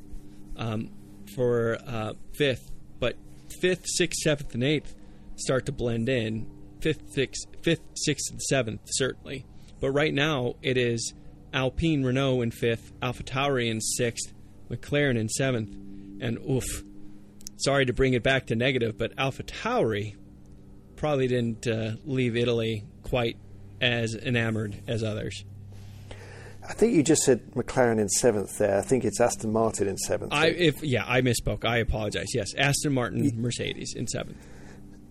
um, 0.56 0.92
for 1.36 1.78
uh, 1.86 2.14
fifth. 2.34 2.72
But 3.00 3.16
fifth, 3.62 3.86
sixth, 3.86 4.20
seventh, 4.22 4.54
and 4.54 4.64
eighth 4.64 4.96
start 5.36 5.66
to 5.66 5.72
blend 5.72 6.10
in. 6.10 6.48
Fifth, 6.82 7.14
sixth, 7.14 7.48
fifth, 7.64 7.82
sixth, 7.96 8.32
and 8.32 8.42
seventh 8.42 8.82
certainly. 8.86 9.46
But 9.80 9.92
right 9.92 10.14
now 10.14 10.56
it 10.62 10.78
is 10.78 11.14
Alpine 11.58 12.04
Renault 12.04 12.44
in 12.44 12.52
fifth, 12.52 12.94
AlphaTauri 13.02 13.72
in 13.72 13.82
sixth, 13.82 14.32
McLaren 14.70 15.18
in 15.18 15.28
seventh, 15.28 15.74
and 16.22 16.38
oof. 16.48 16.84
Sorry 17.56 17.84
to 17.88 17.94
bring 17.94 18.14
it 18.14 18.22
back 18.22 18.46
to 18.48 18.56
negative, 18.56 18.96
but 18.96 19.16
AlphaTauri 19.16 20.16
probably 20.98 21.28
didn't 21.28 21.66
uh, 21.66 21.94
leave 22.06 22.38
Italy 22.38 22.86
quite 23.02 23.38
as 23.82 24.14
enamored 24.14 24.84
as 24.88 25.04
others. 25.04 25.44
I 26.70 26.74
think 26.74 26.94
you 26.94 27.02
just 27.02 27.24
said 27.24 27.42
McLaren 27.56 28.00
in 28.00 28.08
seventh 28.08 28.60
there. 28.60 28.78
I 28.78 28.82
think 28.82 29.04
it's 29.04 29.20
Aston 29.20 29.52
Martin 29.52 29.88
in 29.88 29.98
seventh. 29.98 30.34
I 30.34 30.50
if 30.50 30.84
yeah, 30.84 31.06
I 31.08 31.22
misspoke. 31.22 31.66
I 31.66 31.78
apologize. 31.78 32.28
Yes, 32.36 32.54
Aston 32.56 32.94
Martin, 32.94 33.32
Mercedes 33.42 33.96
in 33.96 34.06
seventh. 34.06 34.38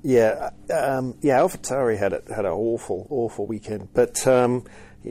Yeah, 0.04 0.50
um, 0.72 1.18
yeah. 1.22 1.38
AlphaTauri 1.38 1.98
had 1.98 2.12
a, 2.12 2.22
had 2.28 2.44
an 2.44 2.52
awful, 2.52 3.08
awful 3.10 3.46
weekend. 3.46 3.88
But 3.92 4.24
um, 4.28 4.64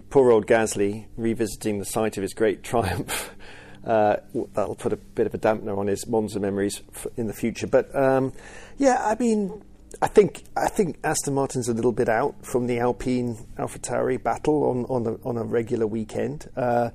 poor 0.09 0.31
old 0.31 0.47
Gasly 0.47 1.07
revisiting 1.17 1.79
the 1.79 1.85
site 1.85 2.17
of 2.17 2.21
his 2.21 2.33
great 2.33 2.63
triumph. 2.63 3.31
Uh, 3.85 4.17
that'll 4.55 4.73
put 4.73 4.91
a 4.91 4.97
bit 4.97 5.27
of 5.27 5.33
a 5.35 5.37
dampener 5.37 5.77
on 5.77 5.85
his 5.85 6.07
Monza 6.07 6.39
memories 6.39 6.81
in 7.17 7.27
the 7.27 7.33
future. 7.33 7.67
But 7.67 7.95
um, 7.95 8.33
yeah, 8.79 8.97
I 8.99 9.15
mean, 9.19 9.63
I 10.01 10.07
think 10.07 10.43
I 10.57 10.69
think 10.69 10.97
Aston 11.03 11.35
Martin's 11.35 11.69
a 11.69 11.73
little 11.73 11.91
bit 11.91 12.09
out 12.09 12.33
from 12.43 12.65
the 12.65 12.79
Alpine 12.79 13.37
AlphaTauri 13.59 14.23
battle 14.23 14.63
on 14.63 14.85
on 14.85 15.05
a, 15.05 15.27
on 15.27 15.37
a 15.37 15.43
regular 15.43 15.85
weekend. 15.85 16.49
Uh, 16.55 16.89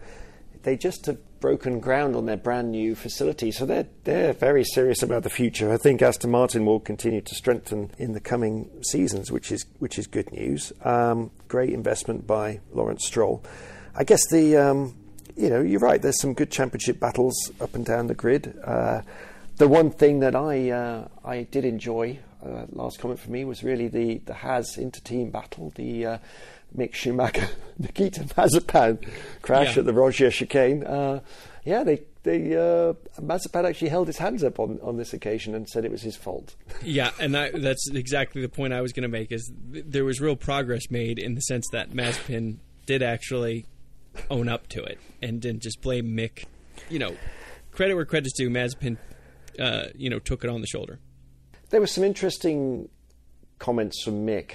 they 0.64 0.76
just 0.76 1.07
have 1.07 1.18
broken 1.41 1.80
ground 1.80 2.14
on 2.14 2.26
their 2.26 2.36
brand 2.36 2.70
new 2.70 2.95
facility, 2.95 3.51
so 3.51 3.66
they're 3.66 3.86
they're 4.05 4.32
very 4.32 4.64
serious 4.64 5.03
about 5.03 5.22
the 5.22 5.30
future. 5.30 5.72
I 5.72 5.76
think 5.76 6.03
Aston 6.03 6.30
Martin 6.30 6.64
will 6.64 6.80
continue 6.80 7.20
to 7.20 7.34
strengthen 7.34 7.91
in 7.99 8.12
the 8.12 8.20
coming 8.20 8.70
seasons, 8.82 9.32
which 9.32 9.51
is 9.51 9.64
which 9.78 9.99
is 9.99 10.07
good 10.07 10.30
news. 10.32 10.72
Um, 10.84 11.30
great 11.49 11.70
investment 11.70 12.26
by 12.26 12.61
Lawrence 12.72 13.07
Stroll. 13.07 13.43
I 13.95 14.05
guess 14.05 14.26
the 14.30 14.57
um, 14.57 14.97
you 15.36 15.51
know 15.51 15.61
you're 15.61 15.80
right. 15.80 16.01
There's 16.01 16.20
some 16.20 16.34
good 16.34 16.51
championship 16.51 17.01
battles 17.01 17.34
up 17.61 17.74
and 17.74 17.84
down 17.84 18.07
the 18.07 18.14
grid. 18.14 18.59
Uh, 18.64 19.03
the 19.57 19.68
one 19.68 19.91
thing 19.91 20.20
that 20.20 20.36
I 20.36 20.70
uh, 20.70 21.09
I 21.24 21.43
did 21.43 21.64
enjoy, 21.64 22.18
uh, 22.45 22.66
last 22.70 22.99
comment 22.99 23.20
for 23.20 23.30
me, 23.30 23.45
was 23.45 23.64
really 23.64 23.88
the 23.88 24.18
the 24.18 24.34
Haas 24.34 24.76
inter 24.76 25.01
team 25.01 25.30
battle. 25.30 25.72
The 25.74 26.07
uh, 26.07 26.18
Mick 26.77 26.95
Schumacher, 26.95 27.49
Nikita 27.79 28.25
Mazepin 28.25 29.07
crash 29.43 29.75
yeah. 29.75 29.81
at 29.81 29.87
the 29.87 29.93
Roggia 29.93 30.31
chicane. 30.31 30.85
Uh, 30.85 31.21
yeah, 31.64 31.85
they 31.85 32.03
they 32.23 32.55
uh, 32.57 32.93
actually 33.55 33.89
held 33.89 34.07
his 34.07 34.18
hands 34.18 34.45
up 34.45 34.59
on, 34.59 34.79
on 34.83 34.99
this 34.99 35.12
occasion 35.14 35.55
and 35.55 35.68
said 35.68 35.85
it 35.85 35.91
was 35.91 36.03
his 36.03 36.16
fault. 36.16 36.55
yeah, 36.83 37.11
and 37.18 37.35
that, 37.35 37.61
that's 37.61 37.89
exactly 37.91 38.43
the 38.43 38.49
point 38.49 38.73
I 38.73 38.81
was 38.83 38.93
going 38.93 39.03
to 39.03 39.09
make. 39.09 39.33
Is 39.33 39.51
th- 39.73 39.85
there 39.89 40.05
was 40.05 40.21
real 40.21 40.37
progress 40.37 40.91
made 40.91 41.18
in 41.18 41.35
the 41.35 41.41
sense 41.41 41.66
that 41.73 41.91
Mazepin 41.91 42.59
did 42.87 43.03
actually 43.03 43.66
own 44.31 44.49
up 44.49 44.66
to 44.68 44.83
it 44.83 44.99
and 45.23 45.41
didn't 45.41 45.62
just 45.62 45.81
blame 45.81 46.16
Mick. 46.16 46.45
You 46.89 46.99
know, 46.99 47.16
credit 47.73 47.95
where 47.95 48.05
credit's 48.05 48.35
due. 48.35 48.51
Mazepin, 48.51 48.99
uh, 49.59 49.87
you 49.95 50.11
know, 50.11 50.18
took 50.18 50.45
it 50.45 50.51
on 50.51 50.61
the 50.61 50.66
shoulder. 50.66 50.99
There 51.71 51.81
were 51.81 51.87
some 51.87 52.05
interesting 52.05 52.89
comments 53.59 54.03
from 54.03 54.27
Mick 54.27 54.53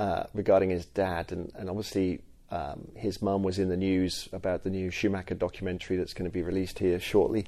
uh, 0.00 0.24
regarding 0.32 0.70
his 0.70 0.86
dad, 0.86 1.30
and, 1.30 1.52
and 1.56 1.68
obviously 1.68 2.22
um, 2.50 2.88
his 2.96 3.20
mum 3.20 3.42
was 3.42 3.58
in 3.58 3.68
the 3.68 3.76
news 3.76 4.30
about 4.32 4.64
the 4.64 4.70
new 4.70 4.90
Schumacher 4.90 5.34
documentary 5.34 5.98
that's 5.98 6.14
going 6.14 6.28
to 6.28 6.32
be 6.32 6.42
released 6.42 6.78
here 6.78 6.98
shortly. 6.98 7.44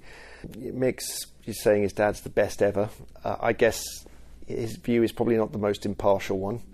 Mick's 0.58 1.26
he's 1.40 1.62
saying 1.62 1.82
his 1.82 1.94
dad's 1.94 2.20
the 2.20 2.28
best 2.28 2.60
ever. 2.60 2.90
Uh, 3.24 3.36
I 3.40 3.54
guess 3.54 3.82
his 4.46 4.76
view 4.76 5.02
is 5.02 5.12
probably 5.12 5.38
not 5.38 5.52
the 5.52 5.58
most 5.58 5.86
impartial 5.86 6.38
one. 6.38 6.60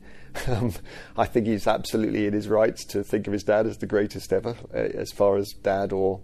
Um, 0.46 0.72
I 1.16 1.24
think 1.24 1.46
he's 1.46 1.66
absolutely 1.66 2.26
in 2.26 2.34
his 2.34 2.48
rights 2.48 2.84
to 2.88 3.02
think 3.02 3.26
of 3.26 3.32
his 3.32 3.42
dad 3.42 3.66
as 3.66 3.78
the 3.78 3.86
greatest 3.86 4.32
ever, 4.32 4.54
uh, 4.72 4.76
as 4.76 5.10
far 5.10 5.36
as 5.36 5.48
dad 5.62 5.92
or 5.92 6.20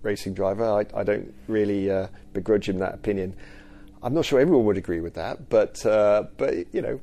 racing 0.00 0.32
driver. 0.34 0.64
I, 0.64 0.86
I 0.94 1.02
don't 1.02 1.34
really 1.48 1.90
uh, 1.90 2.06
begrudge 2.32 2.68
him 2.68 2.78
that 2.78 2.94
opinion. 2.94 3.36
I'm 4.02 4.14
not 4.14 4.24
sure 4.24 4.40
everyone 4.40 4.64
would 4.66 4.76
agree 4.76 5.00
with 5.00 5.14
that, 5.14 5.48
but 5.48 5.84
uh, 5.84 6.24
but 6.36 6.72
you 6.72 6.82
know, 6.82 7.00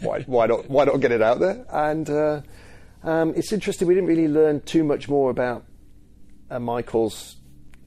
why 0.00 0.22
why 0.22 0.46
not 0.46 0.68
why 0.68 0.84
not 0.84 1.00
get 1.00 1.12
it 1.12 1.22
out 1.22 1.40
there? 1.40 1.64
And 1.70 2.08
uh, 2.10 2.42
um, 3.02 3.34
it's 3.36 3.52
interesting. 3.52 3.88
We 3.88 3.94
didn't 3.94 4.08
really 4.08 4.28
learn 4.28 4.60
too 4.60 4.84
much 4.84 5.08
more 5.08 5.30
about 5.30 5.64
uh, 6.50 6.58
Michael's 6.58 7.36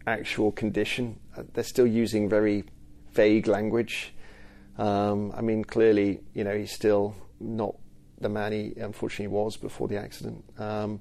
actual 0.06 0.52
condition. 0.52 1.20
Uh, 1.36 1.44
they're 1.54 1.64
still 1.64 1.88
using 1.88 2.30
very 2.30 2.64
vague 3.12 3.48
language. 3.48 4.14
Um, 4.78 5.34
I 5.36 5.42
mean, 5.42 5.64
clearly, 5.64 6.22
you 6.34 6.44
know, 6.44 6.56
he's 6.56 6.72
still 6.72 7.16
not 7.40 7.76
the 8.20 8.30
man 8.30 8.52
he 8.52 8.74
unfortunately 8.78 9.28
was 9.28 9.58
before 9.58 9.88
the 9.88 9.98
accident. 9.98 10.44
Um, 10.58 11.00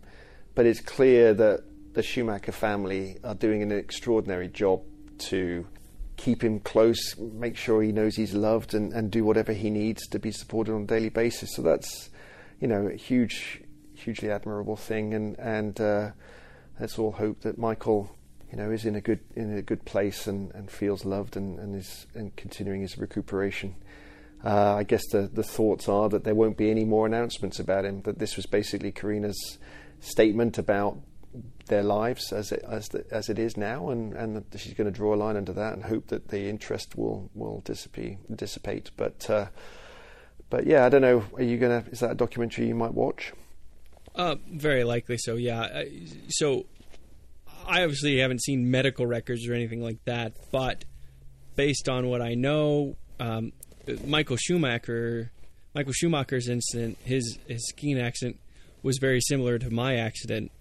but 0.55 0.67
it's 0.67 0.81
clear 0.81 1.35
that 1.35 1.61
the 1.95 2.03
Schumacher 2.03 2.53
family 2.53 3.17
are 3.25 3.35
doing 3.35 3.63
an 3.63 3.73
extraordinary 3.73 4.49
job 4.49 4.83
to 5.19 5.67
keep 6.17 6.43
him 6.43 6.61
close, 6.61 7.17
make 7.19 7.57
sure 7.57 7.83
he 7.83 7.93
knows 7.93 8.17
he's 8.17 8.35
loved, 8.35 8.75
and, 8.75 8.93
and 8.93 9.11
do 9.11 9.25
whatever 9.25 9.53
he 9.53 9.71
needs 9.71 10.07
to 10.09 10.19
be 10.19 10.33
supported 10.33 10.75
on 10.75 10.83
a 10.83 10.87
daily 10.87 11.09
basis. 11.11 11.55
So 11.55 11.63
that's, 11.63 12.11
you 12.61 12.69
know, 12.69 12.87
a 12.87 12.97
huge, 12.97 13.63
hugely 13.95 14.31
admirable 14.31 14.77
thing, 14.77 15.15
and 15.15 15.39
and 15.39 15.81
uh, 15.81 16.11
let's 16.81 16.99
all 16.99 17.13
hope 17.13 17.41
that 17.43 17.59
Michael, 17.59 18.17
you 18.51 18.57
know, 18.57 18.71
is 18.71 18.85
in 18.85 18.95
a 18.95 19.01
good 19.01 19.21
in 19.35 19.57
a 19.57 19.63
good 19.63 19.85
place 19.85 20.27
and, 20.27 20.51
and 20.53 20.71
feels 20.71 21.05
loved 21.05 21.37
and, 21.37 21.59
and 21.59 21.77
is 21.77 22.07
and 22.15 22.35
continuing 22.37 22.81
his 22.81 22.99
recuperation. 22.99 23.75
Uh, 24.45 24.75
I 24.77 24.85
guess 24.85 25.03
the 25.11 25.29
the 25.33 25.43
thoughts 25.43 25.89
are 25.89 26.09
that 26.09 26.25
there 26.25 26.35
won't 26.35 26.57
be 26.57 26.71
any 26.71 26.85
more 26.85 27.07
announcements 27.07 27.59
about 27.59 27.85
him. 27.85 28.03
That 28.03 28.19
this 28.19 28.37
was 28.37 28.47
basically 28.47 28.93
Corinna's 28.93 29.59
statement 30.01 30.59
about 30.59 30.99
their 31.67 31.83
lives 31.83 32.33
as 32.33 32.53
it, 32.53 32.65
as, 32.69 32.89
the, 32.89 33.05
as 33.11 33.29
it 33.29 33.39
is 33.39 33.57
now, 33.57 33.91
and, 33.91 34.13
and 34.15 34.45
she's 34.57 34.75
going 34.75 34.91
to 34.91 34.97
draw 34.97 35.15
a 35.15 35.17
line 35.17 35.37
under 35.37 35.53
that 35.53 35.75
and 35.75 35.85
hope 35.85 36.09
that 36.09 36.29
the 36.29 36.49
interest 36.49 36.97
will 36.97 37.31
will 37.35 37.61
dissipate. 37.65 38.19
dissipate. 38.35 38.91
But 38.97 39.29
uh, 39.29 39.47
but 40.49 40.67
yeah, 40.67 40.85
I 40.85 40.89
don't 40.89 41.03
know. 41.03 41.25
Are 41.35 41.43
you 41.43 41.59
gonna? 41.59 41.85
Is 41.91 42.01
that 42.01 42.13
a 42.13 42.15
documentary 42.15 42.69
you 42.69 42.75
might 42.75 42.95
watch? 42.95 43.33
Uh, 44.15 44.37
very 44.51 44.85
likely 44.85 45.19
so. 45.19 45.35
Yeah. 45.35 45.85
So 46.29 46.67
I 47.67 47.83
obviously 47.83 48.19
haven't 48.19 48.43
seen 48.43 48.71
medical 48.71 49.07
records 49.07 49.47
or 49.49 49.55
anything 49.55 49.83
like 49.83 50.05
that, 50.05 50.35
but 50.53 50.85
based 51.57 51.89
on 51.89 52.09
what 52.09 52.23
I 52.23 52.35
know, 52.35 52.97
um, 53.19 53.53
Michael 54.07 54.37
Schumacher, 54.37 55.33
Michael 55.75 55.93
Schumacher's 55.93 56.49
incident, 56.49 56.99
his 57.03 57.39
his 57.49 57.69
skiing 57.69 58.01
accident 58.01 58.39
was 58.83 58.99
very 58.99 59.21
similar 59.21 59.59
to 59.59 59.71
my 59.71 59.97
accident 59.97 60.53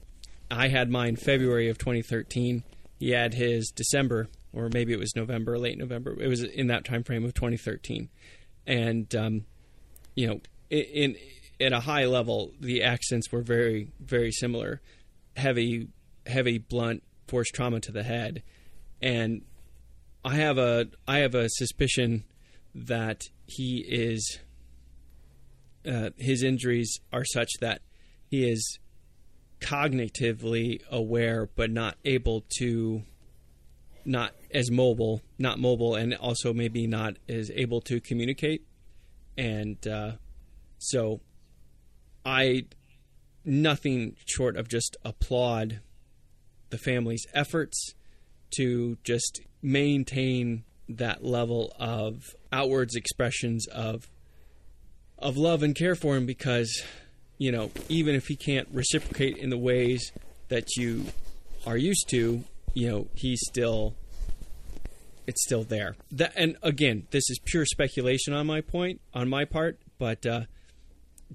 I 0.49 0.67
had 0.67 0.89
mine 0.89 1.15
February 1.15 1.69
of 1.69 1.77
2013. 1.77 2.63
He 2.99 3.09
had 3.11 3.33
his 3.33 3.71
December, 3.71 4.27
or 4.53 4.69
maybe 4.73 4.93
it 4.93 4.99
was 4.99 5.15
November, 5.15 5.57
late 5.57 5.77
November. 5.77 6.15
It 6.21 6.27
was 6.27 6.43
in 6.43 6.67
that 6.67 6.85
time 6.85 7.03
frame 7.03 7.25
of 7.25 7.33
2013, 7.33 8.09
and 8.65 9.13
um, 9.15 9.45
you 10.15 10.27
know, 10.27 10.41
in, 10.69 10.85
in 10.85 11.15
at 11.59 11.73
a 11.73 11.81
high 11.81 12.05
level, 12.05 12.51
the 12.59 12.83
accidents 12.83 13.31
were 13.31 13.41
very, 13.41 13.91
very 13.99 14.31
similar. 14.31 14.81
Heavy, 15.37 15.87
heavy, 16.25 16.57
blunt 16.57 17.03
force 17.27 17.49
trauma 17.49 17.79
to 17.81 17.91
the 17.91 18.03
head, 18.03 18.43
and 19.01 19.41
I 20.23 20.35
have 20.35 20.57
a 20.57 20.87
I 21.07 21.19
have 21.19 21.35
a 21.35 21.49
suspicion 21.49 22.23
that 22.73 23.23
he 23.45 23.85
is 23.87 24.39
uh, 25.87 26.09
his 26.17 26.43
injuries 26.43 26.99
are 27.11 27.25
such 27.25 27.51
that 27.61 27.81
he 28.29 28.49
is 28.49 28.79
cognitively 29.65 30.79
aware 30.91 31.49
but 31.55 31.71
not 31.71 31.97
able 32.05 32.45
to 32.59 33.01
not 34.05 34.33
as 34.53 34.69
mobile 34.69 35.21
not 35.39 35.57
mobile 35.57 35.95
and 35.95 36.13
also 36.13 36.53
maybe 36.53 36.85
not 36.85 37.15
as 37.27 37.49
able 37.55 37.81
to 37.81 37.99
communicate. 37.99 38.63
And 39.37 39.85
uh, 39.87 40.11
so 40.77 41.19
i 42.25 42.65
nothing 43.43 44.15
short 44.25 44.55
of 44.55 44.67
just 44.67 44.97
applaud 45.05 45.79
the 46.69 46.77
family's 46.77 47.25
efforts 47.33 47.93
to 48.55 48.97
just 49.03 49.41
maintain 49.61 50.63
that 50.89 51.23
level 51.23 51.73
of 51.79 52.35
outwards 52.51 52.95
expressions 52.95 53.67
of 53.67 54.09
of 55.17 55.37
love 55.37 55.63
and 55.63 55.75
care 55.75 55.95
for 55.95 56.15
him 56.15 56.25
because 56.25 56.83
you 57.37 57.51
know, 57.51 57.71
even 57.89 58.15
if 58.15 58.27
he 58.27 58.35
can't 58.35 58.67
reciprocate 58.71 59.37
in 59.37 59.49
the 59.49 59.57
ways 59.57 60.11
that 60.49 60.75
you 60.77 61.05
are 61.65 61.77
used 61.77 62.07
to, 62.09 62.43
you 62.73 62.89
know, 62.89 63.07
he's 63.13 63.41
still 63.45 63.95
it's 65.27 65.43
still 65.43 65.63
there. 65.63 65.95
That 66.11 66.33
and 66.35 66.57
again, 66.61 67.07
this 67.11 67.29
is 67.29 67.39
pure 67.43 67.65
speculation 67.65 68.33
on 68.33 68.47
my 68.47 68.61
point 68.61 69.01
on 69.13 69.27
my 69.29 69.45
part, 69.45 69.79
but 69.97 70.25
uh, 70.25 70.41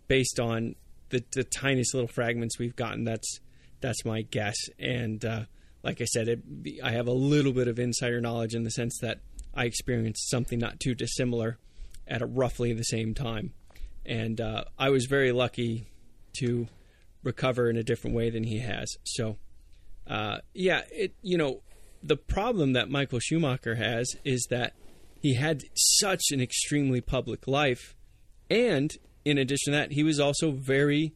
based 0.08 0.38
on 0.38 0.76
the, 1.10 1.24
the 1.32 1.44
tiniest 1.44 1.94
little 1.94 2.08
fragments 2.08 2.58
we've 2.58 2.76
gotten, 2.76 3.04
that's 3.04 3.40
that's 3.80 4.04
my 4.04 4.22
guess. 4.22 4.56
And 4.78 5.24
uh, 5.24 5.44
like 5.82 6.00
I 6.00 6.04
said, 6.04 6.28
it, 6.28 6.42
I 6.82 6.92
have 6.92 7.08
a 7.08 7.12
little 7.12 7.52
bit 7.52 7.68
of 7.68 7.78
insider 7.78 8.20
knowledge 8.20 8.54
in 8.54 8.64
the 8.64 8.70
sense 8.70 8.98
that 9.00 9.20
I 9.54 9.64
experienced 9.64 10.30
something 10.30 10.58
not 10.58 10.78
too 10.80 10.94
dissimilar 10.94 11.58
at 12.06 12.22
roughly 12.24 12.72
the 12.72 12.84
same 12.84 13.14
time 13.14 13.52
and 14.04 14.40
uh, 14.40 14.64
I 14.78 14.90
was 14.90 15.06
very 15.06 15.32
lucky 15.32 15.88
to 16.38 16.68
recover 17.22 17.68
in 17.68 17.76
a 17.76 17.82
different 17.82 18.16
way 18.16 18.30
than 18.30 18.44
he 18.44 18.60
has. 18.60 18.96
So, 19.04 19.36
uh, 20.06 20.38
yeah, 20.54 20.82
it 20.90 21.14
you 21.22 21.36
know 21.38 21.62
the 22.02 22.16
problem 22.16 22.72
that 22.72 22.90
Michael 22.90 23.20
Schumacher 23.20 23.74
has 23.74 24.16
is 24.24 24.46
that 24.50 24.74
he 25.20 25.34
had 25.34 25.62
such 25.74 26.22
an 26.30 26.40
extremely 26.40 27.00
public 27.00 27.46
life, 27.46 27.94
and 28.48 28.90
in 29.24 29.38
addition 29.38 29.72
to 29.72 29.78
that, 29.78 29.92
he 29.92 30.02
was 30.02 30.18
also 30.18 30.50
very, 30.50 31.14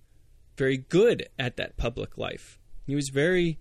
very 0.56 0.76
good 0.76 1.28
at 1.38 1.56
that 1.56 1.76
public 1.76 2.18
life. 2.18 2.58
He 2.86 2.94
was 2.94 3.10
very 3.12 3.58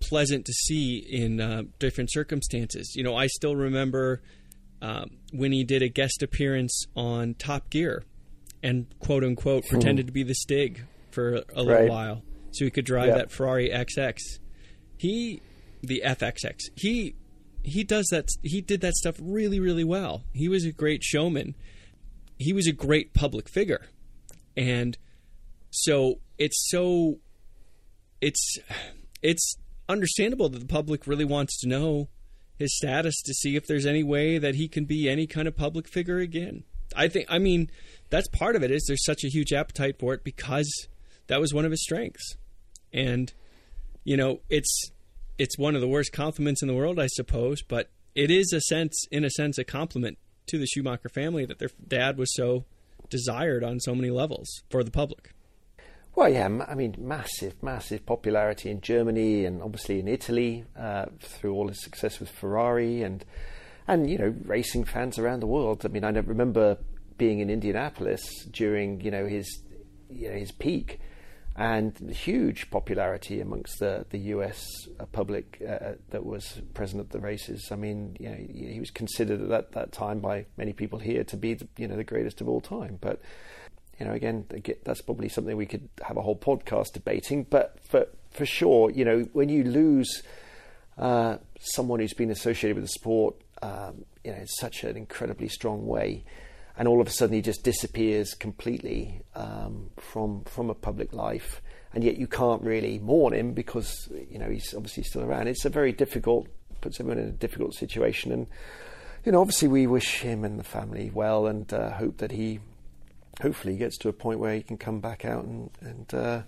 pleasant 0.00 0.44
to 0.44 0.52
see 0.52 0.98
in 0.98 1.40
uh, 1.40 1.62
different 1.78 2.12
circumstances. 2.12 2.92
You 2.94 3.02
know, 3.02 3.16
I 3.16 3.26
still 3.28 3.56
remember 3.56 4.22
um, 4.82 5.16
when 5.32 5.52
he 5.52 5.64
did 5.64 5.82
a 5.82 5.88
guest 5.88 6.22
appearance 6.22 6.84
on 6.94 7.34
Top 7.34 7.70
Gear 7.70 8.04
and 8.66 8.86
quote 8.98 9.22
unquote 9.22 9.64
hmm. 9.64 9.70
pretended 9.70 10.06
to 10.06 10.12
be 10.12 10.24
the 10.24 10.34
Stig 10.34 10.84
for 11.10 11.42
a 11.54 11.62
little 11.62 11.82
right. 11.82 11.88
while 11.88 12.22
so 12.50 12.64
he 12.64 12.70
could 12.70 12.84
drive 12.84 13.08
yep. 13.08 13.16
that 13.16 13.30
Ferrari 13.30 13.70
XX. 13.70 14.18
He, 14.96 15.40
the 15.82 16.02
FXX, 16.04 16.70
he 16.74 17.14
he 17.62 17.84
does 17.84 18.06
that. 18.10 18.28
He 18.42 18.60
did 18.60 18.80
that 18.80 18.94
stuff 18.94 19.16
really, 19.20 19.60
really 19.60 19.84
well. 19.84 20.24
He 20.32 20.48
was 20.48 20.64
a 20.64 20.72
great 20.72 21.02
showman. 21.02 21.54
He 22.38 22.52
was 22.52 22.66
a 22.66 22.72
great 22.72 23.12
public 23.12 23.48
figure, 23.48 23.86
and 24.56 24.96
so 25.70 26.20
it's 26.38 26.68
so 26.70 27.18
it's 28.20 28.58
it's 29.22 29.56
understandable 29.88 30.48
that 30.48 30.60
the 30.60 30.66
public 30.66 31.06
really 31.06 31.24
wants 31.24 31.60
to 31.60 31.68
know 31.68 32.08
his 32.58 32.74
status 32.76 33.20
to 33.22 33.34
see 33.34 33.56
if 33.56 33.66
there's 33.66 33.84
any 33.84 34.02
way 34.02 34.38
that 34.38 34.54
he 34.54 34.68
can 34.68 34.84
be 34.84 35.08
any 35.08 35.26
kind 35.26 35.46
of 35.46 35.56
public 35.56 35.88
figure 35.88 36.18
again. 36.18 36.64
I 36.94 37.08
think. 37.08 37.26
I 37.28 37.38
mean, 37.38 37.70
that's 38.10 38.28
part 38.28 38.56
of 38.56 38.62
it. 38.62 38.70
Is 38.70 38.84
there's 38.86 39.04
such 39.04 39.24
a 39.24 39.28
huge 39.28 39.52
appetite 39.52 39.98
for 39.98 40.14
it 40.14 40.24
because 40.24 40.70
that 41.26 41.40
was 41.40 41.52
one 41.52 41.64
of 41.64 41.70
his 41.70 41.82
strengths, 41.82 42.36
and 42.92 43.32
you 44.04 44.16
know 44.16 44.40
it's 44.48 44.90
it's 45.38 45.58
one 45.58 45.74
of 45.74 45.80
the 45.80 45.88
worst 45.88 46.12
compliments 46.12 46.62
in 46.62 46.68
the 46.68 46.74
world, 46.74 46.98
I 46.98 47.08
suppose, 47.08 47.62
but 47.62 47.90
it 48.14 48.30
is 48.30 48.52
a 48.52 48.60
sense, 48.60 49.06
in 49.10 49.24
a 49.24 49.30
sense, 49.30 49.58
a 49.58 49.64
compliment 49.64 50.18
to 50.46 50.58
the 50.58 50.66
Schumacher 50.66 51.08
family 51.08 51.44
that 51.44 51.58
their 51.58 51.70
dad 51.86 52.16
was 52.16 52.34
so 52.34 52.64
desired 53.10 53.62
on 53.62 53.80
so 53.80 53.94
many 53.94 54.10
levels 54.10 54.62
for 54.70 54.82
the 54.82 54.90
public. 54.90 55.32
Well, 56.14 56.30
yeah, 56.30 56.48
I 56.66 56.74
mean, 56.74 56.94
massive, 56.98 57.62
massive 57.62 58.06
popularity 58.06 58.70
in 58.70 58.80
Germany 58.80 59.44
and 59.44 59.62
obviously 59.62 60.00
in 60.00 60.08
Italy 60.08 60.64
uh, 60.78 61.06
through 61.20 61.52
all 61.52 61.68
his 61.68 61.82
success 61.82 62.18
with 62.18 62.30
Ferrari 62.30 63.02
and 63.02 63.22
and 63.88 64.10
you 64.10 64.18
know 64.18 64.34
racing 64.44 64.84
fans 64.84 65.18
around 65.18 65.40
the 65.40 65.46
world. 65.46 65.84
I 65.84 65.88
mean, 65.88 66.04
I 66.04 66.12
don't 66.12 66.28
remember 66.28 66.78
being 67.18 67.40
in 67.40 67.50
Indianapolis 67.50 68.44
during 68.50 69.00
you 69.00 69.10
know 69.10 69.26
his 69.26 69.62
you 70.10 70.30
know 70.30 70.36
his 70.36 70.52
peak, 70.52 71.00
and 71.56 71.98
huge 72.10 72.70
popularity 72.70 73.40
amongst 73.40 73.78
the 73.78 74.04
the 74.10 74.18
U.S. 74.18 74.88
Uh, 74.98 75.06
public 75.06 75.62
uh, 75.66 75.72
uh, 75.72 75.94
that 76.10 76.24
was 76.24 76.60
present 76.74 77.00
at 77.00 77.10
the 77.10 77.20
races. 77.20 77.68
I 77.70 77.76
mean, 77.76 78.16
you 78.20 78.28
know, 78.28 78.36
he 78.36 78.80
was 78.80 78.90
considered 78.90 79.40
at 79.40 79.48
that, 79.48 79.72
that 79.72 79.92
time 79.92 80.20
by 80.20 80.46
many 80.56 80.72
people 80.72 80.98
here 80.98 81.24
to 81.24 81.36
be 81.36 81.54
the, 81.54 81.68
you 81.76 81.88
know 81.88 81.96
the 81.96 82.04
greatest 82.04 82.40
of 82.40 82.48
all 82.48 82.60
time. 82.60 82.98
But 83.00 83.20
you 83.98 84.06
know, 84.06 84.12
again, 84.12 84.44
that's 84.84 85.00
probably 85.00 85.28
something 85.28 85.56
we 85.56 85.66
could 85.66 85.88
have 86.06 86.16
a 86.16 86.22
whole 86.22 86.36
podcast 86.36 86.92
debating. 86.92 87.44
But 87.44 87.78
for 87.82 88.06
for 88.30 88.44
sure, 88.44 88.90
you 88.90 89.04
know, 89.04 89.20
when 89.32 89.48
you 89.48 89.64
lose 89.64 90.22
uh, 90.98 91.38
someone 91.60 92.00
who's 92.00 92.14
been 92.14 92.30
associated 92.30 92.76
with 92.76 92.84
the 92.84 92.88
sport, 92.88 93.36
um, 93.66 94.04
you 94.24 94.32
know, 94.32 94.38
in 94.38 94.46
such 94.46 94.84
an 94.84 94.96
incredibly 94.96 95.48
strong 95.48 95.86
way 95.86 96.24
and 96.76 96.86
all 96.86 97.00
of 97.00 97.06
a 97.06 97.10
sudden 97.10 97.34
he 97.34 97.42
just 97.42 97.62
disappears 97.62 98.34
completely 98.34 99.22
um, 99.34 99.90
from 99.96 100.44
from 100.44 100.70
a 100.70 100.74
public 100.74 101.12
life, 101.12 101.62
and 101.94 102.04
yet 102.04 102.18
you 102.18 102.26
can't 102.26 102.62
really 102.62 102.98
mourn 102.98 103.32
him 103.32 103.52
because 103.52 104.08
you 104.30 104.38
know 104.38 104.48
he's 104.50 104.74
obviously 104.74 105.02
still 105.02 105.22
around. 105.22 105.48
It's 105.48 105.64
a 105.64 105.70
very 105.70 105.92
difficult 105.92 106.46
puts 106.80 107.00
everyone 107.00 107.18
in 107.22 107.28
a 107.28 107.32
difficult 107.32 107.74
situation, 107.74 108.30
and 108.32 108.46
you 109.24 109.32
know 109.32 109.40
obviously 109.40 109.68
we 109.68 109.86
wish 109.86 110.20
him 110.20 110.44
and 110.44 110.58
the 110.58 110.64
family 110.64 111.10
well, 111.12 111.46
and 111.46 111.72
uh, 111.72 111.92
hope 111.92 112.18
that 112.18 112.32
he 112.32 112.60
hopefully 113.40 113.76
gets 113.76 113.96
to 113.98 114.08
a 114.08 114.12
point 114.12 114.38
where 114.38 114.54
he 114.54 114.62
can 114.62 114.76
come 114.76 115.00
back 115.00 115.24
out 115.24 115.44
and 115.44 115.70
and 115.80 116.14
uh, 116.14 116.42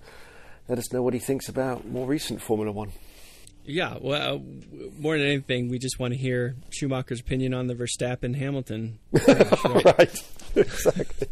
let 0.68 0.78
us 0.78 0.92
know 0.92 1.02
what 1.02 1.14
he 1.14 1.20
thinks 1.20 1.48
about 1.48 1.86
more 1.86 2.06
recent 2.06 2.42
Formula 2.42 2.70
One. 2.70 2.92
Yeah, 3.68 3.98
well, 4.00 4.42
more 4.98 5.18
than 5.18 5.26
anything, 5.26 5.68
we 5.68 5.78
just 5.78 5.98
want 5.98 6.14
to 6.14 6.18
hear 6.18 6.56
Schumacher's 6.70 7.20
opinion 7.20 7.52
on 7.52 7.66
the 7.66 7.74
Verstappen 7.74 8.34
Hamilton. 8.34 8.98
right? 9.12 9.84
right, 9.84 10.24
exactly. 10.56 11.28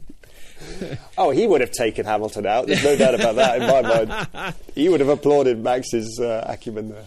oh, 1.16 1.30
he 1.30 1.46
would 1.46 1.62
have 1.62 1.70
taken 1.70 2.04
Hamilton 2.04 2.44
out. 2.44 2.66
There's 2.66 2.84
no 2.84 2.94
doubt 2.94 3.14
about 3.14 3.36
that 3.36 3.62
in 3.62 3.66
my 3.66 3.80
mind. 3.80 4.54
He 4.74 4.90
would 4.90 5.00
have 5.00 5.08
applauded 5.08 5.62
Max's 5.62 6.20
uh, 6.20 6.44
acumen 6.46 6.90
there. 6.90 7.04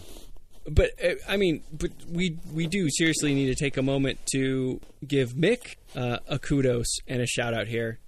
But 0.68 0.90
uh, 1.02 1.14
I 1.28 1.36
mean, 1.36 1.62
but 1.72 1.92
we 2.10 2.36
we 2.52 2.66
do 2.66 2.88
seriously 2.90 3.32
need 3.32 3.46
to 3.46 3.54
take 3.54 3.76
a 3.76 3.82
moment 3.82 4.18
to 4.32 4.80
give 5.06 5.34
Mick 5.34 5.76
uh, 5.94 6.18
a 6.26 6.40
kudos 6.40 6.98
and 7.06 7.22
a 7.22 7.26
shout 7.26 7.54
out 7.54 7.68
here. 7.68 8.00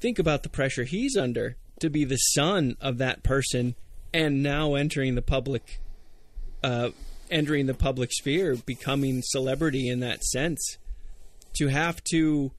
Think 0.00 0.18
about 0.18 0.44
the 0.44 0.48
pressure 0.48 0.84
he's 0.84 1.14
under 1.14 1.56
to 1.80 1.90
be 1.90 2.04
the 2.04 2.16
son 2.16 2.76
of 2.80 2.96
that 2.98 3.22
person 3.22 3.74
and 4.14 4.42
now 4.42 4.74
entering 4.74 5.14
the 5.14 5.22
public 5.22 5.78
uh, 6.62 6.90
entering 7.30 7.66
the 7.66 7.74
public 7.74 8.10
sphere, 8.12 8.56
becoming 8.66 9.22
celebrity 9.22 9.88
in 9.88 10.00
that 10.00 10.24
sense. 10.24 10.78
To 11.54 11.68
have 11.68 12.02
to 12.12 12.52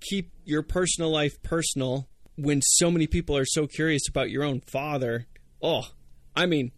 keep 0.00 0.30
your 0.44 0.62
personal 0.62 1.10
life 1.10 1.40
personal 1.42 2.08
when 2.36 2.60
so 2.62 2.90
many 2.90 3.06
people 3.06 3.36
are 3.36 3.44
so 3.44 3.66
curious 3.66 4.08
about 4.08 4.30
your 4.30 4.42
own 4.42 4.60
father. 4.60 5.26
Oh, 5.62 5.88
I 6.34 6.46
mean, 6.46 6.72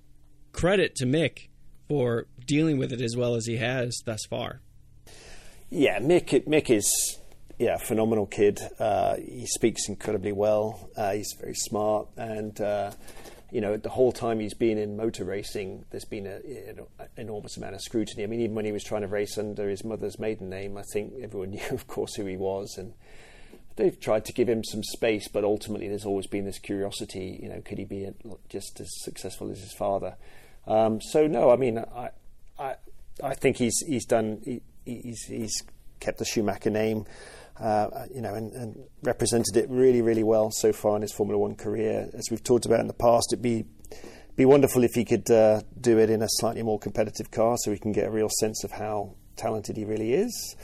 credit 0.53 0.95
to 0.97 1.07
Mick 1.07 1.49
for 1.89 2.27
dealing 2.47 2.79
with 2.79 2.93
it 2.93 3.01
as 3.01 3.17
well 3.17 3.35
as 3.35 3.47
he 3.47 3.57
has 3.59 3.97
thus 4.05 4.21
far. 4.29 4.61
Yeah, 5.71 6.01
Mick. 6.01 6.47
Mick 6.47 6.69
is 6.69 7.19
yeah, 7.59 7.77
phenomenal 7.77 8.27
kid. 8.27 8.61
Uh, 8.79 9.17
he 9.17 9.47
speaks 9.47 9.89
incredibly 9.89 10.33
well. 10.33 10.91
Uh, 10.97 11.13
he's 11.13 11.33
very 11.39 11.55
smart, 11.55 12.09
and 12.17 12.61
uh, 12.61 12.91
you 13.53 13.61
know, 13.61 13.77
the 13.77 13.91
whole 13.91 14.13
time 14.13 14.41
he's 14.41 14.55
been 14.55 14.79
in 14.79 14.97
motor 14.97 15.25
racing, 15.25 15.85
there's 15.91 16.07
been 16.07 16.27
an 16.27 16.87
enormous 17.19 17.59
amount 17.59 17.75
of 17.75 17.83
scrutiny. 17.83 18.25
I 18.25 18.27
mean, 18.27 18.41
even 18.41 18.57
when 18.57 18.65
he 18.65 18.73
was 18.73 18.83
trying 18.83 19.03
to 19.03 19.09
race 19.09 19.37
under 19.37 19.69
his 19.69 19.85
mother's 19.85 20.19
maiden 20.19 20.49
name, 20.49 20.79
I 20.79 20.83
think 20.83 21.13
everyone 21.23 21.51
knew, 21.53 21.61
of 21.71 21.87
course, 21.87 22.15
who 22.15 22.25
he 22.25 22.39
was, 22.39 22.79
and 22.79 22.95
they've 23.77 24.01
tried 24.01 24.25
to 24.25 24.33
give 24.33 24.49
him 24.49 24.65
some 24.65 24.83
space. 24.83 25.29
But 25.29 25.45
ultimately, 25.45 25.87
there's 25.87 26.07
always 26.07 26.27
been 26.27 26.47
this 26.47 26.59
curiosity. 26.59 27.39
You 27.43 27.51
know, 27.51 27.61
could 27.61 27.77
he 27.77 27.85
be 27.85 28.09
just 28.49 28.81
as 28.81 28.89
successful 29.03 29.51
as 29.51 29.61
his 29.61 29.75
father? 29.75 30.17
Um, 30.67 31.03
so 31.03 31.27
no, 31.27 31.51
I 31.51 31.57
mean, 31.57 31.79
I, 31.79 32.11
I, 32.59 32.77
I 33.23 33.35
think 33.35 33.59
he's 33.59 33.79
he's 33.87 34.07
done. 34.07 34.41
He, 34.47 34.63
he's 34.87 35.25
he's 35.27 35.63
kept 36.01 36.19
the 36.19 36.25
Schumacher 36.25 36.71
name 36.71 37.05
uh, 37.61 38.07
you 38.15 38.21
know, 38.21 38.35
and, 38.35 38.53
and, 38.53 38.85
represented 39.03 39.57
it 39.57 39.69
really, 39.69 40.01
really 40.01 40.23
well 40.23 40.51
so 40.51 40.73
far 40.73 40.97
in 40.97 41.03
his 41.03 41.13
Formula 41.13 41.39
One 41.39 41.55
career. 41.55 42.09
As 42.15 42.29
we've 42.31 42.43
talked 42.43 42.67
about 42.67 42.81
in 42.81 42.87
the 42.87 42.95
past, 42.95 43.33
it'd 43.33 43.43
be 43.43 43.65
be 44.35 44.45
wonderful 44.47 44.83
if 44.83 44.93
he 44.95 45.05
could 45.05 45.31
uh, 45.31 45.61
do 45.79 45.99
it 45.99 46.09
in 46.09 46.23
a 46.23 46.29
slightly 46.29 46.63
more 46.63 46.79
competitive 46.79 47.31
car, 47.31 47.57
so 47.59 47.71
we 47.71 47.79
can 47.79 47.93
get 47.93 48.07
a 48.07 48.11
real 48.11 48.31
sense 48.41 48.65
of 48.65 48.73
how 48.73 49.15
talented 49.37 49.77
he 49.77 49.85
really 49.85 50.15
is. 50.15 50.57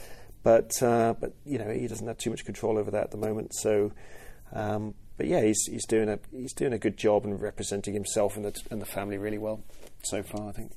But 0.42 0.82
uh, 0.82 1.14
but 1.20 1.34
you 1.44 1.58
know, 1.58 1.70
he 1.70 1.86
doesn't 1.86 2.06
have 2.06 2.18
too 2.18 2.30
much 2.30 2.44
control 2.44 2.78
over 2.78 2.90
that 2.90 3.04
at 3.04 3.10
the 3.10 3.18
moment. 3.18 3.54
So. 3.54 3.92
Um, 4.52 4.94
but 5.18 5.26
yeah, 5.26 5.42
he's 5.42 5.62
he's 5.68 5.84
doing 5.84 6.08
a 6.08 6.18
he's 6.30 6.54
doing 6.54 6.72
a 6.72 6.78
good 6.78 6.96
job 6.96 7.24
and 7.24 7.38
representing 7.42 7.92
himself 7.92 8.36
and 8.36 8.44
the 8.44 8.56
and 8.70 8.80
the 8.80 8.86
family 8.86 9.18
really 9.18 9.36
well 9.36 9.64
so 10.04 10.22
far. 10.22 10.48
I 10.48 10.52
think. 10.52 10.70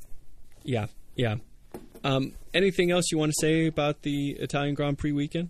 Yeah, 0.64 0.88
yeah. 1.16 1.36
Um, 2.04 2.34
anything 2.54 2.92
else 2.92 3.12
you 3.12 3.18
want 3.18 3.32
to 3.32 3.40
say 3.40 3.68
about 3.68 4.02
the 4.02 4.32
Italian 4.32 4.74
Grand 4.74 4.98
Prix 4.98 5.12
weekend? 5.12 5.50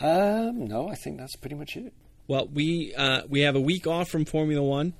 Um, 0.00 0.66
no, 0.66 0.88
I 0.88 0.94
think 0.94 1.18
that's 1.18 1.36
pretty 1.36 1.56
much 1.56 1.76
it. 1.76 1.92
Well, 2.26 2.48
we 2.52 2.94
uh, 2.94 3.22
we 3.28 3.40
have 3.40 3.56
a 3.56 3.60
week 3.60 3.86
off 3.86 4.08
from 4.08 4.24
Formula 4.24 4.62
One. 4.62 4.94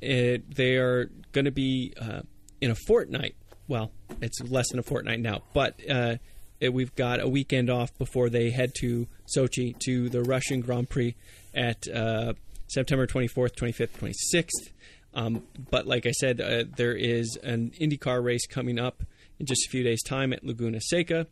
It, 0.00 0.54
they 0.54 0.76
are 0.76 1.10
going 1.32 1.46
to 1.46 1.50
be 1.50 1.92
uh, 2.00 2.20
in 2.60 2.70
a 2.70 2.74
fortnight. 2.74 3.34
Well, 3.68 3.90
it's 4.20 4.40
less 4.40 4.70
than 4.70 4.78
a 4.78 4.82
fortnight 4.82 5.20
now, 5.20 5.42
but 5.52 5.80
uh, 5.90 6.16
it, 6.60 6.72
we've 6.72 6.94
got 6.94 7.20
a 7.20 7.28
weekend 7.28 7.70
off 7.70 7.96
before 7.98 8.30
they 8.30 8.50
head 8.50 8.70
to 8.80 9.08
Sochi 9.36 9.76
to 9.80 10.08
the 10.08 10.22
Russian 10.22 10.60
Grand 10.60 10.88
Prix 10.88 11.16
at 11.54 11.88
uh, 11.88 12.34
September 12.68 13.06
24th, 13.06 13.56
25th, 13.56 14.12
26th. 14.32 14.72
Um, 15.14 15.42
but 15.70 15.86
like 15.86 16.06
I 16.06 16.12
said, 16.12 16.40
uh, 16.40 16.64
there 16.76 16.94
is 16.94 17.38
an 17.42 17.72
IndyCar 17.80 18.22
race 18.22 18.46
coming 18.46 18.78
up 18.78 19.02
in 19.38 19.46
just 19.46 19.66
a 19.66 19.70
few 19.70 19.82
days' 19.82 20.02
time 20.02 20.32
at 20.32 20.44
Laguna 20.44 20.80
Seca. 20.80 21.26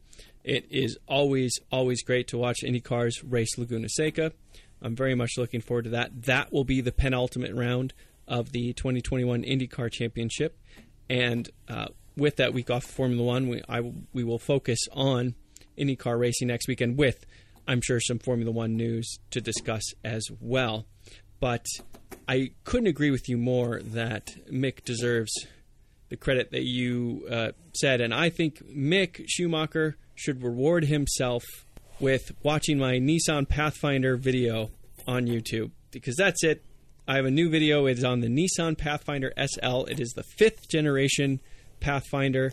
It 0.44 0.66
is 0.70 0.98
always, 1.08 1.58
always 1.72 2.02
great 2.02 2.28
to 2.28 2.38
watch 2.38 2.58
IndyCars 2.62 3.24
race 3.26 3.56
Laguna 3.56 3.88
Seca. 3.88 4.32
I'm 4.82 4.94
very 4.94 5.14
much 5.14 5.38
looking 5.38 5.62
forward 5.62 5.84
to 5.84 5.90
that. 5.90 6.24
That 6.24 6.52
will 6.52 6.64
be 6.64 6.82
the 6.82 6.92
penultimate 6.92 7.54
round 7.54 7.94
of 8.28 8.52
the 8.52 8.74
2021 8.74 9.42
IndyCar 9.42 9.90
Championship. 9.90 10.58
And 11.08 11.48
uh, 11.66 11.86
with 12.16 12.36
that 12.36 12.52
week 12.52 12.70
off 12.70 12.84
Formula 12.84 13.24
One, 13.24 13.48
we, 13.48 13.62
I, 13.68 13.80
we 14.12 14.22
will 14.22 14.38
focus 14.38 14.78
on 14.92 15.34
IndyCar 15.78 16.18
racing 16.18 16.48
next 16.48 16.68
weekend 16.68 16.98
with, 16.98 17.24
I'm 17.66 17.80
sure, 17.80 17.98
some 17.98 18.18
Formula 18.18 18.52
One 18.52 18.76
news 18.76 19.18
to 19.30 19.40
discuss 19.40 19.82
as 20.04 20.28
well. 20.40 20.84
But 21.40 21.64
I 22.28 22.52
couldn't 22.64 22.88
agree 22.88 23.10
with 23.10 23.28
you 23.30 23.38
more 23.38 23.80
that 23.82 24.34
Mick 24.50 24.84
deserves 24.84 25.32
the 26.10 26.16
credit 26.16 26.50
that 26.52 26.64
you 26.64 27.26
uh, 27.30 27.52
said. 27.74 28.02
And 28.02 28.12
I 28.12 28.28
think 28.28 28.62
Mick 28.66 29.24
Schumacher 29.26 29.96
should 30.14 30.42
reward 30.42 30.84
himself 30.84 31.44
with 32.00 32.32
watching 32.42 32.78
my 32.78 32.94
Nissan 32.94 33.48
Pathfinder 33.48 34.16
video 34.16 34.70
on 35.06 35.26
YouTube. 35.26 35.70
because 35.90 36.16
that's 36.16 36.42
it. 36.42 36.64
I 37.06 37.16
have 37.16 37.24
a 37.24 37.30
new 37.30 37.48
video. 37.50 37.86
It 37.86 37.98
is 37.98 38.04
on 38.04 38.20
the 38.20 38.28
Nissan 38.28 38.76
Pathfinder 38.76 39.32
SL. 39.36 39.84
It 39.84 40.00
is 40.00 40.10
the 40.10 40.24
fifth 40.24 40.68
generation 40.68 41.40
Pathfinder. 41.80 42.52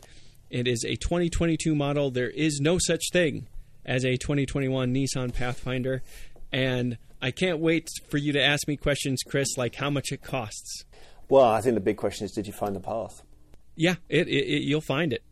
It 0.49 0.67
is 0.67 0.83
a 0.83 0.95
2022 0.95 1.73
model. 1.73 2.11
There 2.11 2.29
is 2.29 2.59
no 2.59 2.77
such 2.77 3.01
thing 3.11 3.47
as 3.85 4.05
a 4.05 4.17
2021 4.17 4.93
Nissan 4.93 5.33
Pathfinder. 5.33 6.03
And 6.51 6.97
I 7.21 7.31
can't 7.31 7.59
wait 7.59 7.87
for 8.09 8.17
you 8.17 8.33
to 8.33 8.43
ask 8.43 8.67
me 8.67 8.75
questions, 8.75 9.23
Chris, 9.25 9.57
like 9.57 9.75
how 9.75 9.89
much 9.89 10.11
it 10.11 10.21
costs. 10.21 10.83
Well, 11.29 11.45
I 11.45 11.61
think 11.61 11.75
the 11.75 11.81
big 11.81 11.97
question 11.97 12.25
is 12.25 12.31
did 12.31 12.45
you 12.45 12.53
find 12.53 12.75
the 12.75 12.81
path? 12.81 13.23
Yeah, 13.75 13.95
it, 14.09 14.27
it, 14.27 14.31
it 14.31 14.63
you'll 14.63 14.81
find 14.81 15.13
it. 15.13 15.23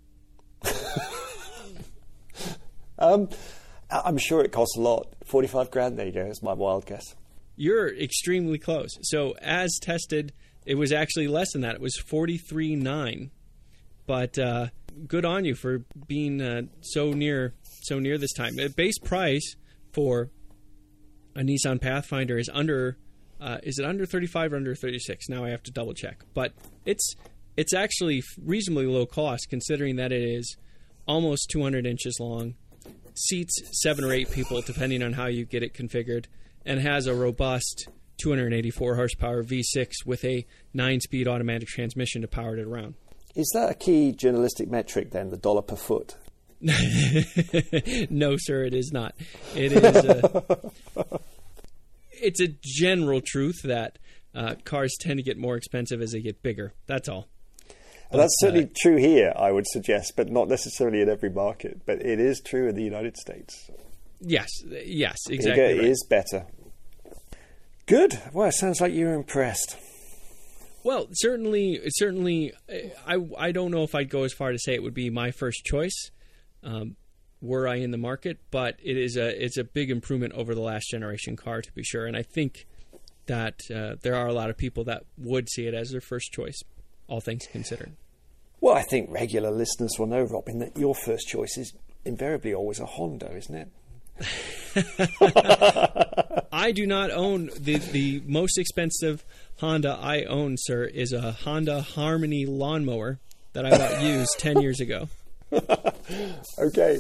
Um, 2.99 3.29
I'm 3.89 4.17
sure 4.17 4.43
it 4.43 4.51
costs 4.51 4.77
a 4.77 4.81
lot. 4.81 5.07
45 5.25 5.71
grand, 5.71 5.97
there 5.97 6.05
you 6.05 6.11
go. 6.11 6.25
That's 6.25 6.43
my 6.43 6.53
wild 6.53 6.85
guess. 6.85 7.15
You're 7.55 7.93
extremely 7.97 8.57
close. 8.57 8.97
So, 9.01 9.33
as 9.41 9.77
tested, 9.81 10.33
it 10.65 10.75
was 10.75 10.91
actually 10.91 11.27
less 11.27 11.51
than 11.51 11.61
that. 11.63 11.75
It 11.75 11.81
was 11.81 11.97
43.9. 12.09 13.31
But 14.05 14.39
uh, 14.39 14.67
good 15.07 15.25
on 15.25 15.45
you 15.45 15.55
for 15.55 15.83
being 16.07 16.41
uh, 16.41 16.63
so 16.81 17.11
near 17.11 17.53
so 17.81 17.99
near 17.99 18.17
this 18.17 18.33
time. 18.33 18.55
The 18.55 18.69
base 18.69 18.97
price 18.99 19.55
for 19.93 20.29
a 21.35 21.41
Nissan 21.41 21.81
Pathfinder 21.81 22.37
is 22.37 22.49
under 22.51 22.97
uh, 23.41 23.59
is 23.63 23.79
it 23.79 23.85
under 23.85 24.05
35 24.05 24.53
or 24.53 24.55
under 24.57 24.75
36? 24.75 25.29
Now 25.29 25.45
I 25.45 25.49
have 25.49 25.63
to 25.63 25.71
double 25.71 25.93
check. 25.93 26.23
But 26.33 26.53
it's 26.85 27.15
it's 27.55 27.73
actually 27.73 28.23
reasonably 28.43 28.85
low 28.85 29.05
cost 29.05 29.47
considering 29.49 29.95
that 29.97 30.11
it 30.11 30.23
is 30.23 30.57
almost 31.07 31.49
200 31.49 31.85
inches 31.85 32.17
long, 32.19 32.55
seats 33.19 33.61
seven 33.81 34.03
or 34.03 34.13
eight 34.13 34.31
people 34.31 34.61
depending 34.61 35.03
on 35.03 35.13
how 35.13 35.27
you 35.27 35.45
get 35.45 35.63
it 35.63 35.73
configured, 35.73 36.25
and 36.65 36.79
has 36.79 37.07
a 37.07 37.13
robust 37.13 37.89
284 38.21 38.95
horsepower 38.95 39.43
V6 39.43 40.05
with 40.05 40.23
a 40.25 40.45
nine-speed 40.73 41.27
automatic 41.27 41.67
transmission 41.67 42.21
to 42.21 42.27
power 42.27 42.57
it 42.57 42.65
around. 42.65 42.95
Is 43.35 43.49
that 43.53 43.69
a 43.69 43.73
key 43.73 44.11
journalistic 44.11 44.69
metric 44.69 45.11
then, 45.11 45.29
the 45.29 45.37
dollar 45.37 45.61
per 45.61 45.75
foot? 45.75 46.15
no, 46.61 48.35
sir, 48.37 48.65
it 48.65 48.73
is 48.73 48.91
not. 48.91 49.15
It 49.55 49.71
is. 49.71 49.83
A, 49.83 50.43
it's 52.11 52.41
a 52.41 52.49
general 52.61 53.21
truth 53.21 53.61
that 53.63 53.97
uh, 54.35 54.55
cars 54.65 54.95
tend 54.99 55.17
to 55.17 55.23
get 55.23 55.37
more 55.37 55.55
expensive 55.55 56.01
as 56.01 56.11
they 56.11 56.21
get 56.21 56.43
bigger. 56.43 56.73
That's 56.85 57.07
all. 57.07 57.29
But, 58.11 58.17
that's 58.17 58.39
certainly 58.39 58.65
uh, 58.65 58.73
true 58.81 58.97
here, 58.97 59.33
I 59.35 59.51
would 59.51 59.67
suggest, 59.67 60.13
but 60.15 60.29
not 60.29 60.47
necessarily 60.47 61.01
in 61.01 61.09
every 61.09 61.29
market. 61.29 61.81
But 61.85 62.03
it 62.03 62.19
is 62.19 62.41
true 62.43 62.67
in 62.67 62.75
the 62.75 62.83
United 62.83 63.17
States. 63.17 63.69
Yes, 64.19 64.49
yes, 64.65 65.17
exactly. 65.29 65.63
It 65.63 65.77
right. 65.77 65.85
is 65.85 66.05
better. 66.09 66.45
Good. 67.85 68.19
Well, 68.33 68.49
it 68.49 68.53
sounds 68.53 68.81
like 68.81 68.93
you're 68.93 69.13
impressed. 69.13 69.77
Well, 70.83 71.07
certainly, 71.11 71.79
certainly, 71.89 72.53
I 73.05 73.17
I 73.37 73.51
don't 73.51 73.71
know 73.71 73.83
if 73.83 73.93
I'd 73.95 74.09
go 74.09 74.23
as 74.23 74.33
far 74.33 74.51
to 74.51 74.59
say 74.59 74.73
it 74.73 74.83
would 74.83 74.93
be 74.93 75.09
my 75.09 75.31
first 75.31 75.65
choice, 75.65 76.11
um, 76.63 76.95
were 77.41 77.67
I 77.67 77.75
in 77.75 77.91
the 77.91 77.97
market, 77.97 78.39
but 78.49 78.77
it 78.83 78.97
is 78.97 79.17
a 79.17 79.43
it's 79.43 79.57
a 79.57 79.63
big 79.63 79.91
improvement 79.91 80.33
over 80.33 80.55
the 80.55 80.61
last 80.61 80.89
generation 80.89 81.35
car 81.35 81.61
to 81.61 81.71
be 81.73 81.83
sure, 81.83 82.05
and 82.05 82.15
I 82.15 82.23
think 82.23 82.65
that 83.25 83.59
uh, 83.73 83.95
there 84.01 84.15
are 84.15 84.27
a 84.27 84.33
lot 84.33 84.49
of 84.49 84.57
people 84.57 84.83
that 84.85 85.03
would 85.17 85.49
see 85.49 85.67
it 85.67 85.73
as 85.73 85.91
their 85.91 86.01
first 86.01 86.31
choice, 86.31 86.59
all 87.09 87.21
things 87.21 87.47
considered. 87.51 87.91
Well, 88.61 88.75
I 88.75 88.83
think 88.83 89.09
regular 89.11 89.51
listeners 89.51 89.91
will 89.97 90.07
know, 90.07 90.23
Robin, 90.23 90.59
that 90.59 90.77
your 90.77 90.93
first 90.93 91.27
choice 91.27 91.57
is 91.57 91.73
invariably 92.05 92.53
always 92.53 92.79
a 92.79 92.85
Honda, 92.85 93.35
isn't 93.35 93.55
it? 93.55 93.67
I 96.51 96.73
do 96.73 96.85
not 96.85 97.09
own 97.11 97.49
the 97.57 97.77
the 97.77 98.21
most 98.25 98.57
expensive 98.57 99.23
Honda 99.59 99.97
I 100.01 100.23
own, 100.23 100.55
sir, 100.57 100.83
is 100.83 101.13
a 101.13 101.31
Honda 101.31 101.81
Harmony 101.81 102.45
lawnmower 102.45 103.19
that 103.53 103.65
I 103.65 103.77
bought 103.77 104.03
used 104.03 104.37
ten 104.39 104.59
years 104.65 104.81
ago. 104.81 105.07
okay. 106.57 106.99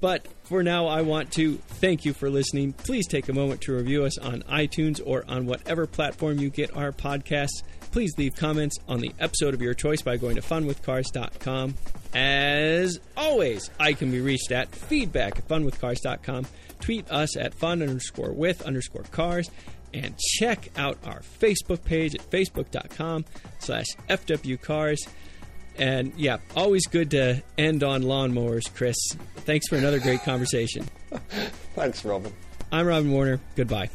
But 0.00 0.26
for 0.44 0.62
now, 0.62 0.86
I 0.86 1.02
want 1.02 1.32
to 1.32 1.56
thank 1.56 2.06
you 2.06 2.14
for 2.14 2.30
listening. 2.30 2.72
Please 2.72 3.06
take 3.06 3.28
a 3.28 3.34
moment 3.34 3.60
to 3.62 3.74
review 3.74 4.04
us 4.04 4.16
on 4.16 4.42
iTunes 4.44 5.02
or 5.04 5.24
on 5.28 5.44
whatever 5.44 5.86
platform 5.86 6.38
you 6.38 6.48
get 6.48 6.74
our 6.74 6.92
podcasts. 6.92 7.62
Please 7.96 8.18
leave 8.18 8.36
comments 8.36 8.76
on 8.90 9.00
the 9.00 9.10
episode 9.18 9.54
of 9.54 9.62
your 9.62 9.72
choice 9.72 10.02
by 10.02 10.18
going 10.18 10.36
to 10.36 10.42
funwithcars.com. 10.42 11.76
As 12.12 13.00
always, 13.16 13.70
I 13.80 13.94
can 13.94 14.10
be 14.10 14.20
reached 14.20 14.52
at 14.52 14.68
feedback 14.68 15.38
at 15.38 15.48
funwithcars.com. 15.48 16.44
Tweet 16.78 17.10
us 17.10 17.38
at 17.38 17.54
fun 17.54 17.80
underscore 17.80 18.32
with 18.32 18.60
underscore 18.60 19.04
cars. 19.04 19.50
And 19.94 20.14
check 20.18 20.68
out 20.76 20.98
our 21.06 21.22
Facebook 21.40 21.84
page 21.84 22.14
at 22.14 22.20
facebook.com 22.30 23.24
slash 23.60 23.86
FWCars. 24.10 24.98
And 25.78 26.12
yeah, 26.18 26.36
always 26.54 26.86
good 26.88 27.12
to 27.12 27.42
end 27.56 27.82
on 27.82 28.02
lawnmowers, 28.02 28.70
Chris. 28.74 28.96
Thanks 29.36 29.68
for 29.68 29.76
another 29.76 30.00
great 30.00 30.20
conversation. 30.20 30.84
Thanks, 31.74 32.04
Robin. 32.04 32.34
I'm 32.70 32.86
Robin 32.86 33.10
Warner. 33.10 33.40
Goodbye. 33.54 33.88